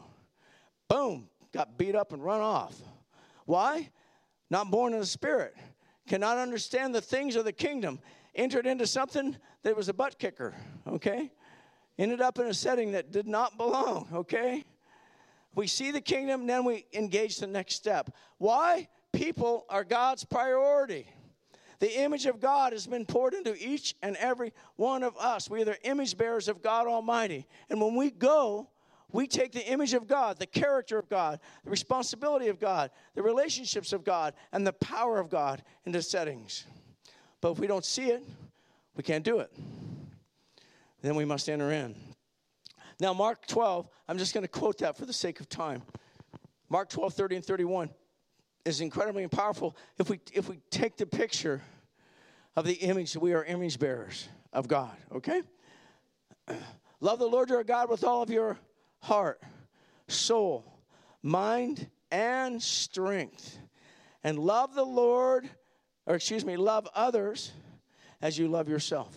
Boom, 0.89 1.29
got 1.53 1.79
beat 1.79 1.95
up 1.95 2.13
and 2.13 2.23
run 2.23 2.41
off. 2.41 2.75
Why? 3.47 3.91
Not 4.51 4.71
born 4.71 4.93
in 4.93 5.01
the 5.01 5.07
Spirit. 5.07 5.55
Cannot 6.07 6.39
understand 6.39 6.95
the 6.95 7.01
things 7.01 7.37
of 7.37 7.45
the 7.45 7.53
kingdom. 7.53 8.01
Entered 8.35 8.67
into 8.67 8.87
something 8.87 9.37
that 9.63 9.77
was 9.77 9.89
a 9.89 9.95
butt 9.95 10.19
kicker, 10.19 10.55
okay? 10.87 11.33
Ended 11.99 12.21
up 12.21 12.39
in 12.39 12.47
a 12.47 12.55
setting 12.55 12.93
that 12.93 13.11
did 13.11 13.27
not 13.27 13.57
belong, 13.57 14.09
okay? 14.13 14.65
We 15.55 15.67
see 15.67 15.91
the 15.91 16.01
kingdom, 16.01 16.47
then 16.47 16.65
we 16.65 16.87
engage 16.93 17.39
the 17.39 17.47
next 17.47 17.75
step. 17.75 18.11
Why? 18.39 18.89
People 19.13 19.65
are 19.69 19.85
God's 19.85 20.25
priority. 20.25 21.07
The 21.81 22.03
image 22.03 22.27
of 22.27 22.41
God 22.41 22.73
has 22.73 22.87
been 22.87 23.07
poured 23.07 23.35
into 23.35 23.55
each 23.57 23.95
and 24.03 24.17
every 24.17 24.53
one 24.77 25.03
of 25.03 25.17
us. 25.17 25.49
We 25.49 25.63
are 25.63 25.65
the 25.65 25.83
image 25.87 26.17
bearers 26.17 26.49
of 26.49 26.63
God 26.63 26.87
Almighty. 26.87 27.47
And 27.71 27.81
when 27.81 27.95
we 27.95 28.11
go, 28.11 28.69
we 29.11 29.27
take 29.27 29.53
the 29.53 29.67
image 29.67 29.95
of 29.95 30.07
God, 30.07 30.39
the 30.39 30.47
character 30.47 30.99
of 30.99 31.09
God, 31.09 31.41
the 31.65 31.71
responsibility 31.71 32.49
of 32.49 32.59
God, 32.59 32.91
the 33.15 33.23
relationships 33.23 33.93
of 33.93 34.05
God, 34.05 34.35
and 34.53 34.67
the 34.67 34.73
power 34.73 35.19
of 35.19 35.31
God 35.31 35.63
into 35.85 36.03
settings. 36.03 36.67
But 37.41 37.53
if 37.53 37.59
we 37.59 37.67
don't 37.67 37.85
see 37.85 38.11
it, 38.11 38.23
we 38.97 39.03
can't 39.03 39.25
do 39.25 39.39
it. 39.39 39.53
Then 41.01 41.15
we 41.15 41.25
must 41.25 41.49
enter 41.49 41.71
in. 41.71 41.95
Now, 43.01 43.13
Mark 43.13 43.47
12, 43.47 43.89
I'm 44.09 44.19
just 44.19 44.35
going 44.35 44.43
to 44.43 44.49
quote 44.49 44.79
that 44.79 44.97
for 44.97 45.07
the 45.07 45.13
sake 45.13 45.41
of 45.41 45.49
time. 45.49 45.83
Mark 46.69 46.89
12, 46.89 47.15
30 47.15 47.37
and 47.37 47.45
31 47.45 47.91
is 48.65 48.81
incredibly 48.81 49.27
powerful. 49.29 49.77
If 49.99 50.11
we, 50.11 50.21
if 50.33 50.49
we 50.49 50.59
take 50.71 50.97
the 50.97 51.07
picture 51.07 51.63
of 52.57 52.65
the 52.65 52.75
image, 52.75 53.13
that 53.13 53.21
we 53.21 53.33
are 53.35 53.45
image 53.45 53.79
bearers 53.79 54.29
of 54.53 54.69
God, 54.69 54.97
okay? 55.15 55.43
Love 57.01 57.21
the 57.21 57.27
Lord 57.27 57.51
your 57.51 57.63
God 57.63 57.89
with 57.89 58.03
all 58.03 58.23
of 58.23 58.31
your 58.31 58.59
heart, 59.01 59.41
soul, 60.09 60.65
mind, 61.23 61.89
and 62.11 62.61
strength. 62.61 63.59
And 64.25 64.39
love 64.39 64.75
the 64.75 64.85
Lord, 64.85 65.49
or 66.07 66.17
excuse 66.17 66.45
me, 66.45 66.57
love 66.57 66.89
others 66.93 67.53
as 68.21 68.37
you 68.37 68.49
love 68.49 68.69
yourself. 68.69 69.17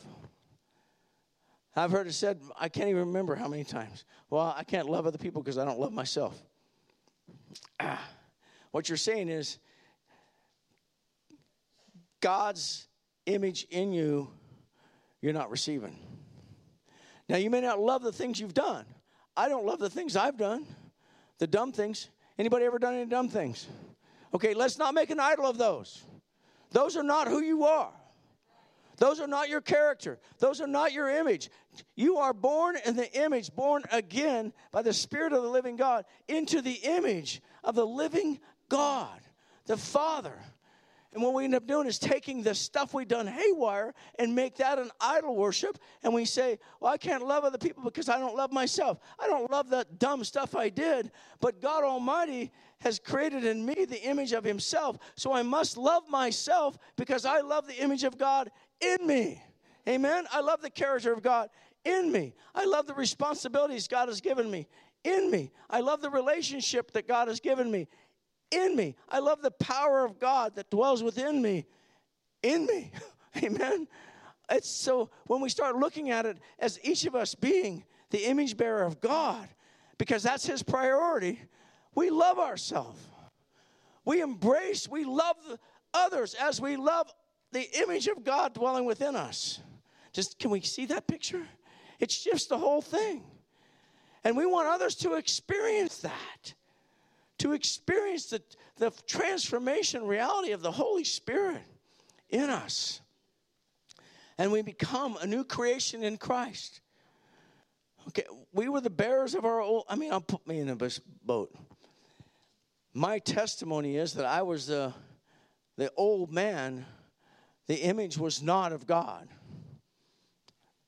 I've 1.75 1.91
heard 1.91 2.07
it 2.07 2.13
said, 2.13 2.41
I 2.59 2.67
can't 2.67 2.89
even 2.89 3.07
remember 3.07 3.35
how 3.35 3.47
many 3.47 3.63
times. 3.63 4.03
Well, 4.29 4.53
I 4.57 4.63
can't 4.63 4.89
love 4.89 5.07
other 5.07 5.17
people 5.17 5.41
because 5.41 5.57
I 5.57 5.65
don't 5.65 5.79
love 5.79 5.93
myself. 5.93 6.41
Ah. 7.79 8.01
What 8.71 8.89
you're 8.89 8.97
saying 8.97 9.29
is, 9.29 9.57
God's 12.19 12.87
image 13.25 13.65
in 13.69 13.91
you, 13.93 14.29
you're 15.21 15.33
not 15.33 15.49
receiving. 15.49 15.97
Now, 17.29 17.37
you 17.37 17.49
may 17.49 17.61
not 17.61 17.79
love 17.79 18.01
the 18.01 18.11
things 18.11 18.39
you've 18.39 18.53
done. 18.53 18.85
I 19.35 19.47
don't 19.47 19.65
love 19.65 19.79
the 19.79 19.89
things 19.89 20.15
I've 20.15 20.37
done, 20.37 20.65
the 21.37 21.47
dumb 21.47 21.71
things. 21.71 22.09
Anybody 22.37 22.65
ever 22.65 22.79
done 22.79 22.95
any 22.95 23.05
dumb 23.05 23.29
things? 23.29 23.67
Okay, 24.33 24.53
let's 24.53 24.77
not 24.77 24.93
make 24.93 25.09
an 25.09 25.19
idol 25.19 25.45
of 25.45 25.57
those. 25.57 26.03
Those 26.71 26.95
are 26.95 27.03
not 27.03 27.27
who 27.27 27.41
you 27.41 27.63
are. 27.65 27.91
Those 29.01 29.19
are 29.19 29.25
not 29.25 29.49
your 29.49 29.61
character. 29.61 30.19
Those 30.37 30.61
are 30.61 30.67
not 30.67 30.93
your 30.93 31.09
image. 31.09 31.49
You 31.95 32.17
are 32.17 32.33
born 32.33 32.75
in 32.85 32.95
the 32.95 33.11
image, 33.19 33.51
born 33.51 33.81
again 33.91 34.53
by 34.71 34.83
the 34.83 34.93
Spirit 34.93 35.33
of 35.33 35.41
the 35.41 35.49
living 35.49 35.75
God, 35.75 36.05
into 36.27 36.61
the 36.61 36.79
image 36.83 37.41
of 37.63 37.73
the 37.73 37.85
living 37.85 38.39
God, 38.69 39.19
the 39.65 39.75
Father. 39.75 40.37
And 41.13 41.23
what 41.23 41.33
we 41.33 41.45
end 41.45 41.55
up 41.55 41.65
doing 41.65 41.87
is 41.87 41.97
taking 41.97 42.43
the 42.43 42.53
stuff 42.53 42.93
we've 42.93 43.07
done 43.07 43.25
haywire 43.25 43.95
and 44.19 44.35
make 44.35 44.57
that 44.57 44.77
an 44.77 44.91
idol 45.01 45.35
worship. 45.35 45.79
And 46.03 46.13
we 46.13 46.23
say, 46.23 46.59
Well, 46.79 46.93
I 46.93 46.97
can't 46.97 47.25
love 47.25 47.43
other 47.43 47.57
people 47.57 47.83
because 47.83 48.07
I 48.07 48.19
don't 48.19 48.35
love 48.35 48.51
myself. 48.51 48.99
I 49.19 49.25
don't 49.25 49.49
love 49.49 49.71
that 49.71 49.97
dumb 49.97 50.23
stuff 50.23 50.55
I 50.55 50.69
did. 50.69 51.11
But 51.39 51.59
God 51.59 51.83
Almighty 51.83 52.51
has 52.81 52.99
created 52.99 53.45
in 53.45 53.65
me 53.65 53.85
the 53.85 54.01
image 54.03 54.31
of 54.31 54.43
Himself. 54.43 54.99
So 55.15 55.33
I 55.33 55.41
must 55.41 55.75
love 55.75 56.07
myself 56.07 56.77
because 56.97 57.25
I 57.25 57.41
love 57.41 57.65
the 57.65 57.81
image 57.81 58.03
of 58.03 58.19
God 58.19 58.51
in 58.81 59.05
me. 59.05 59.41
Amen. 59.87 60.25
I 60.31 60.41
love 60.41 60.61
the 60.61 60.69
character 60.69 61.11
of 61.11 61.21
God 61.21 61.49
in 61.83 62.11
me. 62.11 62.33
I 62.53 62.65
love 62.65 62.87
the 62.87 62.93
responsibilities 62.93 63.87
God 63.87 64.07
has 64.09 64.21
given 64.21 64.49
me 64.49 64.67
in 65.03 65.31
me. 65.31 65.51
I 65.69 65.79
love 65.79 66.01
the 66.01 66.09
relationship 66.09 66.91
that 66.91 67.07
God 67.07 67.27
has 67.27 67.39
given 67.39 67.71
me 67.71 67.87
in 68.51 68.75
me. 68.75 68.95
I 69.09 69.19
love 69.19 69.41
the 69.41 69.51
power 69.51 70.05
of 70.05 70.19
God 70.19 70.55
that 70.55 70.69
dwells 70.69 71.01
within 71.01 71.41
me 71.41 71.65
in 72.43 72.65
me. 72.65 72.91
Amen. 73.43 73.87
It's 74.49 74.69
so 74.69 75.09
when 75.27 75.41
we 75.41 75.49
start 75.49 75.77
looking 75.77 76.11
at 76.11 76.25
it 76.25 76.37
as 76.59 76.79
each 76.83 77.05
of 77.05 77.15
us 77.15 77.33
being 77.33 77.85
the 78.09 78.25
image 78.25 78.57
bearer 78.57 78.83
of 78.83 78.99
God, 78.99 79.47
because 79.97 80.23
that's 80.23 80.45
his 80.45 80.61
priority, 80.61 81.39
we 81.95 82.09
love 82.09 82.37
ourselves. 82.37 82.99
We 84.03 84.21
embrace, 84.21 84.89
we 84.89 85.05
love 85.05 85.37
others 85.93 86.33
as 86.33 86.59
we 86.59 86.75
love 86.75 87.11
the 87.51 87.67
image 87.81 88.07
of 88.07 88.23
God 88.23 88.53
dwelling 88.53 88.85
within 88.85 89.15
us. 89.15 89.59
Just 90.13 90.39
can 90.39 90.51
we 90.51 90.61
see 90.61 90.85
that 90.87 91.07
picture? 91.07 91.45
It 91.99 92.11
shifts 92.11 92.47
the 92.47 92.57
whole 92.57 92.81
thing. 92.81 93.23
And 94.23 94.37
we 94.37 94.45
want 94.45 94.67
others 94.67 94.95
to 94.97 95.15
experience 95.15 95.99
that, 95.99 96.53
to 97.39 97.53
experience 97.53 98.27
the, 98.27 98.41
the 98.77 98.91
transformation 99.07 100.05
reality 100.05 100.51
of 100.51 100.61
the 100.61 100.71
Holy 100.71 101.03
Spirit 101.03 101.61
in 102.29 102.49
us. 102.49 103.01
And 104.37 104.51
we 104.51 104.61
become 104.61 105.17
a 105.21 105.27
new 105.27 105.43
creation 105.43 106.03
in 106.03 106.17
Christ. 106.17 106.81
Okay, 108.07 108.23
we 108.51 108.69
were 108.69 108.81
the 108.81 108.89
bearers 108.89 109.35
of 109.35 109.45
our 109.45 109.61
old, 109.61 109.85
I 109.87 109.95
mean, 109.95 110.11
I'll 110.11 110.21
put 110.21 110.45
me 110.47 110.59
in 110.59 110.69
a 110.69 110.77
boat. 111.23 111.53
My 112.93 113.19
testimony 113.19 113.97
is 113.97 114.13
that 114.13 114.25
I 114.25 114.41
was 114.41 114.67
the, 114.67 114.93
the 115.77 115.91
old 115.95 116.31
man 116.31 116.85
the 117.71 117.83
image 117.83 118.17
was 118.17 118.43
not 118.43 118.73
of 118.73 118.85
God. 118.85 119.29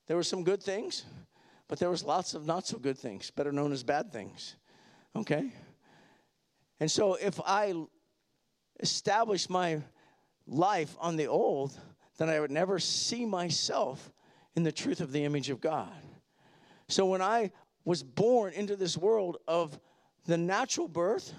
There 0.08 0.18
were 0.18 0.22
some 0.24 0.44
good 0.44 0.62
things, 0.62 1.06
but 1.70 1.80
there 1.80 1.90
was 1.90 2.04
lots 2.04 2.34
of 2.34 2.46
not 2.46 2.68
so 2.68 2.78
good 2.78 2.98
things, 2.98 3.32
better 3.32 3.54
known 3.54 3.72
as 3.72 3.84
bad 3.84 4.12
things. 4.12 4.58
Okay? 5.16 5.54
And 6.82 6.92
so 6.92 7.14
if 7.14 7.40
I 7.46 7.74
establish 8.82 9.50
my 9.50 9.82
life 10.46 10.94
on 11.00 11.16
the 11.16 11.28
old, 11.28 11.80
then 12.18 12.28
I 12.28 12.42
would 12.42 12.52
never 12.52 12.80
see 12.80 13.26
myself 13.26 14.12
in 14.58 14.64
the 14.64 14.72
truth 14.74 15.00
of 15.00 15.14
the 15.14 15.24
image 15.24 15.50
of 15.50 15.62
God. 15.62 15.88
So 16.90 17.06
when 17.06 17.22
I 17.22 17.52
was 17.86 18.04
born 18.04 18.52
into 18.52 18.76
this 18.76 18.98
world 18.98 19.38
of 19.48 19.80
the 20.26 20.36
natural 20.38 20.90
birth, 20.90 21.34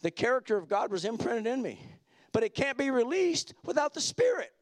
the 0.00 0.10
character 0.10 0.56
of 0.56 0.66
God 0.66 0.90
was 0.90 1.04
imprinted 1.04 1.46
in 1.46 1.62
me 1.62 1.91
but 2.32 2.42
it 2.42 2.54
can't 2.54 2.78
be 2.78 2.90
released 2.90 3.54
without 3.64 3.94
the 3.94 4.00
Spirit. 4.00 4.52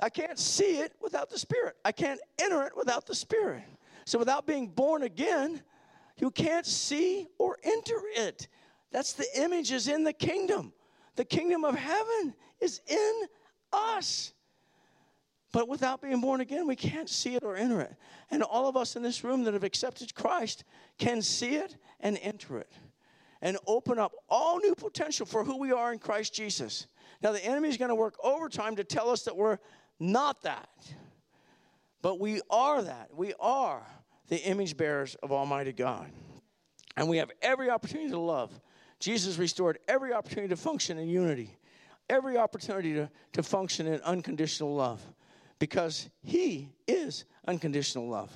I 0.00 0.08
can't 0.08 0.38
see 0.38 0.78
it 0.78 0.92
without 1.00 1.28
the 1.28 1.38
Spirit. 1.38 1.76
I 1.84 1.92
can't 1.92 2.20
enter 2.40 2.62
it 2.62 2.76
without 2.76 3.06
the 3.06 3.14
Spirit. 3.14 3.64
So 4.04 4.18
without 4.18 4.46
being 4.46 4.68
born 4.68 5.02
again, 5.02 5.60
you 6.18 6.30
can't 6.30 6.64
see 6.64 7.26
or 7.38 7.58
enter 7.62 8.00
it. 8.16 8.48
That's 8.92 9.12
the 9.12 9.26
image 9.36 9.72
is 9.72 9.88
in 9.88 10.04
the 10.04 10.12
kingdom. 10.12 10.72
The 11.16 11.24
kingdom 11.24 11.64
of 11.64 11.74
heaven 11.74 12.34
is 12.60 12.80
in 12.86 13.22
us. 13.72 14.32
But 15.52 15.68
without 15.68 16.00
being 16.00 16.20
born 16.20 16.40
again, 16.40 16.66
we 16.66 16.76
can't 16.76 17.08
see 17.08 17.34
it 17.34 17.42
or 17.42 17.56
enter 17.56 17.80
it. 17.80 17.94
And 18.30 18.42
all 18.42 18.68
of 18.68 18.76
us 18.76 18.96
in 18.96 19.02
this 19.02 19.24
room 19.24 19.44
that 19.44 19.54
have 19.54 19.64
accepted 19.64 20.14
Christ 20.14 20.64
can 20.98 21.22
see 21.22 21.56
it 21.56 21.76
and 22.00 22.18
enter 22.22 22.58
it 22.58 22.72
and 23.40 23.56
open 23.66 23.98
up 23.98 24.12
all 24.28 24.58
new 24.58 24.74
potential 24.74 25.26
for 25.26 25.44
who 25.44 25.58
we 25.58 25.72
are 25.72 25.92
in 25.92 25.98
Christ 25.98 26.34
Jesus. 26.34 26.86
Now, 27.22 27.32
the 27.32 27.44
enemy 27.44 27.68
is 27.68 27.76
going 27.76 27.88
to 27.90 27.94
work 27.94 28.14
overtime 28.22 28.76
to 28.76 28.84
tell 28.84 29.10
us 29.10 29.22
that 29.22 29.36
we're 29.36 29.58
not 29.98 30.42
that. 30.42 30.68
But 32.02 32.20
we 32.20 32.40
are 32.50 32.82
that. 32.82 33.10
We 33.14 33.34
are 33.40 33.84
the 34.28 34.40
image 34.42 34.76
bearers 34.76 35.16
of 35.16 35.32
Almighty 35.32 35.72
God. 35.72 36.10
And 36.96 37.08
we 37.08 37.18
have 37.18 37.30
every 37.42 37.70
opportunity 37.70 38.10
to 38.10 38.18
love. 38.18 38.52
Jesus 39.00 39.38
restored 39.38 39.78
every 39.88 40.12
opportunity 40.12 40.48
to 40.48 40.56
function 40.56 40.98
in 40.98 41.08
unity, 41.08 41.56
every 42.10 42.36
opportunity 42.36 42.94
to, 42.94 43.10
to 43.34 43.42
function 43.42 43.86
in 43.86 44.00
unconditional 44.00 44.74
love 44.74 45.00
because 45.58 46.08
He 46.22 46.70
is 46.86 47.24
unconditional 47.46 48.08
love 48.08 48.32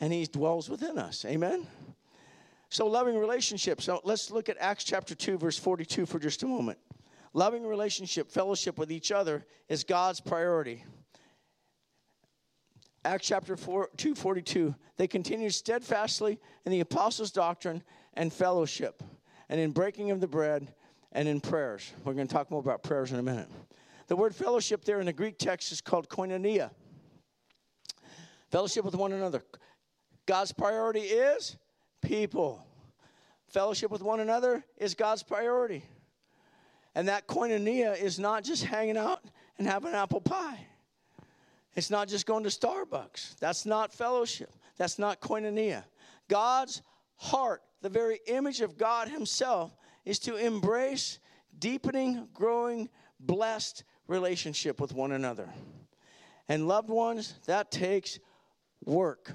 and 0.00 0.12
He 0.12 0.26
dwells 0.26 0.68
within 0.68 0.98
us. 0.98 1.24
Amen? 1.24 1.66
So, 2.72 2.86
loving 2.86 3.18
relationships. 3.18 3.84
So, 3.84 4.00
let's 4.02 4.30
look 4.30 4.48
at 4.48 4.56
Acts 4.58 4.82
chapter 4.82 5.14
2, 5.14 5.36
verse 5.36 5.58
42 5.58 6.06
for 6.06 6.18
just 6.18 6.42
a 6.42 6.46
moment. 6.46 6.78
Loving 7.34 7.66
relationship, 7.66 8.30
fellowship 8.30 8.78
with 8.78 8.90
each 8.90 9.12
other 9.12 9.44
is 9.68 9.84
God's 9.84 10.20
priority. 10.20 10.82
Acts 13.04 13.26
chapter 13.26 13.58
4, 13.58 13.90
242, 13.98 14.74
they 14.96 15.06
continued 15.06 15.52
steadfastly 15.52 16.40
in 16.64 16.72
the 16.72 16.80
apostles' 16.80 17.30
doctrine 17.30 17.82
and 18.14 18.32
fellowship, 18.32 19.02
and 19.50 19.60
in 19.60 19.72
breaking 19.72 20.10
of 20.10 20.22
the 20.22 20.26
bread 20.26 20.72
and 21.12 21.28
in 21.28 21.42
prayers. 21.42 21.92
We're 22.06 22.14
going 22.14 22.26
to 22.26 22.32
talk 22.32 22.50
more 22.50 22.60
about 22.60 22.82
prayers 22.82 23.12
in 23.12 23.18
a 23.18 23.22
minute. 23.22 23.50
The 24.06 24.16
word 24.16 24.34
fellowship 24.34 24.82
there 24.86 24.98
in 24.98 25.04
the 25.04 25.12
Greek 25.12 25.36
text 25.36 25.72
is 25.72 25.82
called 25.82 26.08
koinonia. 26.08 26.70
Fellowship 28.50 28.86
with 28.86 28.94
one 28.94 29.12
another. 29.12 29.44
God's 30.24 30.52
priority 30.52 31.00
is 31.00 31.58
people. 32.02 32.64
Fellowship 33.48 33.90
with 33.90 34.02
one 34.02 34.20
another 34.20 34.64
is 34.76 34.94
God's 34.94 35.22
priority. 35.22 35.84
And 36.94 37.08
that 37.08 37.26
koinonia 37.26 38.00
is 38.00 38.18
not 38.18 38.44
just 38.44 38.64
hanging 38.64 38.96
out 38.96 39.20
and 39.58 39.66
having 39.66 39.94
apple 39.94 40.20
pie. 40.20 40.66
It's 41.74 41.90
not 41.90 42.08
just 42.08 42.26
going 42.26 42.44
to 42.44 42.50
Starbucks. 42.50 43.38
That's 43.38 43.64
not 43.64 43.94
fellowship. 43.94 44.50
That's 44.76 44.98
not 44.98 45.20
koinonia. 45.20 45.84
God's 46.28 46.82
heart, 47.16 47.62
the 47.80 47.88
very 47.88 48.20
image 48.26 48.60
of 48.60 48.76
God 48.76 49.08
Himself, 49.08 49.74
is 50.04 50.18
to 50.20 50.36
embrace 50.36 51.18
deepening, 51.58 52.28
growing, 52.34 52.88
blessed 53.20 53.84
relationship 54.06 54.80
with 54.80 54.92
one 54.92 55.12
another. 55.12 55.48
And 56.48 56.68
loved 56.68 56.90
ones, 56.90 57.34
that 57.46 57.70
takes 57.70 58.18
work. 58.84 59.32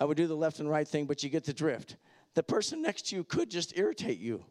I 0.00 0.04
would 0.04 0.16
do 0.16 0.26
the 0.26 0.34
left 0.34 0.58
and 0.58 0.68
right 0.68 0.88
thing, 0.88 1.04
but 1.04 1.22
you 1.22 1.28
get 1.28 1.44
the 1.44 1.52
drift. 1.52 1.96
The 2.34 2.42
person 2.42 2.80
next 2.80 3.08
to 3.08 3.16
you 3.16 3.22
could 3.22 3.50
just 3.50 3.76
irritate 3.76 4.18
you. 4.18 4.42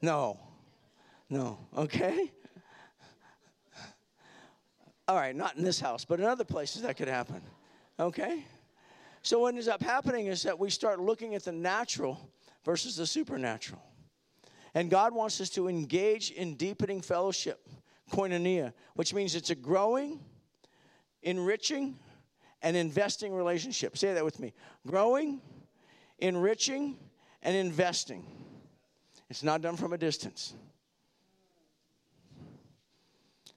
No. 0.00 0.40
No. 1.28 1.58
Okay? 1.76 2.32
All 5.06 5.16
right, 5.16 5.36
not 5.36 5.56
in 5.56 5.62
this 5.62 5.78
house, 5.78 6.06
but 6.06 6.18
in 6.18 6.24
other 6.24 6.44
places 6.44 6.82
that 6.82 6.96
could 6.96 7.08
happen. 7.08 7.42
Okay? 8.00 8.46
So 9.22 9.40
what 9.40 9.54
ends 9.54 9.68
up 9.68 9.82
happening 9.82 10.26
is 10.26 10.42
that 10.44 10.58
we 10.58 10.70
start 10.70 10.98
looking 10.98 11.34
at 11.34 11.44
the 11.44 11.52
natural 11.52 12.30
versus 12.64 12.96
the 12.96 13.06
supernatural. 13.06 13.82
And 14.74 14.90
God 14.90 15.14
wants 15.14 15.40
us 15.42 15.50
to 15.50 15.68
engage 15.68 16.30
in 16.30 16.54
deepening 16.54 17.02
fellowship, 17.02 17.68
koinonia, 18.10 18.72
which 18.94 19.12
means 19.12 19.34
it's 19.34 19.50
a 19.50 19.54
growing, 19.54 20.20
enriching, 21.22 21.98
and 22.64 22.76
investing 22.76 23.32
relationship. 23.32 23.96
Say 23.96 24.14
that 24.14 24.24
with 24.24 24.40
me 24.40 24.54
growing, 24.86 25.40
enriching, 26.18 26.96
and 27.42 27.54
investing. 27.54 28.26
It's 29.30 29.42
not 29.42 29.60
done 29.60 29.76
from 29.76 29.92
a 29.92 29.98
distance. 29.98 30.54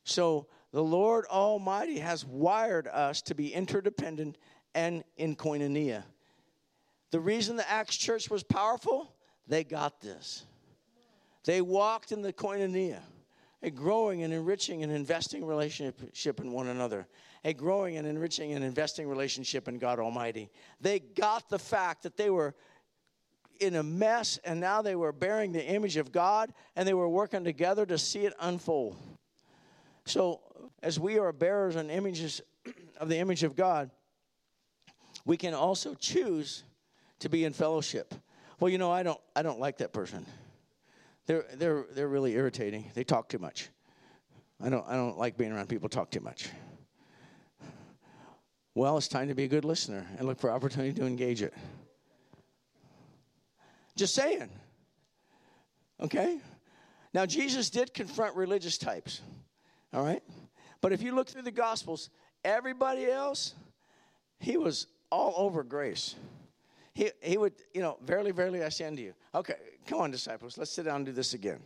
So, 0.04 0.48
the 0.72 0.84
Lord 0.84 1.26
Almighty 1.26 2.00
has 2.00 2.26
wired 2.26 2.88
us 2.88 3.22
to 3.24 3.36
be 3.36 3.54
interdependent 3.54 4.38
and 4.76 5.04
in 5.16 5.36
koinonia. 5.36 6.04
The 7.12 7.20
reason 7.20 7.56
the 7.56 7.70
Acts 7.70 7.96
church 7.96 8.30
was 8.30 8.44
powerful, 8.44 9.14
they 9.48 9.64
got 9.64 10.02
this. 10.02 10.46
They 11.46 11.62
walked 11.62 12.12
in 12.12 12.22
the 12.22 12.34
koinonia, 12.34 13.00
a 13.64 13.70
growing 13.70 14.24
and 14.24 14.34
enriching 14.34 14.84
and 14.84 14.92
investing 14.92 15.46
relationship 15.46 16.42
in 16.42 16.52
one 16.52 16.68
another, 16.68 17.08
a 17.48 17.54
growing 17.54 17.96
and 17.96 18.06
enriching 18.06 18.52
and 18.52 18.64
investing 18.64 19.08
relationship 19.08 19.70
in 19.70 19.78
God 19.78 20.00
Almighty. 20.00 20.50
They 20.82 21.00
got 21.00 21.50
the 21.50 21.58
fact 21.58 22.04
that 22.04 22.18
they 22.18 22.30
were 22.30 22.54
in 23.62 23.76
a 23.76 23.84
mess 23.84 24.38
and 24.44 24.60
now 24.60 24.82
they 24.82 24.98
were 24.98 25.14
bearing 25.14 25.54
the 25.54 25.66
image 25.66 25.96
of 25.96 26.12
God 26.12 26.54
and 26.76 26.86
they 26.86 26.94
were 26.94 27.08
working 27.08 27.46
together 27.46 27.86
to 27.86 27.98
see 27.98 28.26
it 28.26 28.34
unfold. 28.42 28.98
So, 30.04 30.42
as 30.84 31.00
we 31.00 31.20
are 31.20 31.32
bearers 31.32 31.78
and 31.78 31.90
images 31.90 32.42
of 33.00 33.08
the 33.08 33.18
image 33.18 33.44
of 33.44 33.56
God, 33.56 33.92
we 35.24 35.38
can 35.38 35.54
also 35.54 35.94
choose 35.94 36.66
to 37.20 37.30
be 37.30 37.46
in 37.46 37.54
fellowship. 37.54 38.14
Well, 38.60 38.70
you 38.70 38.78
know, 38.78 38.92
I 38.92 39.04
don't 39.04 39.22
I 39.38 39.42
don't 39.42 39.60
like 39.60 39.78
that 39.78 39.94
person. 39.94 40.26
They're, 41.28 41.46
they're, 41.56 41.86
they're 41.92 42.08
really 42.08 42.34
irritating. 42.34 42.92
They 42.94 43.04
talk 43.06 43.30
too 43.30 43.40
much. 43.40 43.70
I 44.62 44.70
don't, 44.70 44.86
I 44.88 44.96
don't 44.96 45.18
like 45.18 45.38
being 45.38 45.54
around 45.54 45.70
people 45.70 45.88
talk 45.88 46.10
too 46.10 46.22
much. 46.22 46.50
Well, 48.78 48.96
it's 48.96 49.08
time 49.08 49.30
to 49.30 49.34
be 49.34 49.46
a 49.46 49.48
good 49.48 49.66
listener 49.66 50.06
and 50.20 50.28
look 50.28 50.38
for 50.38 50.52
opportunity 50.52 50.94
to 51.00 51.08
engage 51.08 51.42
it. 51.42 51.52
Just 53.96 54.14
saying. 54.14 54.52
Okay? 56.00 56.38
Now, 57.12 57.26
Jesus 57.26 57.72
did 57.72 57.92
confront 57.92 58.36
religious 58.36 58.78
types, 58.78 59.22
all 59.92 60.04
right? 60.04 60.22
But 60.80 60.94
if 60.94 61.02
you 61.02 61.16
look 61.16 61.28
through 61.28 61.42
the 61.42 61.52
Gospels, 61.52 62.12
everybody 62.46 63.10
else, 63.10 63.56
he 64.38 64.58
was 64.58 64.86
all 65.10 65.34
over 65.38 65.64
grace. 65.64 66.14
He, 66.94 67.10
he 67.24 67.36
would, 67.40 67.54
you 67.74 67.82
know, 67.82 67.98
verily, 68.06 68.30
verily, 68.30 68.64
I 68.64 68.70
say 68.70 68.86
unto 68.86 69.02
you. 69.02 69.16
Okay, 69.34 69.56
come 69.88 70.02
on, 70.02 70.12
disciples, 70.12 70.56
let's 70.56 70.70
sit 70.70 70.86
down 70.86 70.98
and 70.98 71.06
do 71.08 71.14
this 71.14 71.34
again. 71.34 71.62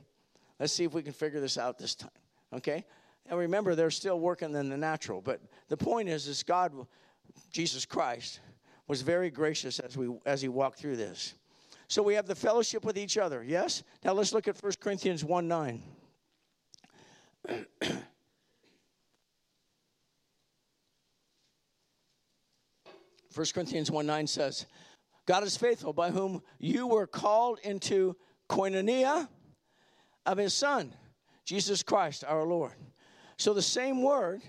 Let's 0.61 0.71
see 0.71 0.85
if 0.85 0.93
we 0.93 1.03
can 1.03 1.11
figure 1.11 1.41
this 1.41 1.57
out 1.57 1.77
this 1.77 1.93
time. 1.93 2.09
Okay? 2.53 2.85
And 3.27 3.39
remember, 3.39 3.75
they're 3.75 3.91
still 3.91 4.19
working 4.19 4.53
in 4.55 4.69
the 4.69 4.77
natural. 4.77 5.21
But 5.21 5.41
the 5.69 5.77
point 5.77 6.09
is, 6.09 6.27
is 6.27 6.43
God, 6.43 6.73
Jesus 7.51 7.85
Christ, 7.85 8.41
was 8.87 9.01
very 9.01 9.29
gracious 9.29 9.79
as 9.79 9.95
we 9.95 10.09
as 10.25 10.41
he 10.41 10.49
walked 10.49 10.79
through 10.79 10.97
this. 10.97 11.35
So 11.87 12.01
we 12.03 12.13
have 12.15 12.25
the 12.25 12.35
fellowship 12.35 12.83
with 12.85 12.97
each 12.97 13.17
other. 13.17 13.43
Yes? 13.43 13.83
Now 14.03 14.13
let's 14.13 14.33
look 14.33 14.47
at 14.47 14.61
1 14.61 14.73
Corinthians 14.79 15.23
1 15.23 15.47
9. 15.47 15.83
1 23.33 23.45
Corinthians 23.53 23.89
1 23.89 24.05
9 24.05 24.27
says, 24.27 24.65
God 25.25 25.43
is 25.43 25.55
faithful, 25.55 25.93
by 25.93 26.11
whom 26.11 26.41
you 26.59 26.87
were 26.87 27.07
called 27.07 27.59
into 27.63 28.15
koinonia 28.49 29.29
of 30.25 30.37
his 30.37 30.53
Son, 30.53 30.93
Jesus 31.45 31.83
Christ 31.83 32.23
our 32.27 32.45
Lord. 32.45 32.73
So 33.41 33.55
the 33.55 33.61
same 33.63 34.03
word 34.03 34.43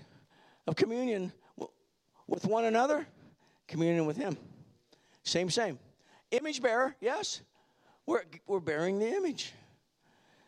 of 0.67 0.75
communion 0.75 1.33
with 2.27 2.45
one 2.45 2.65
another, 2.65 3.07
communion 3.67 4.05
with 4.05 4.17
him. 4.17 4.37
Same, 5.23 5.49
same. 5.49 5.79
Image 6.29 6.61
bearer, 6.61 6.95
yes. 7.01 7.41
We're, 8.05 8.21
we're 8.45 8.59
bearing 8.59 8.99
the 8.99 9.07
image. 9.07 9.51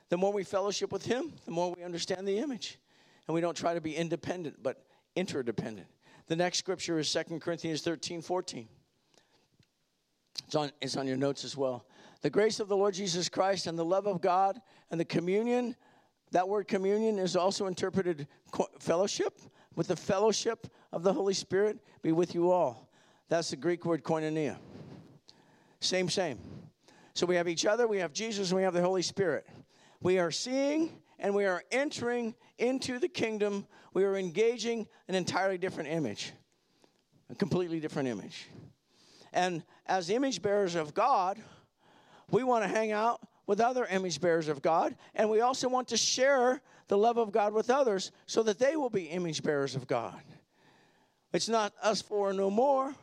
The 0.09 0.17
more 0.17 0.31
we 0.31 0.43
fellowship 0.43 0.91
with 0.91 1.03
him, 1.03 1.33
the 1.45 1.51
more 1.51 1.73
we 1.75 1.83
understand 1.83 2.27
the 2.27 2.37
image. 2.37 2.77
And 3.27 3.33
we 3.33 3.41
don't 3.41 3.57
try 3.57 3.73
to 3.73 3.81
be 3.81 3.95
independent, 3.95 4.61
but 4.61 4.85
interdependent. 5.15 5.87
The 6.27 6.35
next 6.35 6.59
scripture 6.59 6.99
is 6.99 7.11
2 7.11 7.39
Corinthians 7.39 7.81
13 7.81 8.21
14. 8.21 8.67
It's 10.45 10.53
on, 10.53 10.71
it's 10.81 10.97
on 10.97 11.07
your 11.07 11.17
notes 11.17 11.45
as 11.45 11.57
well. 11.57 11.87
The 12.21 12.29
grace 12.29 12.59
of 12.59 12.67
the 12.67 12.77
Lord 12.77 12.93
Jesus 12.93 13.27
Christ 13.27 13.65
and 13.65 13.75
the 13.75 13.85
love 13.85 14.05
of 14.05 14.21
God 14.21 14.61
and 14.91 14.99
the 14.99 15.05
communion, 15.05 15.75
that 16.35 16.49
word 16.49 16.67
communion 16.67 17.17
is 17.17 17.37
also 17.37 17.65
interpreted 17.65 18.27
fellowship, 18.81 19.39
with 19.77 19.87
the 19.87 19.95
fellowship 19.95 20.67
of 20.91 21.01
the 21.01 21.13
Holy 21.13 21.33
Spirit 21.33 21.79
be 22.01 22.11
with 22.11 22.35
you 22.35 22.51
all. 22.51 22.89
That's 23.29 23.51
the 23.51 23.55
Greek 23.55 23.85
word 23.85 24.03
koinonia. 24.03 24.57
Same, 25.79 26.09
same. 26.09 26.37
So 27.13 27.25
we 27.25 27.35
have 27.35 27.47
each 27.47 27.65
other, 27.65 27.87
we 27.87 27.99
have 27.99 28.11
Jesus, 28.11 28.49
and 28.49 28.57
we 28.57 28.63
have 28.63 28.73
the 28.73 28.81
Holy 28.81 29.01
Spirit. 29.01 29.47
We 30.01 30.19
are 30.19 30.29
seeing 30.29 31.01
and 31.19 31.33
we 31.33 31.45
are 31.45 31.63
entering 31.71 32.35
into 32.57 32.99
the 32.99 33.07
kingdom, 33.07 33.65
we 33.93 34.03
are 34.03 34.17
engaging 34.17 34.87
an 35.07 35.15
entirely 35.15 35.57
different 35.57 35.87
image, 35.87 36.33
a 37.29 37.35
completely 37.35 37.79
different 37.79 38.09
image. 38.09 38.49
And 39.31 39.63
as 39.85 40.09
image 40.09 40.41
bearers 40.41 40.75
of 40.75 40.93
God, 40.93 41.39
we 42.29 42.43
want 42.43 42.65
to 42.65 42.67
hang 42.67 42.91
out 42.91 43.25
with 43.47 43.59
other 43.59 43.85
image 43.85 44.19
bearers 44.21 44.47
of 44.47 44.61
God, 44.61 44.95
and 45.13 45.29
we 45.29 45.41
also 45.41 45.69
want 45.69 45.87
to 45.89 45.97
share 45.97 46.61
the 46.87 46.97
love 46.97 47.17
of 47.17 47.31
God 47.31 47.53
with 47.53 47.69
others 47.69 48.11
so 48.25 48.43
that 48.43 48.59
they 48.59 48.75
will 48.75 48.89
be 48.89 49.03
image 49.05 49.43
bearers 49.43 49.75
of 49.75 49.87
God. 49.87 50.21
It's 51.33 51.49
not 51.49 51.73
us 51.81 52.01
four 52.01 52.33
no 52.33 52.49
more. 52.49 52.93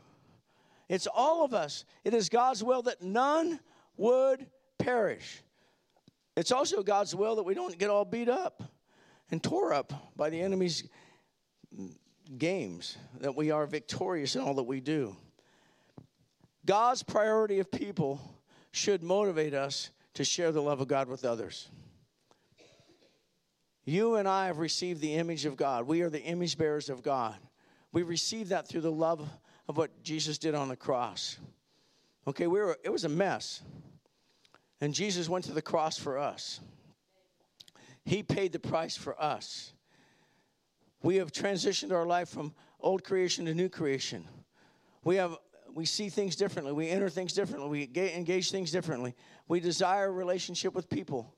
It's 0.88 1.06
all 1.06 1.44
of 1.44 1.54
us. 1.54 1.84
It 2.04 2.14
is 2.14 2.28
God's 2.28 2.62
will 2.62 2.82
that 2.82 3.02
none 3.02 3.60
would 3.96 4.46
perish. 4.78 5.42
It's 6.36 6.52
also 6.52 6.82
God's 6.82 7.14
will 7.14 7.36
that 7.36 7.42
we 7.42 7.54
don't 7.54 7.78
get 7.78 7.90
all 7.90 8.04
beat 8.04 8.28
up 8.28 8.62
and 9.30 9.42
tore 9.42 9.72
up 9.72 9.92
by 10.16 10.30
the 10.30 10.40
enemy's 10.40 10.88
games, 12.38 12.96
that 13.20 13.36
we 13.36 13.50
are 13.50 13.66
victorious 13.66 14.36
in 14.36 14.42
all 14.42 14.54
that 14.54 14.62
we 14.62 14.80
do. 14.80 15.16
God's 16.64 17.02
priority 17.02 17.58
of 17.58 17.70
people 17.70 18.20
should 18.70 19.02
motivate 19.02 19.54
us 19.54 19.90
to 20.14 20.24
share 20.24 20.52
the 20.52 20.62
love 20.62 20.80
of 20.80 20.88
God 20.88 21.08
with 21.08 21.24
others. 21.24 21.68
You 23.84 24.16
and 24.16 24.28
I 24.28 24.46
have 24.46 24.58
received 24.58 25.00
the 25.00 25.14
image 25.14 25.44
of 25.44 25.56
God. 25.56 25.86
We 25.86 26.02
are 26.02 26.10
the 26.10 26.22
image 26.22 26.56
bearers 26.56 26.88
of 26.88 27.02
God. 27.02 27.34
We 27.92 28.02
received 28.02 28.50
that 28.50 28.68
through 28.68 28.82
the 28.82 28.92
love 28.92 29.28
of 29.68 29.76
what 29.76 30.02
Jesus 30.02 30.38
did 30.38 30.54
on 30.54 30.68
the 30.68 30.76
cross. 30.76 31.38
Okay, 32.26 32.46
we 32.46 32.60
were, 32.60 32.78
it 32.84 32.90
was 32.90 33.04
a 33.04 33.08
mess. 33.08 33.62
And 34.80 34.94
Jesus 34.94 35.28
went 35.28 35.44
to 35.46 35.52
the 35.52 35.62
cross 35.62 35.98
for 35.98 36.18
us. 36.18 36.60
He 38.04 38.22
paid 38.22 38.52
the 38.52 38.58
price 38.58 38.96
for 38.96 39.20
us. 39.20 39.72
We 41.02 41.16
have 41.16 41.32
transitioned 41.32 41.92
our 41.92 42.06
life 42.06 42.28
from 42.28 42.54
old 42.80 43.04
creation 43.04 43.46
to 43.46 43.54
new 43.54 43.68
creation. 43.68 44.26
We 45.04 45.16
have 45.16 45.36
we 45.74 45.86
see 45.86 46.10
things 46.10 46.36
differently. 46.36 46.72
We 46.72 46.90
enter 46.90 47.08
things 47.08 47.32
differently. 47.32 47.88
We 47.94 48.12
engage 48.14 48.50
things 48.50 48.70
differently. 48.70 49.14
We 49.52 49.60
desire 49.60 50.06
a 50.06 50.10
relationship 50.10 50.72
with 50.72 50.88
people. 50.88 51.30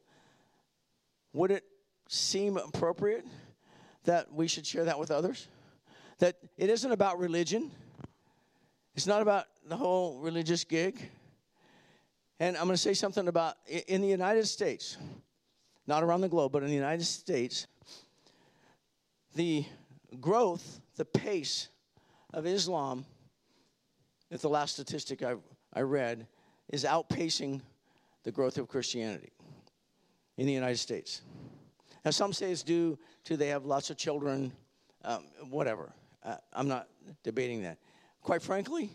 Would 1.33 1.51
it 1.51 1.65
seem 2.09 2.57
appropriate 2.57 3.27
that 4.05 4.33
we 4.33 4.47
should 4.47 4.65
share 4.65 4.85
that 4.85 5.01
with 5.01 5.11
others? 5.11 5.49
That 6.21 6.37
it 6.57 6.71
isn't 6.71 6.93
about 6.93 7.19
religion. 7.19 7.73
It's 8.95 9.09
not 9.09 9.21
about 9.21 9.47
the 9.67 9.77
whole 9.77 10.21
religious 10.21 10.63
gig. 10.63 11.11
And 12.39 12.57
I'm 12.57 12.67
going 12.67 12.77
to 12.77 12.81
say 12.81 12.95
something 12.95 13.27
about 13.27 13.57
in 13.67 14.01
the 14.01 14.07
United 14.07 14.47
States, 14.47 14.97
not 15.89 16.05
around 16.05 16.21
the 16.21 16.29
globe, 16.29 16.53
but 16.53 16.63
in 16.63 16.69
the 16.69 16.77
United 16.77 17.07
States, 17.07 17.67
the 19.35 19.65
growth, 20.21 20.81
the 20.95 21.05
pace 21.05 21.69
of 22.33 22.47
Islam, 22.47 23.07
if 24.31 24.41
the 24.41 24.49
last 24.49 24.75
statistic 24.75 25.25
I, 25.25 25.35
I 25.73 25.81
read, 25.81 26.29
is 26.71 26.85
outpacing 26.85 27.61
the 28.25 28.33
growth 28.33 28.59
of 28.59 28.69
Christianity 28.69 29.33
in 30.37 30.47
the 30.47 30.53
United 30.53 30.79
States. 30.79 31.23
Now, 32.05 32.11
some 32.11 32.33
say 32.33 32.51
it's 32.51 32.63
due 32.63 32.99
to 33.25 33.37
they 33.37 33.49
have 33.49 33.65
lots 33.65 33.91
of 33.91 33.97
children, 33.97 34.53
um, 35.05 35.25
whatever. 35.49 35.93
Uh, 36.23 36.37
I'm 36.53 36.69
not 36.69 36.89
debating 37.23 37.63
that. 37.63 37.79
Quite 38.23 38.43
frankly, 38.43 38.91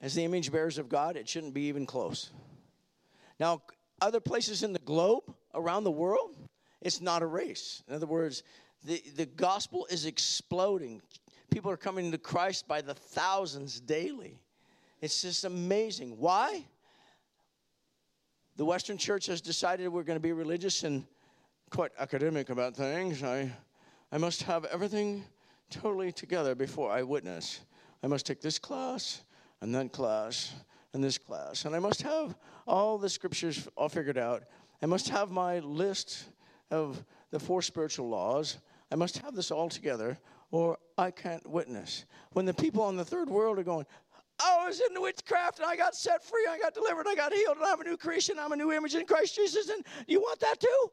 as 0.00 0.14
the 0.14 0.24
image 0.24 0.52
bearers 0.52 0.78
of 0.78 0.88
God, 0.88 1.16
it 1.16 1.28
shouldn't 1.28 1.54
be 1.54 1.62
even 1.62 1.86
close. 1.86 2.30
Now, 3.38 3.62
other 4.00 4.20
places 4.20 4.62
in 4.62 4.72
the 4.72 4.80
globe, 4.80 5.22
around 5.54 5.84
the 5.84 5.90
world, 5.90 6.36
it's 6.80 7.00
not 7.00 7.22
a 7.22 7.26
race. 7.26 7.82
In 7.88 7.94
other 7.94 8.06
words, 8.06 8.42
the, 8.84 9.02
the 9.14 9.26
gospel 9.26 9.86
is 9.90 10.06
exploding. 10.06 11.00
People 11.50 11.70
are 11.70 11.76
coming 11.76 12.10
to 12.10 12.18
Christ 12.18 12.66
by 12.66 12.80
the 12.80 12.94
thousands 12.94 13.80
daily. 13.80 14.40
It's 15.00 15.22
just 15.22 15.44
amazing. 15.44 16.18
Why? 16.18 16.64
The 18.56 18.66
Western 18.66 18.98
church 18.98 19.26
has 19.26 19.40
decided 19.40 19.88
we're 19.88 20.02
going 20.02 20.18
to 20.18 20.20
be 20.20 20.32
religious 20.32 20.84
and 20.84 21.04
quite 21.70 21.90
academic 21.98 22.50
about 22.50 22.76
things. 22.76 23.22
I, 23.22 23.50
I 24.12 24.18
must 24.18 24.42
have 24.42 24.66
everything 24.66 25.24
totally 25.70 26.12
together 26.12 26.54
before 26.54 26.90
I 26.90 27.02
witness. 27.02 27.60
I 28.02 28.08
must 28.08 28.26
take 28.26 28.42
this 28.42 28.58
class 28.58 29.22
and 29.62 29.74
that 29.74 29.90
class 29.90 30.52
and 30.92 31.02
this 31.02 31.16
class. 31.16 31.64
And 31.64 31.74
I 31.74 31.78
must 31.78 32.02
have 32.02 32.36
all 32.66 32.98
the 32.98 33.08
scriptures 33.08 33.68
all 33.74 33.88
figured 33.88 34.18
out. 34.18 34.42
I 34.82 34.86
must 34.86 35.08
have 35.08 35.30
my 35.30 35.60
list 35.60 36.24
of 36.70 37.02
the 37.30 37.40
four 37.40 37.62
spiritual 37.62 38.10
laws. 38.10 38.58
I 38.90 38.96
must 38.96 39.16
have 39.18 39.34
this 39.34 39.50
all 39.50 39.70
together, 39.70 40.18
or 40.50 40.76
I 40.98 41.10
can't 41.10 41.48
witness. 41.48 42.04
When 42.32 42.44
the 42.44 42.52
people 42.52 42.82
on 42.82 42.98
the 42.98 43.04
third 43.04 43.30
world 43.30 43.58
are 43.58 43.62
going, 43.62 43.86
Oh, 44.44 44.60
I 44.62 44.66
was 44.66 44.80
in 44.80 45.00
witchcraft 45.00 45.60
and 45.60 45.66
I 45.66 45.76
got 45.76 45.94
set 45.94 46.24
free, 46.24 46.46
I 46.50 46.58
got 46.58 46.74
delivered, 46.74 47.06
I 47.06 47.14
got 47.14 47.32
healed, 47.32 47.58
and 47.58 47.66
I'm 47.66 47.80
a 47.80 47.84
new 47.84 47.96
creation, 47.96 48.38
I'm 48.38 48.52
a 48.52 48.56
new 48.56 48.72
image 48.72 48.94
in 48.94 49.06
Christ 49.06 49.36
Jesus, 49.36 49.68
and 49.68 49.84
you 50.06 50.20
want 50.20 50.40
that 50.40 50.58
too? 50.58 50.90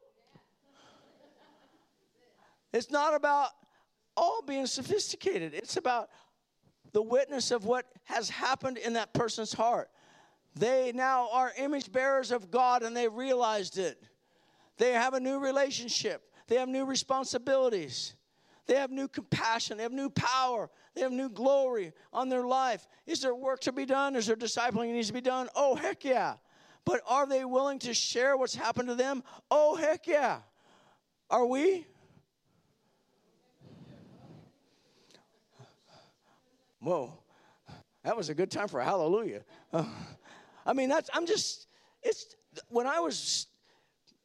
It's 2.72 2.90
not 2.90 3.14
about 3.14 3.48
all 4.16 4.42
being 4.42 4.66
sophisticated, 4.66 5.54
it's 5.54 5.76
about 5.76 6.10
the 6.92 7.02
witness 7.02 7.50
of 7.50 7.64
what 7.64 7.86
has 8.04 8.28
happened 8.28 8.78
in 8.78 8.92
that 8.94 9.12
person's 9.14 9.52
heart. 9.52 9.88
They 10.54 10.92
now 10.94 11.28
are 11.32 11.52
image 11.58 11.90
bearers 11.90 12.32
of 12.32 12.50
God 12.50 12.82
and 12.82 12.96
they 12.96 13.08
realized 13.08 13.78
it. 13.78 14.02
They 14.78 14.92
have 14.92 15.14
a 15.14 15.20
new 15.20 15.38
relationship, 15.38 16.22
they 16.46 16.56
have 16.56 16.68
new 16.68 16.84
responsibilities, 16.84 18.14
they 18.70 18.76
have 18.76 18.92
new 18.92 19.08
compassion, 19.08 19.78
they 19.78 19.82
have 19.82 19.90
new 19.90 20.10
power, 20.10 20.70
they 20.94 21.00
have 21.00 21.10
new 21.10 21.28
glory 21.28 21.92
on 22.12 22.28
their 22.28 22.46
life. 22.46 22.86
Is 23.04 23.20
there 23.20 23.34
work 23.34 23.58
to 23.62 23.72
be 23.72 23.84
done? 23.84 24.14
Is 24.14 24.28
there 24.28 24.36
discipling 24.36 24.86
that 24.86 24.92
needs 24.92 25.08
to 25.08 25.12
be 25.12 25.20
done? 25.20 25.48
Oh, 25.56 25.74
heck 25.74 26.04
yeah. 26.04 26.34
But 26.84 27.00
are 27.08 27.26
they 27.26 27.44
willing 27.44 27.80
to 27.80 27.92
share 27.92 28.36
what's 28.36 28.54
happened 28.54 28.86
to 28.86 28.94
them? 28.94 29.24
Oh, 29.50 29.74
heck 29.74 30.06
yeah. 30.06 30.38
Are 31.28 31.44
we? 31.46 31.84
Whoa, 36.78 37.12
that 38.04 38.16
was 38.16 38.28
a 38.28 38.34
good 38.34 38.52
time 38.52 38.68
for 38.68 38.80
hallelujah. 38.80 39.42
Uh, 39.72 39.84
I 40.64 40.74
mean, 40.74 40.88
that's, 40.88 41.10
I'm 41.12 41.26
just, 41.26 41.66
it's, 42.04 42.36
when 42.68 42.86
I 42.86 43.00
was 43.00 43.48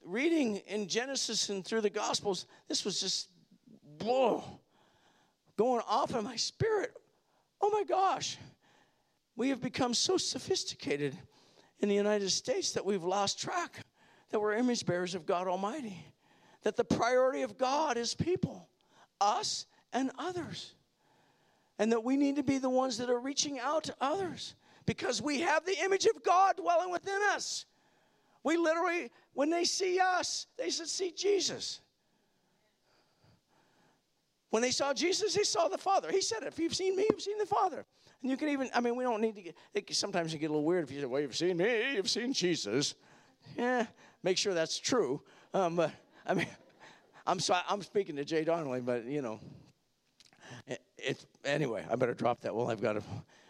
reading 0.03 0.57
in 0.67 0.87
Genesis 0.87 1.49
and 1.49 1.65
through 1.65 1.81
the 1.81 1.89
Gospels, 1.89 2.45
this 2.67 2.85
was 2.85 2.99
just, 2.99 3.29
whoa, 4.01 4.43
going 5.57 5.81
off 5.87 6.15
in 6.15 6.23
my 6.23 6.35
spirit. 6.35 6.93
Oh 7.61 7.69
my 7.69 7.83
gosh, 7.83 8.37
we 9.35 9.49
have 9.49 9.61
become 9.61 9.93
so 9.93 10.17
sophisticated 10.17 11.17
in 11.79 11.89
the 11.89 11.95
United 11.95 12.29
States 12.29 12.71
that 12.71 12.85
we've 12.85 13.03
lost 13.03 13.39
track 13.39 13.79
that 14.31 14.39
we're 14.39 14.53
image 14.53 14.85
bearers 14.85 15.15
of 15.15 15.25
God 15.25 15.47
Almighty, 15.47 16.05
that 16.63 16.75
the 16.75 16.83
priority 16.83 17.41
of 17.43 17.57
God 17.57 17.97
is 17.97 18.15
people, 18.15 18.67
us 19.21 19.65
and 19.93 20.11
others 20.17 20.75
and 21.79 21.91
that 21.91 22.03
we 22.03 22.17
need 22.17 22.37
to 22.37 22.43
be 22.43 22.57
the 22.57 22.69
ones 22.69 22.97
that 22.97 23.09
are 23.09 23.19
reaching 23.19 23.59
out 23.59 23.83
to 23.85 23.95
others 23.99 24.55
because 24.85 25.21
we 25.21 25.41
have 25.41 25.65
the 25.65 25.77
image 25.83 26.05
of 26.05 26.23
God 26.23 26.55
dwelling 26.57 26.91
within 26.91 27.19
us. 27.31 27.65
We 28.43 28.57
literally, 28.57 29.11
when 29.33 29.49
they 29.49 29.65
see 29.65 29.99
us, 29.99 30.47
they 30.57 30.69
should 30.69 30.87
see 30.87 31.11
Jesus. 31.11 31.81
When 34.49 34.61
they 34.61 34.71
saw 34.71 34.93
Jesus, 34.93 35.33
they 35.33 35.43
saw 35.43 35.67
the 35.67 35.77
Father. 35.77 36.11
He 36.11 36.21
said, 36.21 36.43
If 36.43 36.59
you've 36.59 36.75
seen 36.75 36.95
me, 36.95 37.05
you've 37.09 37.21
seen 37.21 37.37
the 37.37 37.45
Father. 37.45 37.85
And 38.21 38.31
you 38.31 38.37
can 38.37 38.49
even, 38.49 38.69
I 38.73 38.79
mean, 38.79 38.95
we 38.95 39.03
don't 39.03 39.21
need 39.21 39.35
to 39.35 39.41
get, 39.41 39.55
it, 39.73 39.95
sometimes 39.95 40.33
you 40.33 40.39
get 40.39 40.49
a 40.49 40.53
little 40.53 40.65
weird 40.65 40.83
if 40.83 40.91
you 40.91 41.01
say, 41.01 41.05
Well, 41.05 41.21
you've 41.21 41.35
seen 41.35 41.57
me, 41.57 41.95
you've 41.95 42.09
seen 42.09 42.33
Jesus. 42.33 42.95
Yeah, 43.57 43.85
make 44.23 44.37
sure 44.37 44.53
that's 44.53 44.79
true. 44.79 45.21
Um, 45.53 45.75
but, 45.75 45.91
I 46.25 46.33
mean, 46.33 46.47
I'm, 47.27 47.39
sorry, 47.39 47.61
I'm 47.69 47.81
speaking 47.81 48.15
to 48.17 48.25
Jay 48.25 48.43
Donnelly, 48.43 48.81
but, 48.81 49.05
you 49.05 49.21
know, 49.21 49.39
it, 50.97 51.25
anyway, 51.43 51.85
I 51.89 51.95
better 51.95 52.13
drop 52.13 52.41
that. 52.41 52.55
Well, 52.55 52.69
I've 52.69 52.81
got 52.81 52.97
a, 52.97 53.03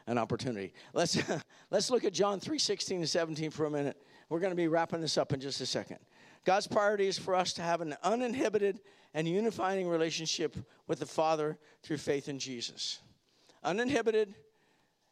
an 0.07 0.17
opportunity. 0.17 0.73
Let's 0.93 1.17
let's 1.71 1.89
look 1.89 2.03
at 2.03 2.13
John 2.13 2.39
3, 2.39 2.59
16 2.59 3.01
to 3.01 3.07
17 3.07 3.51
for 3.51 3.65
a 3.65 3.71
minute. 3.71 3.97
We're 4.29 4.39
going 4.39 4.51
to 4.51 4.55
be 4.55 4.67
wrapping 4.67 5.01
this 5.01 5.17
up 5.17 5.33
in 5.33 5.39
just 5.39 5.61
a 5.61 5.65
second. 5.65 5.99
God's 6.45 6.67
priority 6.67 7.07
is 7.07 7.17
for 7.17 7.35
us 7.35 7.53
to 7.53 7.61
have 7.61 7.81
an 7.81 7.95
uninhibited 8.03 8.79
and 9.15 9.27
unifying 9.27 9.87
relationship 9.87 10.57
with 10.87 10.99
the 10.99 11.05
Father 11.05 11.57
through 11.81 11.97
faith 11.97 12.27
in 12.27 12.37
Jesus. 12.37 12.99
Uninhibited 13.63 14.35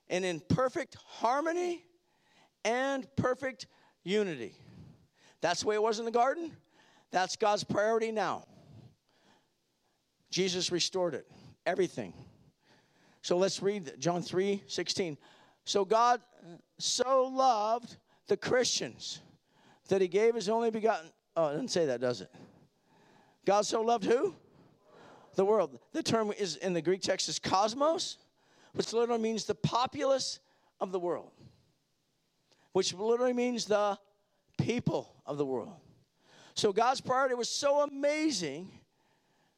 and 0.10 0.26
in 0.26 0.42
perfect 0.42 0.98
harmony 1.06 1.86
and 2.66 3.08
perfect 3.16 3.66
unity. 4.04 4.56
That's 5.40 5.62
the 5.62 5.68
way 5.68 5.76
it 5.76 5.82
was 5.82 6.00
in 6.00 6.06
the 6.06 6.12
garden. 6.12 6.52
That's 7.12 7.38
God's 7.38 7.64
priority 7.64 8.12
now. 8.12 8.44
Jesus 10.30 10.70
restored 10.72 11.14
it 11.14 11.26
everything. 11.66 12.14
So 13.22 13.38
let's 13.38 13.62
read 13.62 13.94
John 14.00 14.22
3 14.22 14.64
16. 14.68 15.18
So 15.64 15.86
God 15.86 16.20
so 16.78 17.28
loved 17.28 17.96
the 18.28 18.36
Christians 18.36 19.22
that 19.88 20.02
he 20.02 20.10
gave 20.10 20.36
his 20.36 20.50
only 20.50 20.72
begotten. 20.72 21.10
Oh, 21.38 21.48
it 21.48 21.52
doesn't 21.54 21.70
say 21.70 21.86
that, 21.86 22.02
does 22.02 22.20
it? 22.20 22.30
God 23.46 23.66
so 23.66 23.82
loved 23.82 24.06
who? 24.06 24.36
The 25.36 25.46
world. 25.46 25.80
The 25.92 26.04
term 26.04 26.32
is 26.32 26.56
in 26.58 26.74
the 26.74 26.82
Greek 26.82 27.02
text 27.02 27.28
is 27.28 27.40
cosmos, 27.40 28.18
which 28.74 28.94
literally 28.94 29.22
means 29.22 29.46
the 29.46 29.56
populace 29.56 30.40
of 30.80 30.92
the 30.92 31.00
world, 31.00 31.32
which 32.72 32.94
literally 32.94 33.34
means 33.34 33.66
the 33.66 33.98
people 34.58 35.16
of 35.26 35.38
the 35.38 35.46
world. 35.46 35.74
So 36.56 36.72
God's 36.72 37.02
priority 37.02 37.36
was 37.36 37.50
so 37.50 37.82
amazing, 37.82 38.70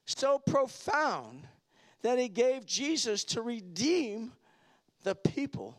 so 0.05 0.39
profound, 0.39 1.47
that 2.01 2.19
He 2.19 2.29
gave 2.29 2.65
Jesus 2.65 3.23
to 3.25 3.41
redeem 3.41 4.31
the 5.03 5.15
people 5.15 5.77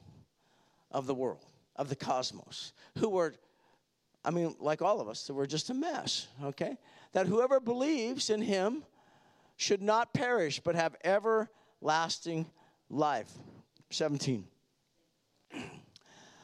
of 0.91 1.07
the 1.07 1.15
world, 1.15 1.45
of 1.77 1.89
the 1.89 1.97
cosmos, 1.97 2.73
who 2.99 3.09
were, 3.09 3.35
I 4.25 4.31
mean, 4.31 4.57
like 4.61 4.83
all 4.83 5.01
of 5.01 5.09
us, 5.09 5.27
who 5.27 5.35
were 5.35 5.47
just 5.47 5.71
a 5.71 5.75
mess, 5.75 6.29
okay? 6.43 6.77
That 7.13 7.27
whoever 7.27 7.61
believes 7.61 8.31
in 8.31 8.43
Him 8.43 8.85
should 9.57 9.83
not 9.83 10.13
perish, 10.13 10.61
but 10.61 10.75
have 10.75 10.97
everlasting 11.05 12.47
life. 12.91 13.31
17. 13.91 14.47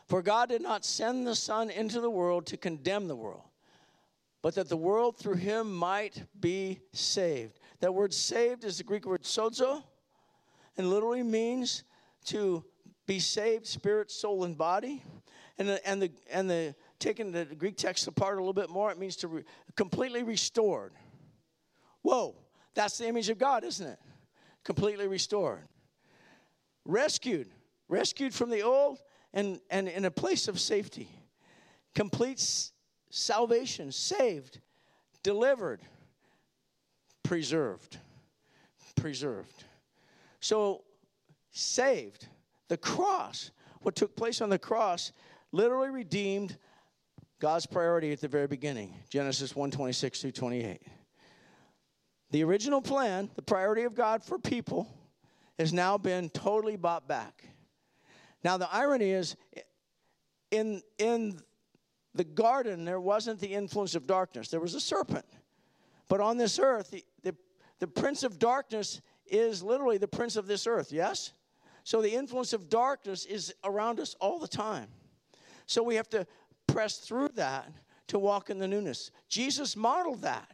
For 0.07 0.23
God 0.23 0.51
did 0.51 0.63
not 0.63 0.85
send 0.85 1.27
the 1.27 1.35
Son 1.35 1.71
into 1.71 2.01
the 2.01 2.11
world 2.11 2.47
to 2.47 2.57
condemn 2.57 3.09
the 3.09 3.17
world, 3.17 3.45
but 4.43 4.55
that 4.57 4.69
the 4.69 4.77
world 4.77 5.17
through 5.17 5.37
him 5.37 5.75
might 5.75 6.25
be 6.39 6.81
saved. 6.93 7.59
That 7.81 7.95
word 7.95 8.13
saved 8.13 8.65
is 8.65 8.79
the 8.79 8.85
Greek 8.85 9.07
word 9.07 9.23
sozo, 9.23 9.83
and 10.77 10.91
literally 10.91 11.23
means 11.23 11.85
to 12.27 12.65
be 13.07 13.19
saved, 13.19 13.67
spirit, 13.67 14.11
soul, 14.11 14.45
and 14.45 14.57
body. 14.57 15.03
And 15.59 15.69
the, 15.69 15.89
and 15.89 16.03
the, 16.03 16.13
and 16.31 16.49
the 16.49 16.75
taking 17.03 17.33
the 17.33 17.45
Greek 17.45 17.77
text 17.77 18.07
apart 18.07 18.39
a 18.39 18.41
little 18.41 18.53
bit 18.53 18.71
more, 18.71 18.91
it 18.91 18.99
means 18.99 19.17
to 19.17 19.29
re, 19.29 19.43
completely 19.77 20.23
restored. 20.23 20.93
Whoa, 22.03 22.37
that's 22.75 22.99
the 22.99 23.09
image 23.09 23.29
of 23.29 23.39
God, 23.39 23.65
isn't 23.65 23.87
it? 23.87 23.99
Completely 24.65 25.09
restored. 25.09 25.63
Rescued, 26.85 27.49
rescued 27.89 28.33
from 28.33 28.51
the 28.51 28.63
old 28.63 28.99
and, 29.35 29.61
and 29.71 29.89
in 29.89 30.05
a 30.05 30.11
place 30.11 30.49
of 30.49 30.61
safety. 30.61 31.09
Complete 31.95 32.43
salvation, 33.11 33.93
saved, 33.93 34.61
delivered, 35.23 35.81
preserved. 37.23 37.99
Preserved. 38.97 39.65
So, 40.41 40.85
saved, 41.51 42.29
the 42.69 42.77
cross, 42.77 43.51
what 43.81 43.97
took 43.97 44.15
place 44.17 44.41
on 44.41 44.49
the 44.49 44.59
cross, 44.59 45.13
literally 45.51 45.91
redeemed 45.91 46.57
God's 47.43 47.67
priority 47.67 48.13
at 48.13 48.21
the 48.21 48.29
very 48.29 48.47
beginning. 48.47 48.95
Genesis 49.11 49.57
1 49.57 49.73
26 49.73 50.21
through 50.21 50.31
28. 50.31 50.81
The 52.31 52.45
original 52.45 52.81
plan, 52.81 53.31
the 53.35 53.43
priority 53.43 53.83
of 53.83 53.97
God 53.97 54.23
for 54.23 54.39
people, 54.39 54.87
has 55.59 55.73
now 55.73 55.99
been 55.99 56.31
totally 56.31 56.77
bought 56.77 57.09
back. 57.09 57.43
Now, 58.45 58.59
the 58.59 58.73
irony 58.73 59.11
is, 59.11 59.35
in, 60.53 60.83
in 60.99 61.41
the 62.15 62.23
garden, 62.23 62.85
there 62.85 63.01
wasn't 63.01 63.41
the 63.41 63.53
influence 63.53 63.97
of 63.97 64.07
darkness, 64.07 64.47
there 64.49 64.61
was 64.61 64.77
a 64.77 64.81
serpent. 64.81 65.27
But 66.07 66.21
on 66.21 66.37
this 66.37 66.61
earth, 66.61 66.93
the, 66.93 67.05
the, 67.25 67.35
the 67.81 67.89
prince 67.89 68.23
of 68.23 68.39
darkness 68.39 69.01
is 69.27 69.65
literally 69.65 69.99
the 69.99 70.07
prince 70.07 70.37
of 70.37 70.47
this 70.47 70.69
earth, 70.69 70.93
yes? 70.93 71.33
So 71.83 72.03
the 72.03 72.15
influence 72.15 72.53
of 72.53 72.69
darkness 72.69 73.25
is 73.25 73.53
around 73.65 73.99
us 73.99 74.15
all 74.21 74.39
the 74.39 74.47
time. 74.47 74.87
So 75.67 75.83
we 75.83 75.95
have 75.97 76.09
to 76.11 76.27
press 76.73 76.99
through 76.99 77.29
that 77.35 77.71
to 78.09 78.19
walk 78.19 78.51
in 78.51 78.59
the 78.59 78.69
newness. 78.69 79.11
Jesus 79.29 79.77
modeled 79.77 80.23
that. 80.23 80.51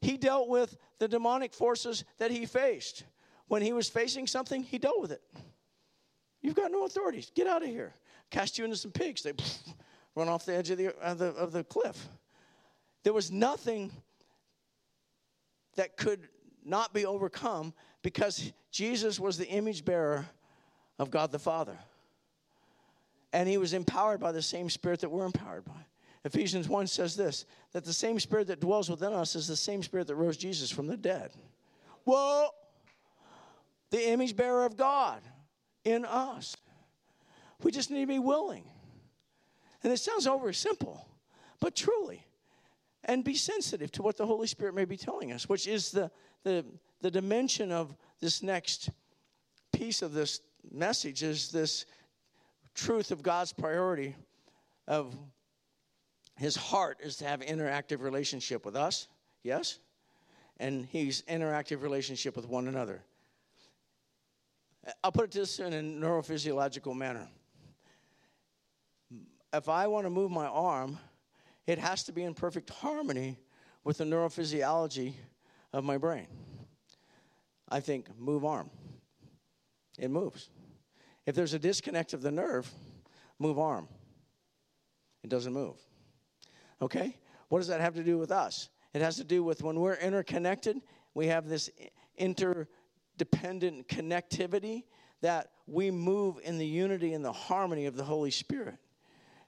He 0.00 0.16
dealt 0.16 0.48
with 0.48 0.76
the 0.98 1.08
demonic 1.08 1.54
forces 1.54 2.04
that 2.18 2.30
he 2.30 2.46
faced. 2.46 3.04
When 3.48 3.62
he 3.62 3.72
was 3.72 3.88
facing 3.88 4.26
something, 4.26 4.62
he 4.62 4.78
dealt 4.78 5.00
with 5.00 5.12
it. 5.12 5.22
You've 6.40 6.56
got 6.56 6.72
no 6.72 6.84
authority. 6.84 7.24
Get 7.34 7.46
out 7.46 7.62
of 7.62 7.68
here. 7.68 7.92
Cast 8.30 8.58
you 8.58 8.64
into 8.64 8.76
some 8.76 8.90
pigs. 8.90 9.22
They 9.22 9.32
run 10.16 10.28
off 10.28 10.44
the 10.44 10.54
edge 10.54 10.70
of 10.70 10.78
the, 10.78 10.96
of 10.98 11.18
the, 11.18 11.26
of 11.26 11.52
the 11.52 11.62
cliff. 11.64 12.08
There 13.04 13.12
was 13.12 13.30
nothing 13.30 13.92
that 15.76 15.96
could 15.96 16.28
not 16.64 16.92
be 16.92 17.06
overcome 17.06 17.72
because 18.02 18.52
Jesus 18.70 19.20
was 19.20 19.38
the 19.38 19.48
image 19.48 19.84
bearer 19.84 20.26
of 20.98 21.10
God 21.10 21.30
the 21.30 21.38
Father. 21.38 21.76
And 23.32 23.48
he 23.48 23.58
was 23.58 23.72
empowered 23.72 24.20
by 24.20 24.32
the 24.32 24.42
same 24.42 24.68
spirit 24.68 25.00
that 25.00 25.08
we're 25.08 25.24
empowered 25.24 25.64
by. 25.64 25.86
Ephesians 26.24 26.68
1 26.68 26.86
says 26.86 27.16
this 27.16 27.46
that 27.72 27.84
the 27.84 27.92
same 27.92 28.20
spirit 28.20 28.46
that 28.46 28.60
dwells 28.60 28.88
within 28.88 29.12
us 29.12 29.34
is 29.34 29.48
the 29.48 29.56
same 29.56 29.82
spirit 29.82 30.06
that 30.06 30.14
rose 30.14 30.36
Jesus 30.36 30.70
from 30.70 30.86
the 30.86 30.96
dead. 30.96 31.32
Whoa! 32.04 32.48
The 33.90 34.10
image 34.10 34.36
bearer 34.36 34.64
of 34.64 34.76
God 34.76 35.20
in 35.84 36.04
us. 36.04 36.56
We 37.62 37.70
just 37.70 37.90
need 37.90 38.00
to 38.00 38.06
be 38.06 38.18
willing. 38.18 38.64
And 39.82 39.92
it 39.92 39.98
sounds 39.98 40.26
over 40.26 40.52
simple, 40.52 41.06
but 41.60 41.74
truly. 41.74 42.26
And 43.04 43.24
be 43.24 43.34
sensitive 43.34 43.90
to 43.92 44.02
what 44.02 44.16
the 44.16 44.26
Holy 44.26 44.46
Spirit 44.46 44.74
may 44.74 44.84
be 44.84 44.96
telling 44.96 45.32
us, 45.32 45.48
which 45.48 45.66
is 45.66 45.90
the, 45.90 46.10
the, 46.44 46.64
the 47.00 47.10
dimension 47.10 47.72
of 47.72 47.96
this 48.20 48.42
next 48.42 48.90
piece 49.72 50.02
of 50.02 50.12
this 50.12 50.40
message 50.70 51.24
is 51.24 51.50
this 51.50 51.86
truth 52.74 53.10
of 53.10 53.22
God's 53.22 53.52
priority 53.52 54.14
of 54.88 55.16
his 56.36 56.56
heart 56.56 56.98
is 57.02 57.16
to 57.18 57.24
have 57.24 57.40
interactive 57.40 58.00
relationship 58.00 58.64
with 58.64 58.76
us, 58.76 59.08
yes? 59.42 59.78
And 60.58 60.86
he's 60.86 61.22
interactive 61.22 61.82
relationship 61.82 62.36
with 62.36 62.48
one 62.48 62.68
another. 62.68 63.02
I'll 65.04 65.12
put 65.12 65.26
it 65.26 65.30
this 65.32 65.58
in 65.58 65.72
a 65.72 65.80
neurophysiological 65.80 66.96
manner. 66.96 67.28
If 69.52 69.68
I 69.68 69.86
want 69.86 70.06
to 70.06 70.10
move 70.10 70.30
my 70.30 70.46
arm, 70.46 70.98
it 71.66 71.78
has 71.78 72.02
to 72.04 72.12
be 72.12 72.24
in 72.24 72.34
perfect 72.34 72.70
harmony 72.70 73.38
with 73.84 73.98
the 73.98 74.04
neurophysiology 74.04 75.14
of 75.72 75.84
my 75.84 75.98
brain. 75.98 76.26
I 77.68 77.80
think, 77.80 78.08
move 78.18 78.44
arm. 78.44 78.70
It 79.98 80.10
moves. 80.10 80.48
If 81.26 81.34
there's 81.34 81.54
a 81.54 81.58
disconnect 81.58 82.14
of 82.14 82.22
the 82.22 82.30
nerve, 82.30 82.70
move 83.38 83.58
arm. 83.58 83.88
It 85.22 85.30
doesn't 85.30 85.52
move. 85.52 85.76
Okay? 86.80 87.16
What 87.48 87.58
does 87.58 87.68
that 87.68 87.80
have 87.80 87.94
to 87.94 88.02
do 88.02 88.18
with 88.18 88.32
us? 88.32 88.68
It 88.92 89.02
has 89.02 89.16
to 89.16 89.24
do 89.24 89.42
with 89.44 89.62
when 89.62 89.78
we're 89.78 89.94
interconnected, 89.94 90.80
we 91.14 91.28
have 91.28 91.48
this 91.48 91.70
interdependent 92.16 93.88
connectivity 93.88 94.84
that 95.20 95.50
we 95.66 95.90
move 95.90 96.38
in 96.42 96.58
the 96.58 96.66
unity 96.66 97.14
and 97.14 97.24
the 97.24 97.32
harmony 97.32 97.86
of 97.86 97.96
the 97.96 98.04
Holy 98.04 98.30
Spirit. 98.30 98.76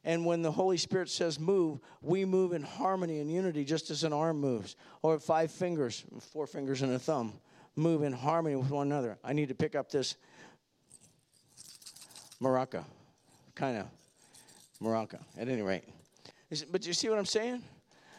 And 0.04 0.24
when 0.24 0.42
the 0.42 0.52
Holy 0.52 0.76
Spirit 0.76 1.08
says 1.08 1.40
move, 1.40 1.80
we 2.02 2.24
move 2.24 2.52
in 2.52 2.62
harmony 2.62 3.20
and 3.20 3.30
unity 3.30 3.64
just 3.64 3.90
as 3.90 4.04
an 4.04 4.12
arm 4.12 4.38
moves, 4.38 4.76
or 5.02 5.18
five 5.18 5.50
fingers, 5.50 6.04
four 6.20 6.46
fingers 6.46 6.82
and 6.82 6.92
a 6.92 6.98
thumb, 6.98 7.32
move 7.74 8.02
in 8.02 8.12
harmony 8.12 8.54
with 8.54 8.70
one 8.70 8.86
another. 8.86 9.18
I 9.24 9.32
need 9.32 9.48
to 9.48 9.54
pick 9.54 9.74
up 9.74 9.90
this 9.90 10.16
maraca, 12.42 12.84
kind 13.54 13.78
of 13.78 13.86
maraca, 14.82 15.20
at 15.38 15.48
any 15.48 15.62
rate. 15.62 15.84
But 16.70 16.86
you 16.86 16.92
see 16.92 17.08
what 17.08 17.18
I'm 17.18 17.26
saying? 17.26 17.62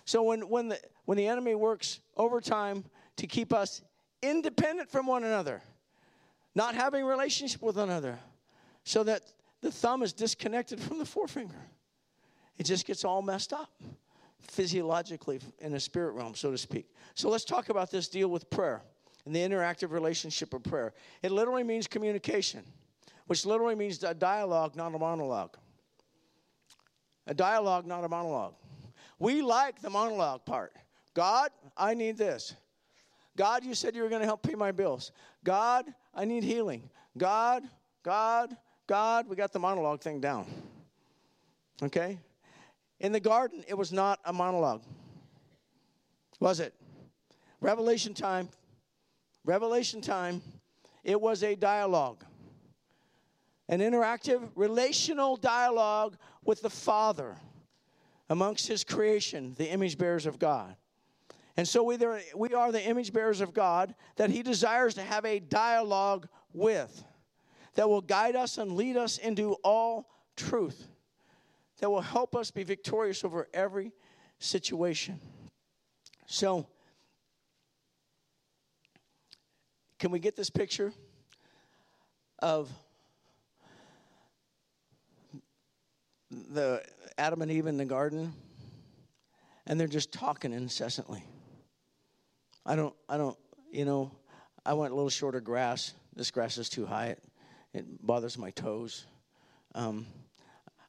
So 0.05 0.23
when, 0.23 0.49
when, 0.49 0.69
the, 0.69 0.79
when 1.05 1.17
the 1.17 1.27
enemy 1.27 1.55
works 1.55 1.99
overtime 2.17 2.83
to 3.17 3.27
keep 3.27 3.53
us 3.53 3.81
independent 4.21 4.89
from 4.89 5.07
one 5.07 5.23
another, 5.23 5.61
not 6.53 6.75
having 6.75 7.05
relationship 7.05 7.61
with 7.61 7.77
another, 7.77 8.17
so 8.83 9.03
that 9.03 9.21
the 9.61 9.71
thumb 9.71 10.03
is 10.03 10.13
disconnected 10.13 10.79
from 10.79 10.99
the 10.99 11.05
forefinger. 11.05 11.69
It 12.57 12.63
just 12.63 12.85
gets 12.85 13.03
all 13.03 13.21
messed 13.21 13.51
up 13.51 13.69
physiologically 14.39 15.39
in 15.59 15.73
a 15.73 15.79
spirit 15.79 16.11
realm, 16.11 16.35
so 16.35 16.51
to 16.51 16.57
speak. 16.57 16.87
So 17.15 17.29
let's 17.29 17.45
talk 17.45 17.69
about 17.69 17.91
this 17.91 18.07
deal 18.07 18.29
with 18.29 18.49
prayer 18.49 18.81
and 19.25 19.35
the 19.35 19.39
interactive 19.39 19.91
relationship 19.91 20.53
of 20.53 20.63
prayer. 20.63 20.93
It 21.23 21.31
literally 21.31 21.63
means 21.63 21.87
communication, 21.87 22.63
which 23.27 23.45
literally 23.45 23.75
means 23.75 24.03
a 24.03 24.13
dialogue, 24.13 24.75
not 24.75 24.93
a 24.93 24.99
monologue. 24.99 25.57
A 27.27 27.33
dialogue, 27.33 27.85
not 27.85 28.03
a 28.03 28.09
monologue. 28.09 28.53
We 29.17 29.41
like 29.41 29.81
the 29.81 29.89
monologue 29.89 30.45
part. 30.45 30.73
God, 31.13 31.49
I 31.75 31.93
need 31.93 32.17
this. 32.17 32.53
God, 33.37 33.63
you 33.63 33.73
said 33.73 33.95
you 33.95 34.03
were 34.03 34.09
going 34.09 34.21
to 34.21 34.27
help 34.27 34.43
pay 34.43 34.55
my 34.55 34.71
bills. 34.71 35.11
God, 35.43 35.85
I 36.13 36.25
need 36.25 36.43
healing. 36.43 36.89
God, 37.17 37.63
God, 38.03 38.55
God, 38.87 39.27
we 39.27 39.35
got 39.35 39.51
the 39.51 39.59
monologue 39.59 40.01
thing 40.01 40.19
down. 40.19 40.45
Okay? 41.81 42.19
In 42.99 43.11
the 43.11 43.19
garden, 43.19 43.63
it 43.67 43.73
was 43.73 43.91
not 43.91 44.19
a 44.25 44.31
monologue. 44.31 44.83
Was 46.39 46.59
it? 46.59 46.73
Revelation 47.59 48.13
time. 48.13 48.49
Revelation 49.43 50.01
time. 50.01 50.41
It 51.03 51.19
was 51.19 51.43
a 51.43 51.55
dialogue. 51.55 52.23
An 53.67 53.79
interactive, 53.79 54.49
relational 54.55 55.37
dialogue 55.37 56.17
with 56.43 56.61
the 56.61 56.69
Father 56.69 57.37
amongst 58.29 58.67
His 58.67 58.83
creation, 58.83 59.55
the 59.57 59.69
image 59.69 59.97
bearers 59.97 60.25
of 60.25 60.39
God. 60.39 60.75
And 61.57 61.67
so 61.67 61.83
we, 61.83 61.97
we 62.35 62.53
are 62.53 62.71
the 62.71 62.83
image 62.83 63.13
bearers 63.13 63.41
of 63.41 63.53
God 63.53 63.95
that 64.17 64.29
He 64.29 64.43
desires 64.43 64.93
to 64.95 65.01
have 65.01 65.25
a 65.25 65.39
dialogue 65.39 66.27
with 66.53 67.03
that 67.75 67.89
will 67.89 68.01
guide 68.01 68.35
us 68.35 68.57
and 68.57 68.73
lead 68.73 68.97
us 68.97 69.17
into 69.17 69.53
all 69.63 70.09
truth, 70.35 70.87
that 71.79 71.89
will 71.89 72.01
help 72.01 72.35
us 72.35 72.51
be 72.51 72.63
victorious 72.63 73.23
over 73.23 73.47
every 73.53 73.93
situation. 74.39 75.19
So, 76.25 76.67
can 79.99 80.11
we 80.11 80.19
get 80.19 80.35
this 80.35 80.49
picture 80.49 80.93
of 82.39 82.69
the 86.51 86.83
Adam 87.17 87.41
and 87.41 87.51
Eve 87.51 87.67
in 87.67 87.77
the 87.77 87.85
garden? 87.85 88.33
And 89.67 89.79
they're 89.79 89.87
just 89.87 90.11
talking 90.11 90.53
incessantly. 90.53 91.23
I 92.65 92.75
don't, 92.75 92.95
I 93.09 93.17
don't, 93.17 93.37
you 93.71 93.85
know, 93.85 94.11
I 94.65 94.73
want 94.73 94.91
a 94.91 94.95
little 94.95 95.09
shorter 95.09 95.39
grass. 95.39 95.93
This 96.15 96.31
grass 96.31 96.57
is 96.57 96.69
too 96.69 96.85
high. 96.85 97.07
It, 97.07 97.23
it 97.73 98.05
bothers 98.05 98.37
my 98.37 98.51
toes. 98.51 99.05
Um, 99.73 100.05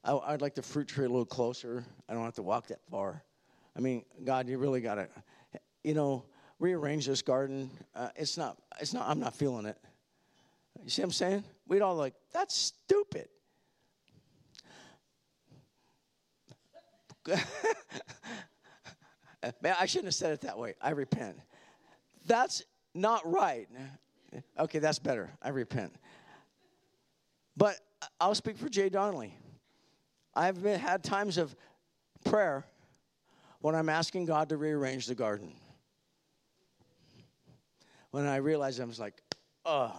I, 0.05 0.31
would 0.31 0.41
like 0.41 0.55
the 0.55 0.63
fruit 0.63 0.89
tree 0.89 1.05
a 1.05 1.09
little 1.09 1.27
closer. 1.27 1.85
I 2.09 2.15
don't 2.15 2.25
have 2.25 2.35
to 2.35 2.43
walk 2.43 2.69
that 2.69 2.81
far. 2.91 3.23
I 3.77 3.81
mean, 3.81 4.05
God, 4.25 4.49
you 4.49 4.59
really 4.59 4.81
got 4.81 4.95
to, 4.95 5.09
you 5.83 5.95
know, 5.95 6.25
rearrange 6.59 7.07
this 7.07 7.23
garden. 7.23 7.71
Uh, 7.95 8.09
it's 8.15 8.39
not, 8.39 8.57
it's 8.81 8.95
not, 8.95 9.09
I'm 9.09 9.21
not 9.21 9.35
feeling 9.35 9.67
it. 9.67 9.77
You 10.83 10.91
see 10.91 11.03
what 11.03 11.07
I'm 11.07 11.13
saying? 11.13 11.45
We'd 11.67 11.83
all 11.83 11.97
like, 11.97 12.15
that's 12.33 12.55
stupid. 12.55 13.29
Man, 19.63 19.77
I 19.79 19.87
shouldn't 19.87 20.07
have 20.07 20.15
said 20.15 20.33
it 20.33 20.41
that 20.43 20.59
way. 20.59 20.75
I 20.81 20.91
repent. 20.91 21.39
That's 22.27 22.63
not 22.95 23.31
right. 23.31 23.69
Okay, 24.59 24.79
that's 24.79 24.99
better. 24.99 25.31
I 25.43 25.51
repent. 25.51 25.95
But 27.57 27.79
I'll 28.21 28.35
speak 28.35 28.59
for 28.59 28.69
Jay 28.69 28.89
Donnelly. 28.89 29.37
I've 30.35 30.63
been, 30.63 30.79
had 30.79 31.03
times 31.03 31.39
of 31.39 31.55
prayer 32.25 32.65
when 33.61 33.75
I'm 33.75 33.89
asking 33.89 34.27
God 34.27 34.51
to 34.51 34.57
rearrange 34.57 35.07
the 35.07 35.15
garden. 35.15 35.55
When 38.11 38.27
I 38.27 38.37
realize 38.37 38.79
I'm 38.79 38.89
just 38.89 39.01
like, 39.01 39.23
oh. 39.65 39.93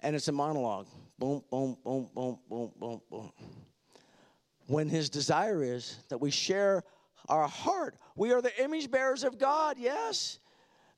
And 0.00 0.16
it's 0.16 0.28
a 0.28 0.32
monologue. 0.32 0.86
Boom, 1.18 1.42
boom, 1.50 1.76
boom, 1.84 2.08
boom, 2.14 2.38
boom, 2.48 2.72
boom, 2.78 3.00
boom. 3.10 3.32
When 4.66 4.88
his 4.88 5.10
desire 5.10 5.62
is 5.62 5.98
that 6.08 6.18
we 6.18 6.30
share 6.30 6.84
our 7.28 7.48
heart. 7.48 7.96
We 8.16 8.32
are 8.32 8.42
the 8.42 8.62
image 8.62 8.90
bearers 8.90 9.24
of 9.24 9.38
God, 9.38 9.78
yes. 9.78 10.38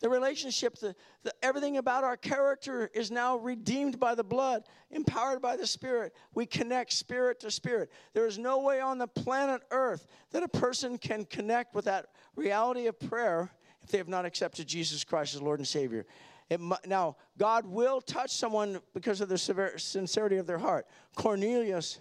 The 0.01 0.11
relationship, 0.11 0.79
the, 0.79 0.95
the, 1.23 1.33
everything 1.43 1.79
about 1.79 2.05
our 2.05 2.19
character 2.19 2.91
is 2.93 3.11
now 3.11 3.39
redeemed 3.39 3.99
by 3.99 4.15
the 4.15 4.25
blood, 4.25 4.65
empowered 4.91 5.41
by 5.41 5.57
the 5.57 5.67
Spirit. 5.67 6.15
We 6.35 6.45
connect 6.45 6.93
spirit 6.93 7.41
to 7.41 7.51
spirit. 7.51 7.91
There 8.13 8.27
is 8.27 8.39
no 8.39 8.59
way 8.59 8.81
on 8.81 8.99
the 8.99 9.07
planet 9.07 9.63
Earth 9.71 10.07
that 10.33 10.43
a 10.43 10.49
person 10.49 10.99
can 10.99 11.25
connect 11.25 11.75
with 11.75 11.87
that 11.87 12.09
reality 12.35 12.89
of 12.89 13.01
prayer 13.01 13.51
if 13.83 13.91
they 13.91 13.99
have 13.99 14.09
not 14.09 14.27
accepted 14.27 14.67
Jesus 14.67 15.03
Christ 15.03 15.35
as 15.35 15.41
Lord 15.41 15.61
and 15.61 15.69
Savior. 15.69 16.05
It, 16.51 16.61
now, 16.87 17.17
God 17.39 17.67
will 17.67 18.01
touch 18.01 18.33
someone 18.35 18.81
because 18.93 19.21
of 19.23 19.29
the 19.31 19.39
sincerity 19.79 20.37
of 20.37 20.47
their 20.47 20.59
heart. 20.59 20.87
Cornelius 21.17 22.01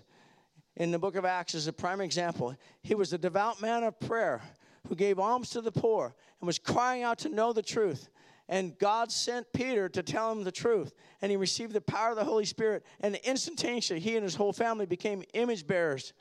in 0.78 0.92
the 0.92 1.00
book 1.00 1.16
of 1.16 1.26
Acts 1.26 1.56
is 1.56 1.68
a 1.68 1.74
prime 1.74 2.02
example. 2.02 2.56
He 2.82 2.96
was 2.96 3.14
a 3.14 3.18
devout 3.18 3.62
man 3.62 3.84
of 3.84 4.00
prayer 4.00 4.42
who 4.88 4.96
gave 4.96 5.20
alms 5.20 5.50
to 5.52 5.62
the 5.62 5.72
poor 5.72 6.14
and 6.40 6.48
was 6.48 6.60
crying 6.60 7.04
out 7.04 7.18
to 7.20 7.30
know 7.30 7.54
the 7.54 7.62
truth. 7.62 8.10
And 8.48 8.78
God 8.78 9.12
sent 9.12 9.52
Peter 9.54 9.90
to 9.90 10.04
tell 10.04 10.32
him 10.32 10.44
the 10.44 10.52
truth. 10.52 10.94
And 11.22 11.32
he 11.32 11.38
received 11.38 11.74
the 11.74 11.82
power 11.82 12.12
of 12.12 12.16
the 12.16 12.24
Holy 12.24 12.46
Spirit. 12.46 12.86
And 13.02 13.16
instantaneously, 13.24 14.00
he 14.00 14.16
and 14.16 14.24
his 14.24 14.36
whole 14.36 14.54
family 14.54 14.86
became 14.86 15.24
image 15.34 15.66
bearers 15.66 16.14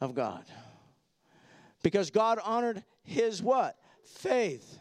of 0.00 0.14
God. 0.14 0.44
Because 1.82 2.10
God 2.10 2.40
honored 2.42 2.82
his 3.04 3.42
what? 3.42 3.76
Faith. 4.04 4.78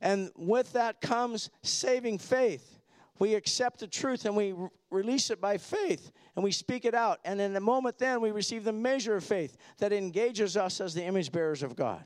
And 0.00 0.30
with 0.36 0.72
that 0.72 1.00
comes 1.02 1.50
saving 1.62 2.18
faith. 2.18 2.78
We 3.18 3.34
accept 3.34 3.80
the 3.80 3.86
truth 3.86 4.24
and 4.24 4.36
we 4.36 4.52
re- 4.52 4.68
release 4.90 5.30
it 5.30 5.40
by 5.40 5.58
faith 5.58 6.10
and 6.34 6.44
we 6.44 6.52
speak 6.52 6.84
it 6.84 6.94
out. 6.94 7.20
And 7.24 7.40
in 7.40 7.52
the 7.52 7.60
moment, 7.60 7.98
then 7.98 8.20
we 8.20 8.30
receive 8.30 8.64
the 8.64 8.72
measure 8.72 9.16
of 9.16 9.24
faith 9.24 9.56
that 9.78 9.92
engages 9.92 10.56
us 10.56 10.80
as 10.80 10.94
the 10.94 11.04
image 11.04 11.30
bearers 11.30 11.62
of 11.62 11.76
God. 11.76 12.04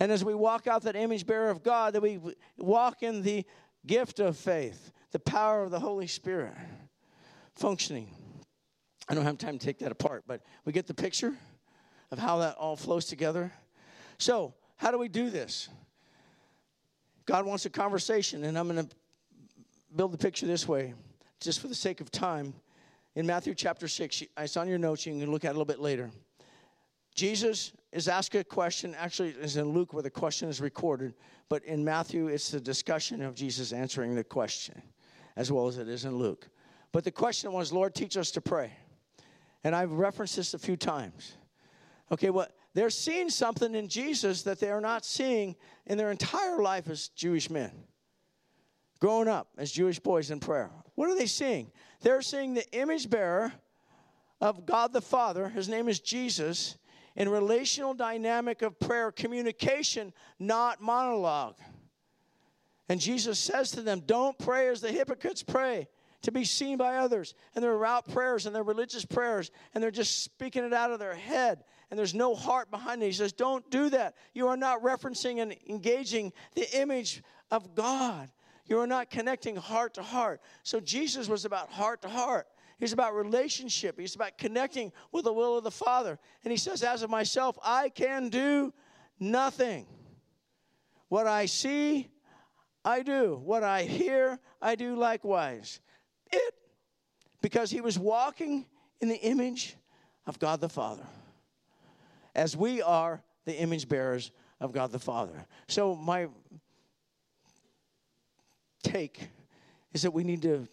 And 0.00 0.10
as 0.10 0.24
we 0.24 0.34
walk 0.34 0.66
out 0.66 0.82
that 0.82 0.96
image 0.96 1.26
bearer 1.26 1.50
of 1.50 1.62
God, 1.62 1.94
that 1.94 2.02
we 2.02 2.20
walk 2.58 3.02
in 3.02 3.22
the 3.22 3.44
gift 3.86 4.18
of 4.18 4.36
faith, 4.36 4.92
the 5.12 5.18
power 5.18 5.62
of 5.62 5.70
the 5.70 5.80
Holy 5.80 6.06
Spirit 6.06 6.54
functioning. 7.54 8.08
I 9.08 9.14
don't 9.14 9.24
have 9.24 9.38
time 9.38 9.58
to 9.58 9.64
take 9.64 9.78
that 9.78 9.92
apart, 9.92 10.24
but 10.26 10.42
we 10.64 10.72
get 10.72 10.86
the 10.86 10.94
picture 10.94 11.34
of 12.10 12.18
how 12.18 12.38
that 12.38 12.56
all 12.56 12.76
flows 12.76 13.04
together. 13.04 13.52
So, 14.18 14.54
how 14.76 14.90
do 14.90 14.98
we 14.98 15.08
do 15.08 15.30
this? 15.30 15.68
God 17.26 17.46
wants 17.46 17.64
a 17.64 17.70
conversation, 17.70 18.44
and 18.44 18.58
I'm 18.58 18.68
going 18.68 18.86
to 18.86 18.96
build 19.94 20.12
the 20.12 20.18
picture 20.18 20.46
this 20.46 20.66
way, 20.66 20.94
just 21.40 21.60
for 21.60 21.68
the 21.68 21.74
sake 21.74 22.00
of 22.00 22.10
time. 22.10 22.54
In 23.14 23.26
Matthew 23.26 23.54
chapter 23.54 23.86
6, 23.86 24.24
it's 24.38 24.56
on 24.56 24.68
your 24.68 24.78
notes, 24.78 25.06
you 25.06 25.18
can 25.18 25.30
look 25.30 25.44
at 25.44 25.48
it 25.48 25.50
a 25.50 25.58
little 25.58 25.64
bit 25.64 25.80
later. 25.80 26.10
Jesus 27.14 27.72
is 27.92 28.08
asked 28.08 28.34
a 28.34 28.42
question. 28.42 28.94
Actually, 28.98 29.36
it's 29.40 29.54
in 29.54 29.68
Luke 29.68 29.92
where 29.92 30.02
the 30.02 30.10
question 30.10 30.48
is 30.48 30.60
recorded, 30.60 31.14
but 31.48 31.64
in 31.64 31.84
Matthew, 31.84 32.26
it's 32.26 32.50
the 32.50 32.60
discussion 32.60 33.22
of 33.22 33.36
Jesus 33.36 33.72
answering 33.72 34.16
the 34.16 34.24
question, 34.24 34.82
as 35.36 35.52
well 35.52 35.68
as 35.68 35.78
it 35.78 35.88
is 35.88 36.04
in 36.04 36.16
Luke. 36.16 36.48
But 36.90 37.04
the 37.04 37.12
question 37.12 37.52
was, 37.52 37.72
Lord, 37.72 37.94
teach 37.94 38.16
us 38.16 38.32
to 38.32 38.40
pray. 38.40 38.72
And 39.62 39.76
I've 39.76 39.92
referenced 39.92 40.36
this 40.36 40.54
a 40.54 40.58
few 40.58 40.76
times. 40.76 41.36
Okay, 42.10 42.30
well, 42.30 42.48
they're 42.74 42.90
seeing 42.90 43.30
something 43.30 43.74
in 43.74 43.88
Jesus 43.88 44.42
that 44.42 44.58
they 44.58 44.70
are 44.70 44.80
not 44.80 45.04
seeing 45.04 45.54
in 45.86 45.96
their 45.96 46.10
entire 46.10 46.60
life 46.60 46.90
as 46.90 47.08
Jewish 47.08 47.48
men, 47.48 47.70
growing 49.04 49.28
up 49.28 49.48
as 49.58 49.70
Jewish 49.70 49.98
boys 49.98 50.30
in 50.30 50.40
prayer. 50.40 50.70
What 50.94 51.10
are 51.10 51.14
they 51.14 51.26
seeing? 51.26 51.70
They're 52.00 52.22
seeing 52.22 52.54
the 52.54 52.66
image 52.72 53.10
bearer 53.10 53.52
of 54.40 54.64
God 54.64 54.94
the 54.94 55.02
Father. 55.02 55.50
His 55.50 55.68
name 55.68 55.90
is 55.90 56.00
Jesus 56.00 56.78
in 57.14 57.28
relational 57.28 57.92
dynamic 57.92 58.62
of 58.62 58.80
prayer, 58.80 59.12
communication, 59.12 60.14
not 60.38 60.80
monologue. 60.80 61.56
And 62.88 62.98
Jesus 62.98 63.38
says 63.38 63.72
to 63.72 63.82
them, 63.82 64.00
Don't 64.06 64.38
pray 64.38 64.68
as 64.68 64.80
the 64.80 64.90
hypocrites 64.90 65.42
pray 65.42 65.86
to 66.22 66.32
be 66.32 66.46
seen 66.46 66.78
by 66.78 66.96
others. 66.96 67.34
And 67.54 67.62
they're 67.62 67.76
route 67.76 68.10
prayers 68.10 68.46
and 68.46 68.56
they're 68.56 68.62
religious 68.62 69.04
prayers 69.04 69.50
and 69.74 69.84
they're 69.84 69.90
just 69.90 70.24
speaking 70.24 70.64
it 70.64 70.72
out 70.72 70.92
of 70.92 70.98
their 70.98 71.14
head 71.14 71.62
and 71.90 71.98
there's 71.98 72.14
no 72.14 72.34
heart 72.34 72.70
behind 72.70 73.02
it. 73.02 73.06
He 73.06 73.12
says, 73.12 73.34
Don't 73.34 73.70
do 73.70 73.90
that. 73.90 74.14
You 74.32 74.48
are 74.48 74.56
not 74.56 74.82
referencing 74.82 75.42
and 75.42 75.54
engaging 75.68 76.32
the 76.54 76.80
image 76.80 77.22
of 77.50 77.74
God. 77.74 78.30
You 78.66 78.80
are 78.80 78.86
not 78.86 79.10
connecting 79.10 79.56
heart 79.56 79.94
to 79.94 80.02
heart. 80.02 80.40
So 80.62 80.80
Jesus 80.80 81.28
was 81.28 81.44
about 81.44 81.70
heart 81.70 82.02
to 82.02 82.08
heart. 82.08 82.46
He's 82.78 82.92
about 82.92 83.14
relationship. 83.14 83.98
He's 83.98 84.14
about 84.14 84.38
connecting 84.38 84.92
with 85.12 85.24
the 85.24 85.32
will 85.32 85.58
of 85.58 85.64
the 85.64 85.70
Father. 85.70 86.18
And 86.44 86.50
he 86.50 86.56
says, 86.56 86.82
As 86.82 87.02
of 87.02 87.10
myself, 87.10 87.58
I 87.62 87.88
can 87.88 88.30
do 88.30 88.72
nothing. 89.20 89.86
What 91.08 91.26
I 91.26 91.46
see, 91.46 92.10
I 92.84 93.02
do. 93.02 93.40
What 93.44 93.62
I 93.62 93.82
hear, 93.82 94.38
I 94.60 94.74
do 94.74 94.96
likewise. 94.96 95.80
It. 96.32 96.54
Because 97.40 97.70
he 97.70 97.80
was 97.80 97.98
walking 97.98 98.66
in 99.00 99.08
the 99.08 99.20
image 99.20 99.76
of 100.26 100.38
God 100.38 100.60
the 100.60 100.68
Father, 100.68 101.06
as 102.34 102.56
we 102.56 102.80
are 102.80 103.22
the 103.44 103.54
image 103.54 103.88
bearers 103.88 104.30
of 104.60 104.72
God 104.72 104.90
the 104.92 104.98
Father. 104.98 105.46
So, 105.68 105.94
my 105.94 106.28
take 108.84 109.28
is 109.92 110.02
that 110.02 110.12
we 110.12 110.22
need 110.22 110.42
to 110.42 110.68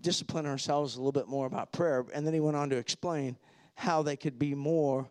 discipline 0.00 0.46
ourselves 0.46 0.96
a 0.96 0.98
little 0.98 1.12
bit 1.12 1.28
more 1.28 1.46
about 1.46 1.72
prayer. 1.72 2.04
And 2.12 2.26
then 2.26 2.34
he 2.34 2.40
went 2.40 2.56
on 2.56 2.70
to 2.70 2.76
explain 2.76 3.36
how 3.74 4.02
they 4.02 4.16
could 4.16 4.38
be 4.38 4.54
more 4.54 5.08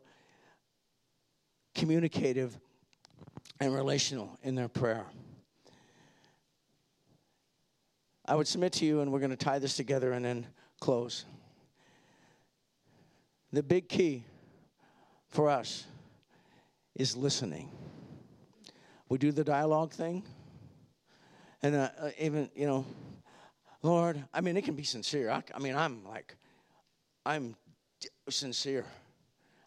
communicative 1.75 2.57
and 3.59 3.73
relational 3.73 4.37
in 4.43 4.55
their 4.55 4.67
prayer. 4.67 5.05
I 8.25 8.35
would 8.35 8.47
submit 8.47 8.73
to 8.73 8.85
you, 8.85 9.01
and 9.01 9.11
we're 9.11 9.19
going 9.19 9.31
to 9.31 9.37
tie 9.37 9.59
this 9.59 9.75
together 9.75 10.11
and 10.11 10.23
then 10.23 10.47
close. 10.79 11.25
The 13.51 13.63
big 13.63 13.89
key 13.89 14.23
for 15.29 15.49
us 15.49 15.85
is 16.95 17.17
listening. 17.17 17.71
We 19.09 19.17
do 19.17 19.31
the 19.31 19.43
dialogue 19.43 19.91
thing, 19.91 20.23
and 21.61 21.75
uh, 21.75 21.89
even, 22.19 22.49
you 22.55 22.67
know, 22.67 22.85
Lord, 23.81 24.23
I 24.33 24.41
mean, 24.41 24.57
it 24.57 24.63
can 24.63 24.75
be 24.75 24.83
sincere. 24.83 25.29
I, 25.29 25.43
I 25.53 25.59
mean, 25.59 25.75
I'm 25.75 26.05
like, 26.05 26.35
I'm 27.25 27.55
sincere. 28.29 28.85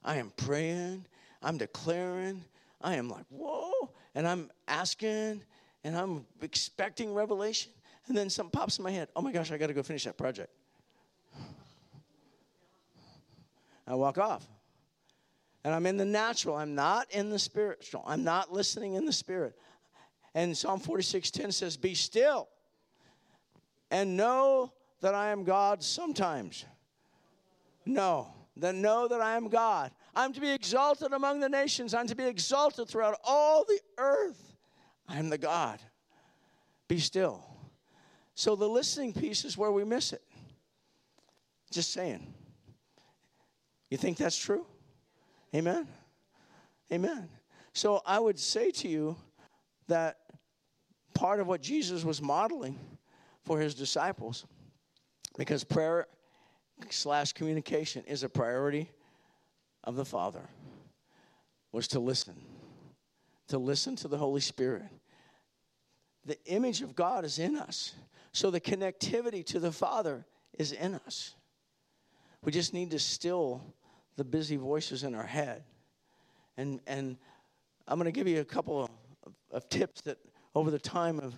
I 0.05 0.17
am 0.17 0.33
praying. 0.37 1.05
I'm 1.43 1.59
declaring. 1.59 2.45
I 2.81 2.97
am 2.97 3.09
like, 3.09 3.25
whoa. 3.31 3.91
and 4.15 4.27
I'm 4.27 4.51
asking 4.69 5.43
and 5.85 5.97
I'm 5.97 6.27
expecting 6.41 7.15
revelation. 7.15 7.73
And 8.09 8.17
then 8.17 8.31
something 8.31 8.51
pops 8.51 8.79
in 8.79 8.85
my 8.85 8.91
head. 8.91 9.09
Oh 9.15 9.23
my 9.23 9.33
gosh, 9.33 9.53
I 9.53 9.59
got 9.59 9.69
to 9.69 9.75
go 9.75 9.83
finish 9.83 10.05
that 10.05 10.19
project. 10.19 10.51
I 13.87 13.95
walk 13.95 14.19
off. 14.19 14.47
And 15.65 15.73
I'm 15.73 15.87
in 15.87 15.97
the 15.97 16.05
natural. 16.05 16.57
I'm 16.57 16.75
not 16.75 17.11
in 17.13 17.31
the 17.31 17.39
spiritual. 17.39 18.03
I'm 18.07 18.25
not 18.25 18.53
listening 18.53 18.95
in 18.95 19.07
the 19.07 19.13
spirit. 19.13 19.57
And 20.35 20.57
Psalm 20.57 20.81
46:10 20.81 21.53
says, 21.53 21.77
Be 21.77 21.95
still 21.95 22.49
and 23.91 24.17
know 24.17 24.73
that 25.03 25.15
I 25.15 25.29
am 25.29 25.45
God 25.45 25.83
sometimes. 25.83 26.65
No, 27.85 28.33
then 28.57 28.81
know 28.81 29.07
that 29.07 29.21
I 29.21 29.37
am 29.37 29.49
God. 29.49 29.91
I'm 30.15 30.33
to 30.33 30.41
be 30.41 30.51
exalted 30.51 31.13
among 31.13 31.41
the 31.41 31.49
nations. 31.49 31.95
I'm 31.95 32.07
to 32.07 32.15
be 32.15 32.25
exalted 32.25 32.89
throughout 32.89 33.19
all 33.23 33.65
the 33.65 33.81
earth. 33.99 34.57
I 35.09 35.19
am 35.19 35.29
the 35.29 35.39
God. 35.39 35.79
Be 36.89 36.99
still. 36.99 37.45
So 38.35 38.57
the 38.57 38.69
listening 38.69 39.13
piece 39.13 39.45
is 39.45 39.59
where 39.59 39.73
we 39.73 39.85
miss 39.85 40.13
it. 40.13 40.23
Just 41.71 41.93
saying. 41.93 42.33
You 43.91 43.99
think 43.99 44.17
that's 44.17 44.39
true? 44.39 44.67
Amen? 45.55 45.87
Amen. 46.91 47.29
So 47.75 48.01
I 48.07 48.19
would 48.19 48.39
say 48.39 48.71
to 48.71 48.89
you 48.89 49.17
that 49.89 50.19
part 51.23 51.39
of 51.39 51.47
what 51.47 51.63
Jesus 51.63 52.05
was 52.05 52.21
modeling 52.21 52.77
for 53.45 53.61
his 53.61 53.77
disciples, 53.77 54.45
because 55.39 55.63
prayer 55.63 56.09
slash 56.91 57.33
communication 57.33 58.03
is 58.09 58.25
a 58.25 58.29
priority 58.29 58.91
of 59.85 59.95
the 59.95 60.05
Father, 60.05 60.43
was 61.71 61.87
to 61.87 62.01
listen, 62.01 62.35
to 63.47 63.57
listen 63.57 63.95
to 63.95 64.09
the 64.09 64.19
Holy 64.19 64.41
Spirit. 64.41 64.83
The 66.27 66.37
image 66.47 66.83
of 66.83 66.97
God 66.97 67.25
is 67.25 67.39
in 67.39 67.57
us, 67.57 67.95
so 68.33 68.51
the 68.51 68.61
connectivity 68.61 69.47
to 69.47 69.61
the 69.61 69.71
Father 69.71 70.27
is 70.59 70.73
in 70.73 70.97
us. 71.07 71.37
We 72.43 72.51
just 72.51 72.75
need 72.75 72.91
to 72.91 72.99
still 72.99 73.63
the 74.17 74.25
busy 74.25 74.57
voices 74.57 75.05
in 75.05 75.15
our 75.15 75.23
head. 75.27 75.63
And, 76.57 76.81
and 76.89 77.17
I'm 77.87 77.97
going 77.97 78.13
to 78.13 78.19
give 78.19 78.27
you 78.27 78.41
a 78.41 78.45
couple 78.45 78.83
of, 78.83 78.91
of, 79.53 79.69
tips 79.69 80.01
that 80.01 80.19
over 80.55 80.71
the 80.71 80.79
time 80.79 81.21
have 81.21 81.35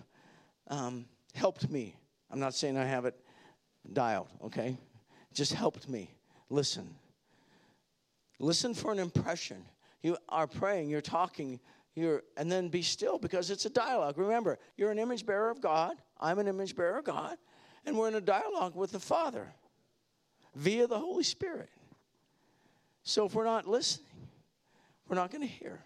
um, 0.67 1.05
helped 1.33 1.69
me. 1.69 1.95
I'm 2.31 2.39
not 2.39 2.53
saying 2.53 2.77
I 2.77 2.85
have 2.85 3.05
it 3.05 3.15
dialed, 3.93 4.29
okay? 4.43 4.77
Just 5.33 5.53
helped 5.53 5.87
me. 5.87 6.09
Listen. 6.49 6.95
Listen 8.39 8.73
for 8.73 8.91
an 8.91 8.99
impression. 8.99 9.63
You 10.01 10.17
are 10.29 10.47
praying, 10.47 10.89
you're 10.89 11.01
talking, 11.01 11.59
you're, 11.95 12.23
and 12.37 12.51
then 12.51 12.67
be 12.67 12.81
still 12.81 13.17
because 13.17 13.49
it's 13.49 13.65
a 13.65 13.69
dialogue. 13.69 14.17
Remember, 14.17 14.59
you're 14.77 14.91
an 14.91 14.99
image 14.99 15.25
bearer 15.25 15.49
of 15.49 15.61
God. 15.61 15.95
I'm 16.19 16.39
an 16.39 16.47
image 16.47 16.75
bearer 16.75 16.99
of 16.99 17.05
God. 17.05 17.37
And 17.85 17.97
we're 17.97 18.07
in 18.07 18.15
a 18.15 18.21
dialogue 18.21 18.75
with 18.75 18.91
the 18.91 18.99
Father 18.99 19.47
via 20.55 20.87
the 20.87 20.99
Holy 20.99 21.23
Spirit. 21.23 21.69
So 23.03 23.25
if 23.25 23.35
we're 23.35 23.45
not 23.45 23.67
listening, 23.67 24.07
we're 25.07 25.15
not 25.15 25.31
going 25.31 25.41
to 25.41 25.47
hear. 25.47 25.83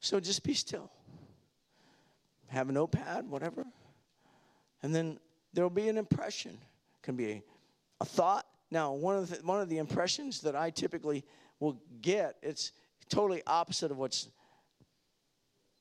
So 0.00 0.20
just 0.20 0.42
be 0.42 0.54
still. 0.54 0.90
Have 2.50 2.68
a 2.68 2.72
notepad, 2.72 3.28
whatever. 3.28 3.64
And 4.82 4.94
then 4.94 5.18
there'll 5.52 5.70
be 5.70 5.88
an 5.88 5.96
impression. 5.96 6.58
Can 7.02 7.16
be 7.16 7.30
a, 7.30 7.42
a 8.00 8.04
thought. 8.04 8.46
Now, 8.70 8.92
one 8.92 9.16
of 9.16 9.30
the, 9.30 9.36
one 9.46 9.60
of 9.60 9.68
the 9.68 9.78
impressions 9.78 10.40
that 10.42 10.54
I 10.54 10.70
typically 10.70 11.24
will 11.58 11.80
get, 12.00 12.36
it's 12.42 12.72
totally 13.08 13.42
opposite 13.46 13.90
of 13.90 13.98
what's 13.98 14.28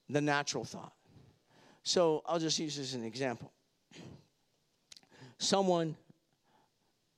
the 0.09 0.21
natural 0.21 0.63
thought. 0.63 0.93
So 1.83 2.23
I'll 2.25 2.39
just 2.39 2.59
use 2.59 2.75
this 2.75 2.89
as 2.89 2.93
an 2.93 3.03
example. 3.03 3.51
Someone 5.37 5.95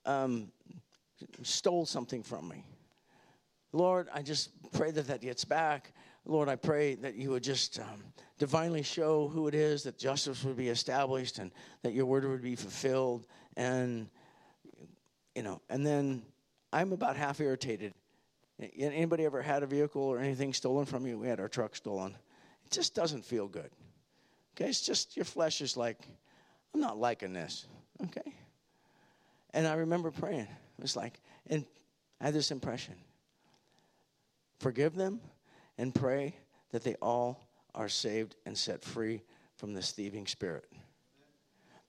um, 0.05 0.51
stole 1.43 1.85
something 1.85 2.23
from 2.23 2.47
me. 2.47 2.63
Lord, 3.73 4.07
I 4.13 4.21
just 4.21 4.51
pray 4.73 4.91
that 4.91 5.07
that 5.07 5.21
gets 5.21 5.45
back. 5.45 5.93
Lord, 6.25 6.49
I 6.49 6.55
pray 6.55 6.95
that 6.95 7.15
you 7.15 7.31
would 7.31 7.43
just 7.43 7.79
um, 7.79 8.03
divinely 8.37 8.83
show 8.83 9.27
who 9.27 9.47
it 9.47 9.55
is, 9.55 9.83
that 9.83 9.97
justice 9.97 10.43
would 10.43 10.57
be 10.57 10.69
established, 10.69 11.39
and 11.39 11.51
that 11.81 11.93
your 11.93 12.05
word 12.05 12.25
would 12.25 12.41
be 12.41 12.55
fulfilled. 12.55 13.25
And, 13.57 14.07
you 15.35 15.43
know, 15.43 15.61
and 15.69 15.85
then 15.85 16.21
I'm 16.71 16.93
about 16.93 17.17
half 17.17 17.39
irritated. 17.39 17.93
Anybody 18.77 19.25
ever 19.25 19.41
had 19.41 19.63
a 19.63 19.65
vehicle 19.67 20.03
or 20.03 20.19
anything 20.19 20.53
stolen 20.53 20.85
from 20.85 21.07
you? 21.07 21.17
We 21.17 21.27
had 21.27 21.39
our 21.39 21.47
truck 21.47 21.75
stolen. 21.75 22.15
It 22.65 22.71
just 22.71 22.93
doesn't 22.93 23.25
feel 23.25 23.47
good. 23.47 23.71
Okay, 24.55 24.69
it's 24.69 24.81
just 24.81 25.15
your 25.15 25.25
flesh 25.25 25.61
is 25.61 25.75
like, 25.75 26.07
I'm 26.73 26.81
not 26.81 26.99
liking 26.99 27.33
this. 27.33 27.65
Okay? 28.03 28.33
And 29.53 29.67
I 29.67 29.73
remember 29.73 30.11
praying. 30.11 30.41
It 30.41 30.81
was 30.81 30.95
like, 30.95 31.19
and 31.47 31.65
I 32.19 32.25
had 32.25 32.33
this 32.33 32.51
impression 32.51 32.95
Forgive 34.59 34.93
them 34.93 35.19
and 35.81 35.95
pray 35.95 36.35
that 36.71 36.83
they 36.83 36.93
all 37.01 37.43
are 37.73 37.89
saved 37.89 38.35
and 38.45 38.55
set 38.55 38.83
free 38.83 39.23
from 39.55 39.73
this 39.73 39.91
thieving 39.91 40.27
spirit. 40.27 40.65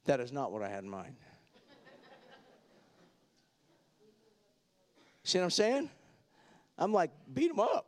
That 0.07 0.19
is 0.19 0.33
not 0.33 0.51
what 0.51 0.63
I 0.63 0.69
had 0.71 0.83
in 0.83 0.89
mind. 0.89 1.15
See 5.25 5.39
what 5.39 5.45
I'm 5.45 5.51
saying? 5.51 5.91
I'm 6.79 6.91
like, 6.91 7.11
beat 7.35 7.49
them 7.49 7.61
up. 7.61 7.87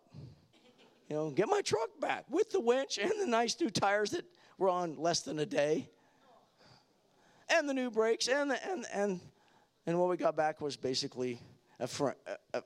You 1.09 1.17
know, 1.17 1.31
get 1.31 1.49
my 1.49 1.63
truck 1.63 1.89
back 2.01 2.27
with 2.29 2.51
the 2.51 2.61
winch 2.61 2.99
and 2.99 3.13
the 3.19 3.27
nice 3.27 3.59
new 3.59 3.71
tires 3.71 4.11
that 4.11 4.27
were 4.59 4.69
on 4.69 4.97
less 4.99 5.23
than 5.23 5.39
a 5.39 5.47
day, 5.47 5.89
and 7.49 7.67
the 7.67 7.75
new 7.75 7.91
brakes, 7.91 8.29
and 8.29 8.51
the, 8.51 8.71
and 8.71 8.87
and 8.93 9.21
and 9.87 9.99
what 9.99 10.11
we 10.11 10.17
got 10.17 10.37
back 10.37 10.61
was 10.61 10.77
basically 10.77 11.41
a, 11.81 11.87
fr- 11.87 12.11
a, 12.27 12.59
a 12.59 12.63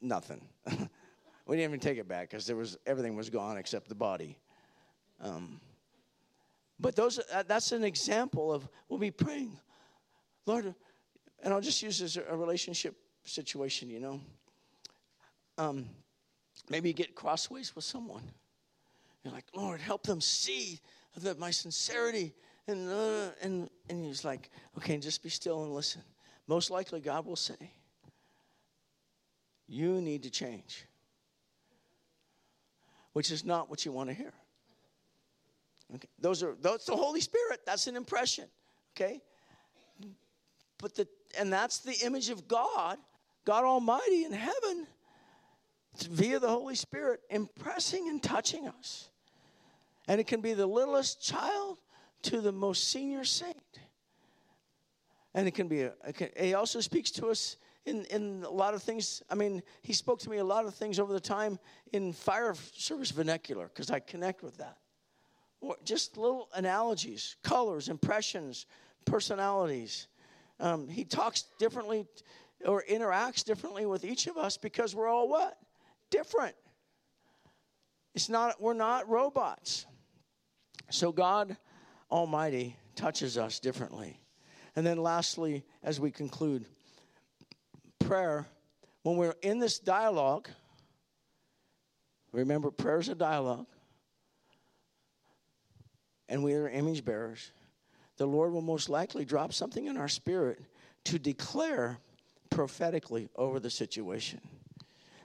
nothing. 0.00 0.46
We 1.46 1.56
didn't 1.56 1.70
even 1.70 1.80
take 1.80 1.98
it 1.98 2.06
back 2.06 2.30
because 2.30 2.46
there 2.46 2.56
was 2.56 2.78
everything 2.86 3.16
was 3.16 3.30
gone 3.30 3.56
except 3.56 3.88
the 3.88 3.94
body. 3.94 4.38
Um, 5.20 5.60
but 6.78 6.96
those 6.96 7.18
uh, 7.18 7.42
that's 7.46 7.72
an 7.72 7.84
example 7.84 8.52
of 8.52 8.68
we'll 8.88 8.98
be 8.98 9.10
praying, 9.10 9.58
Lord, 10.46 10.74
and 11.42 11.52
I'll 11.52 11.60
just 11.60 11.82
use 11.82 11.98
this 11.98 12.16
as 12.16 12.24
a 12.28 12.36
relationship 12.36 12.96
situation. 13.24 13.88
You 13.90 14.00
know, 14.00 14.20
um, 15.58 15.86
maybe 16.70 16.88
you 16.88 16.94
get 16.94 17.14
crossways 17.14 17.74
with 17.74 17.84
someone. 17.84 18.30
You're 19.24 19.32
like, 19.32 19.46
Lord, 19.54 19.80
help 19.80 20.04
them 20.04 20.20
see 20.20 20.80
that 21.16 21.38
my 21.38 21.50
sincerity, 21.50 22.34
and 22.68 22.88
uh, 22.88 23.30
and 23.42 23.68
and 23.88 24.04
he's 24.04 24.24
like, 24.24 24.50
okay, 24.78 24.96
just 24.98 25.22
be 25.22 25.28
still 25.28 25.64
and 25.64 25.72
listen. 25.72 26.02
Most 26.46 26.70
likely, 26.70 27.00
God 27.00 27.26
will 27.26 27.36
say, 27.36 27.72
you 29.68 30.00
need 30.00 30.22
to 30.24 30.30
change 30.30 30.84
which 33.12 33.30
is 33.30 33.44
not 33.44 33.68
what 33.70 33.84
you 33.84 33.92
want 33.92 34.08
to 34.08 34.14
hear. 34.14 34.32
Okay, 35.94 36.08
those 36.18 36.42
are 36.42 36.56
that's 36.60 36.86
the 36.86 36.96
Holy 36.96 37.20
Spirit. 37.20 37.60
That's 37.66 37.86
an 37.86 37.96
impression. 37.96 38.46
Okay, 38.96 39.20
but 40.78 40.94
the 40.94 41.06
and 41.38 41.52
that's 41.52 41.78
the 41.80 41.94
image 42.04 42.30
of 42.30 42.48
God, 42.48 42.98
God 43.44 43.64
Almighty 43.64 44.24
in 44.24 44.32
heaven, 44.32 44.86
via 46.08 46.38
the 46.38 46.48
Holy 46.48 46.74
Spirit, 46.74 47.20
impressing 47.30 48.08
and 48.08 48.22
touching 48.22 48.68
us. 48.68 49.08
And 50.08 50.20
it 50.20 50.26
can 50.26 50.40
be 50.40 50.52
the 50.54 50.66
littlest 50.66 51.22
child 51.22 51.78
to 52.22 52.40
the 52.40 52.52
most 52.52 52.88
senior 52.88 53.24
saint. 53.24 53.56
And 55.34 55.48
it 55.48 55.52
can 55.52 55.68
be 55.68 55.82
a, 55.82 55.92
it 56.06 56.16
can, 56.16 56.28
he 56.38 56.54
also 56.54 56.80
speaks 56.80 57.10
to 57.12 57.28
us 57.28 57.56
in, 57.84 58.04
in 58.06 58.44
a 58.44 58.50
lot 58.50 58.74
of 58.74 58.82
things. 58.82 59.22
I 59.30 59.34
mean, 59.34 59.62
he 59.82 59.92
spoke 59.92 60.20
to 60.20 60.30
me 60.30 60.38
a 60.38 60.44
lot 60.44 60.66
of 60.66 60.74
things 60.74 60.98
over 60.98 61.12
the 61.12 61.20
time 61.20 61.58
in 61.92 62.12
fire 62.12 62.54
service 62.74 63.10
vernacular 63.10 63.68
because 63.68 63.90
I 63.90 64.00
connect 64.00 64.42
with 64.42 64.56
that. 64.58 64.76
Or 65.60 65.76
just 65.84 66.16
little 66.16 66.48
analogies, 66.54 67.36
colors, 67.42 67.88
impressions, 67.88 68.66
personalities. 69.04 70.08
Um, 70.60 70.88
he 70.88 71.04
talks 71.04 71.44
differently 71.58 72.06
or 72.64 72.84
interacts 72.88 73.44
differently 73.44 73.86
with 73.86 74.04
each 74.04 74.26
of 74.26 74.36
us 74.36 74.56
because 74.56 74.94
we're 74.94 75.08
all 75.08 75.28
what? 75.28 75.58
Different. 76.10 76.54
It's 78.14 78.28
not, 78.28 78.60
we're 78.60 78.74
not 78.74 79.08
robots. 79.08 79.86
So 80.90 81.10
God 81.10 81.56
Almighty 82.10 82.76
touches 82.94 83.38
us 83.38 83.58
differently. 83.58 84.20
And 84.76 84.86
then 84.86 84.98
lastly, 84.98 85.64
as 85.82 85.98
we 85.98 86.10
conclude, 86.10 86.66
prayer, 88.04 88.46
when 89.02 89.16
we're 89.16 89.34
in 89.42 89.58
this 89.58 89.78
dialogue, 89.78 90.48
remember, 92.32 92.70
prayer 92.70 92.98
is 92.98 93.08
a 93.08 93.14
dialogue, 93.14 93.66
and 96.28 96.42
we 96.42 96.54
are 96.54 96.68
image 96.68 97.04
bearers, 97.04 97.50
the 98.16 98.26
Lord 98.26 98.52
will 98.52 98.62
most 98.62 98.88
likely 98.88 99.24
drop 99.24 99.52
something 99.52 99.86
in 99.86 99.96
our 99.96 100.08
spirit 100.08 100.60
to 101.04 101.18
declare 101.18 101.98
prophetically 102.50 103.28
over 103.36 103.58
the 103.58 103.70
situation. 103.70 104.40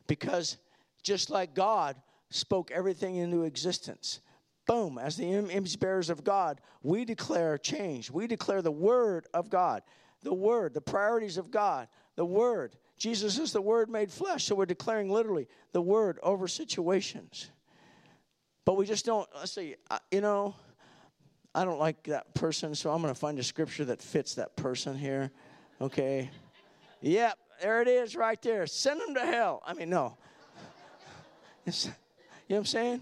Because 0.08 0.58
just 1.04 1.30
like 1.30 1.54
God 1.54 1.96
spoke 2.30 2.72
everything 2.72 3.18
into 3.18 3.44
existence. 3.44 4.20
Boom, 4.66 4.98
as 4.98 5.16
the 5.16 5.26
image 5.26 5.80
bearers 5.80 6.10
of 6.10 6.24
God, 6.24 6.60
we 6.84 7.06
declare 7.06 7.58
change. 7.58 8.12
We 8.12 8.28
declare 8.28 8.62
the 8.62 8.72
Word 8.72 9.28
of 9.34 9.50
God, 9.50 9.84
the 10.24 10.34
Word, 10.34 10.74
the 10.74 10.82
priorities 10.82 11.38
of 11.38 11.52
God, 11.52 11.88
the 12.18 12.26
Word. 12.26 12.76
Jesus 12.98 13.40
is 13.40 13.54
the 13.54 13.62
Word 13.62 13.90
made 13.90 14.12
flesh, 14.12 14.44
so 14.44 14.56
we're 14.56 14.66
declaring 14.66 15.10
literally 15.10 15.48
the 15.72 15.82
Word 15.82 16.20
over 16.22 16.50
situations. 16.50 17.50
But 18.66 18.76
we 18.76 18.86
just 18.86 19.06
don't, 19.06 19.30
let's 19.34 19.54
see, 19.54 19.76
you 20.12 20.20
know, 20.20 20.56
I 21.56 21.64
don't 21.64 21.80
like 21.80 22.04
that 22.04 22.34
person, 22.34 22.76
so 22.76 22.92
I'm 22.92 23.02
going 23.02 23.14
to 23.14 23.20
find 23.20 23.40
a 23.40 23.44
scripture 23.44 23.86
that 23.86 24.02
fits 24.02 24.36
that 24.36 24.58
person 24.58 24.98
here. 24.98 25.32
Okay? 25.80 26.30
Yep, 27.02 27.38
there 27.62 27.82
it 27.82 27.88
is 27.88 28.16
right 28.16 28.42
there. 28.42 28.68
Send 28.68 29.00
them 29.00 29.14
to 29.14 29.22
hell. 29.22 29.64
I 29.66 29.74
mean, 29.74 29.90
no. 29.90 30.18
It's, 31.66 31.86
you 31.86 31.92
know 31.92 31.96
what 32.48 32.58
I'm 32.58 32.66
saying? 32.66 33.02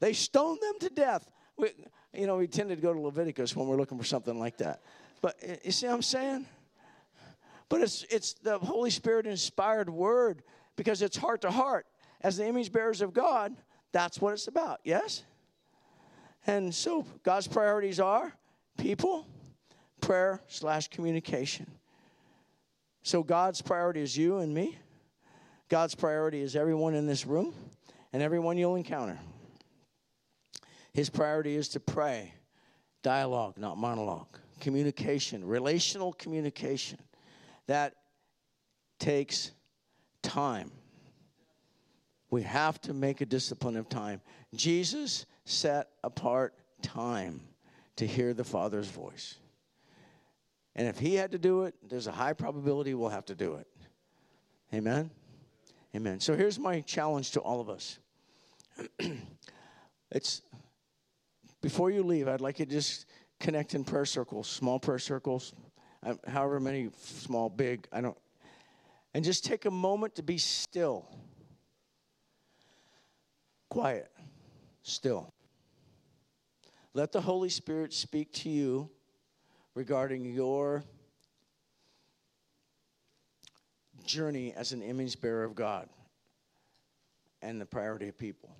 They 0.00 0.12
stoned 0.12 0.60
them 0.60 0.74
to 0.80 0.88
death. 0.90 1.30
We, 1.56 1.70
you 2.12 2.26
know, 2.26 2.36
we 2.36 2.46
tend 2.46 2.68
to 2.68 2.76
go 2.76 2.92
to 2.92 3.00
Leviticus 3.00 3.56
when 3.56 3.66
we're 3.66 3.76
looking 3.76 3.98
for 3.98 4.04
something 4.04 4.38
like 4.38 4.58
that. 4.58 4.82
But 5.20 5.36
you 5.64 5.72
see 5.72 5.86
what 5.86 5.94
I'm 5.94 6.02
saying? 6.02 6.46
But 7.72 7.80
it's, 7.80 8.04
it's 8.10 8.34
the 8.34 8.58
Holy 8.58 8.90
Spirit 8.90 9.26
inspired 9.26 9.88
word 9.88 10.42
because 10.76 11.00
it's 11.00 11.16
heart 11.16 11.40
to 11.40 11.50
heart. 11.50 11.86
As 12.20 12.36
the 12.36 12.46
image 12.46 12.70
bearers 12.70 13.00
of 13.00 13.14
God, 13.14 13.56
that's 13.92 14.20
what 14.20 14.34
it's 14.34 14.46
about, 14.46 14.80
yes? 14.84 15.22
And 16.46 16.74
so 16.74 17.06
God's 17.22 17.46
priorities 17.46 17.98
are 17.98 18.30
people, 18.76 19.26
prayer 20.02 20.42
slash 20.48 20.88
communication. 20.88 21.66
So 23.04 23.22
God's 23.22 23.62
priority 23.62 24.02
is 24.02 24.18
you 24.18 24.36
and 24.36 24.52
me. 24.52 24.76
God's 25.70 25.94
priority 25.94 26.42
is 26.42 26.54
everyone 26.54 26.92
in 26.92 27.06
this 27.06 27.24
room 27.24 27.54
and 28.12 28.22
everyone 28.22 28.58
you'll 28.58 28.76
encounter. 28.76 29.18
His 30.92 31.08
priority 31.08 31.56
is 31.56 31.70
to 31.70 31.80
pray, 31.80 32.34
dialogue, 33.02 33.56
not 33.56 33.78
monologue, 33.78 34.36
communication, 34.60 35.42
relational 35.42 36.12
communication. 36.12 36.98
That 37.66 37.94
takes 38.98 39.52
time. 40.22 40.70
We 42.30 42.42
have 42.42 42.80
to 42.82 42.94
make 42.94 43.20
a 43.20 43.26
discipline 43.26 43.76
of 43.76 43.88
time. 43.88 44.20
Jesus 44.54 45.26
set 45.44 45.88
apart 46.02 46.54
time 46.82 47.40
to 47.96 48.06
hear 48.06 48.32
the 48.32 48.44
Father's 48.44 48.88
voice. 48.88 49.36
And 50.74 50.88
if 50.88 50.98
he 50.98 51.14
had 51.14 51.32
to 51.32 51.38
do 51.38 51.64
it, 51.64 51.74
there's 51.88 52.06
a 52.06 52.12
high 52.12 52.32
probability 52.32 52.94
we'll 52.94 53.10
have 53.10 53.26
to 53.26 53.34
do 53.34 53.56
it. 53.56 53.66
Amen? 54.72 55.10
Amen. 55.94 56.20
So 56.20 56.34
here's 56.34 56.58
my 56.58 56.80
challenge 56.80 57.32
to 57.32 57.40
all 57.40 57.60
of 57.60 57.68
us. 57.68 57.98
it's 60.10 60.42
before 61.60 61.90
you 61.90 62.02
leave, 62.02 62.26
I'd 62.26 62.40
like 62.40 62.58
you 62.58 62.66
to 62.66 62.70
just 62.70 63.06
connect 63.38 63.74
in 63.74 63.84
prayer 63.84 64.06
circles, 64.06 64.48
small 64.48 64.78
prayer 64.78 64.98
circles, 64.98 65.52
Um, 66.04 66.18
however 66.26 66.58
many 66.58 66.90
small, 67.00 67.48
big, 67.48 67.86
I 67.92 68.00
don't. 68.00 68.16
And 69.14 69.24
just 69.24 69.44
take 69.44 69.66
a 69.66 69.70
moment 69.70 70.16
to 70.16 70.22
be 70.22 70.38
still. 70.38 71.06
Quiet. 73.68 74.10
Still. 74.82 75.32
Let 76.94 77.12
the 77.12 77.20
Holy 77.20 77.48
Spirit 77.48 77.92
speak 77.92 78.32
to 78.34 78.50
you 78.50 78.90
regarding 79.74 80.24
your 80.26 80.84
journey 84.04 84.52
as 84.52 84.72
an 84.72 84.82
image 84.82 85.20
bearer 85.20 85.44
of 85.44 85.54
God 85.54 85.88
and 87.40 87.60
the 87.60 87.66
priority 87.66 88.08
of 88.08 88.18
people. 88.18 88.54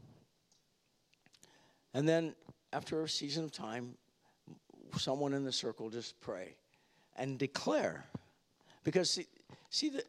And 1.93 2.09
then 2.09 2.35
after 2.73 3.03
a 3.03 3.09
season 3.09 3.45
of 3.45 3.53
time, 3.53 3.97
someone 4.97 5.35
in 5.35 5.45
the 5.45 5.53
circle 5.53 5.91
just 5.91 6.19
pray 6.21 6.57
and 7.17 7.39
declare. 7.39 8.05
Because 8.85 9.11
see, 9.11 9.27
see 9.71 9.91
the, 9.91 10.05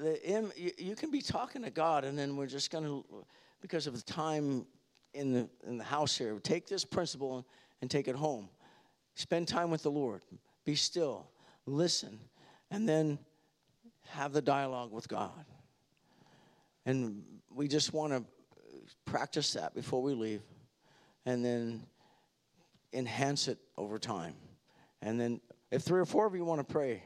the 0.00 0.72
you 0.78 0.96
can 0.96 1.10
be 1.10 1.20
talking 1.22 1.62
to 1.62 1.70
God, 1.70 2.04
and 2.04 2.18
then 2.18 2.36
we're 2.36 2.46
just 2.46 2.70
going 2.70 2.84
to, 2.84 3.04
because 3.60 3.86
of 3.86 3.94
the 3.94 4.02
time 4.02 4.66
in 5.14 5.32
the 5.32 5.48
in 5.66 5.78
the 5.78 5.84
house 5.84 6.16
here, 6.16 6.38
take 6.40 6.66
this 6.66 6.84
principle 6.84 7.46
and 7.80 7.90
take 7.90 8.08
it 8.08 8.16
home. 8.16 8.48
Spend 9.14 9.48
time 9.48 9.70
with 9.70 9.82
the 9.82 9.90
Lord. 9.90 10.22
Be 10.64 10.74
still. 10.74 11.30
Listen, 11.66 12.18
and 12.70 12.88
then 12.88 13.18
have 14.08 14.32
the 14.32 14.42
dialogue 14.42 14.92
with 14.92 15.08
God. 15.08 15.44
And 16.86 17.22
we 17.54 17.68
just 17.68 17.92
want 17.92 18.12
to 18.12 18.24
practice 19.04 19.52
that 19.52 19.74
before 19.74 20.02
we 20.02 20.14
leave 20.14 20.42
and 21.26 21.44
then 21.44 21.82
enhance 22.92 23.48
it 23.48 23.58
over 23.76 23.98
time. 23.98 24.34
And 25.02 25.20
then, 25.20 25.40
if 25.70 25.82
three 25.82 26.00
or 26.00 26.04
four 26.04 26.26
of 26.26 26.34
you 26.34 26.44
want 26.44 26.66
to 26.66 26.72
pray, 26.72 27.02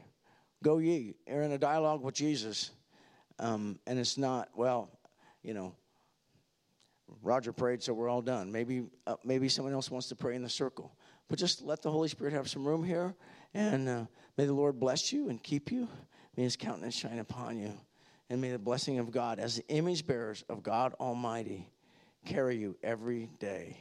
go 0.63 0.79
ye. 0.79 1.15
You're 1.27 1.43
in 1.43 1.51
a 1.51 1.57
dialogue 1.57 2.01
with 2.01 2.15
Jesus. 2.15 2.71
Um, 3.39 3.79
and 3.85 3.99
it's 3.99 4.17
not, 4.17 4.49
well, 4.55 4.89
you 5.43 5.53
know, 5.53 5.75
Roger 7.21 7.53
prayed, 7.53 7.83
so 7.83 7.93
we're 7.93 8.09
all 8.09 8.21
done. 8.21 8.51
Maybe, 8.51 8.83
uh, 9.05 9.15
maybe 9.23 9.49
someone 9.49 9.73
else 9.73 9.91
wants 9.91 10.07
to 10.09 10.15
pray 10.15 10.35
in 10.35 10.41
the 10.41 10.49
circle. 10.49 10.95
But 11.27 11.39
just 11.39 11.61
let 11.61 11.81
the 11.81 11.91
Holy 11.91 12.07
Spirit 12.07 12.33
have 12.33 12.49
some 12.49 12.65
room 12.65 12.83
here. 12.83 13.15
And 13.53 13.87
uh, 13.87 14.05
may 14.37 14.45
the 14.45 14.53
Lord 14.53 14.79
bless 14.79 15.13
you 15.13 15.29
and 15.29 15.41
keep 15.41 15.71
you. 15.71 15.87
May 16.35 16.43
his 16.43 16.55
countenance 16.55 16.95
shine 16.95 17.19
upon 17.19 17.57
you. 17.57 17.73
And 18.29 18.41
may 18.41 18.51
the 18.51 18.59
blessing 18.59 18.97
of 18.97 19.11
God, 19.11 19.39
as 19.39 19.57
the 19.57 19.67
image 19.67 20.07
bearers 20.07 20.43
of 20.49 20.63
God 20.63 20.93
Almighty, 20.99 21.69
carry 22.25 22.57
you 22.57 22.75
every 22.81 23.29
day 23.39 23.77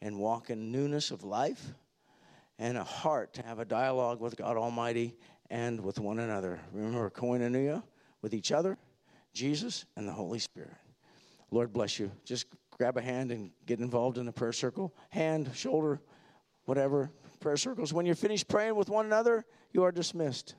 and 0.00 0.18
walk 0.18 0.48
in 0.48 0.72
newness 0.72 1.10
of 1.10 1.24
life 1.24 1.74
and 2.62 2.78
a 2.78 2.84
heart 2.84 3.34
to 3.34 3.42
have 3.42 3.58
a 3.58 3.64
dialogue 3.64 4.20
with 4.20 4.36
God 4.36 4.56
Almighty 4.56 5.16
and 5.50 5.80
with 5.80 5.98
one 5.98 6.20
another. 6.20 6.60
Remember, 6.72 7.10
koinonia 7.10 7.82
with 8.22 8.34
each 8.34 8.52
other, 8.52 8.78
Jesus, 9.34 9.84
and 9.96 10.06
the 10.06 10.12
Holy 10.12 10.38
Spirit. 10.38 10.70
Lord 11.50 11.72
bless 11.72 11.98
you. 11.98 12.12
Just 12.24 12.46
grab 12.70 12.96
a 12.96 13.02
hand 13.02 13.32
and 13.32 13.50
get 13.66 13.80
involved 13.80 14.16
in 14.16 14.26
the 14.26 14.32
prayer 14.32 14.52
circle. 14.52 14.94
Hand, 15.10 15.50
shoulder, 15.54 16.00
whatever. 16.66 17.10
Prayer 17.40 17.56
circles. 17.56 17.92
When 17.92 18.06
you're 18.06 18.14
finished 18.14 18.46
praying 18.46 18.76
with 18.76 18.88
one 18.88 19.06
another, 19.06 19.44
you 19.72 19.82
are 19.82 19.90
dismissed. 19.90 20.54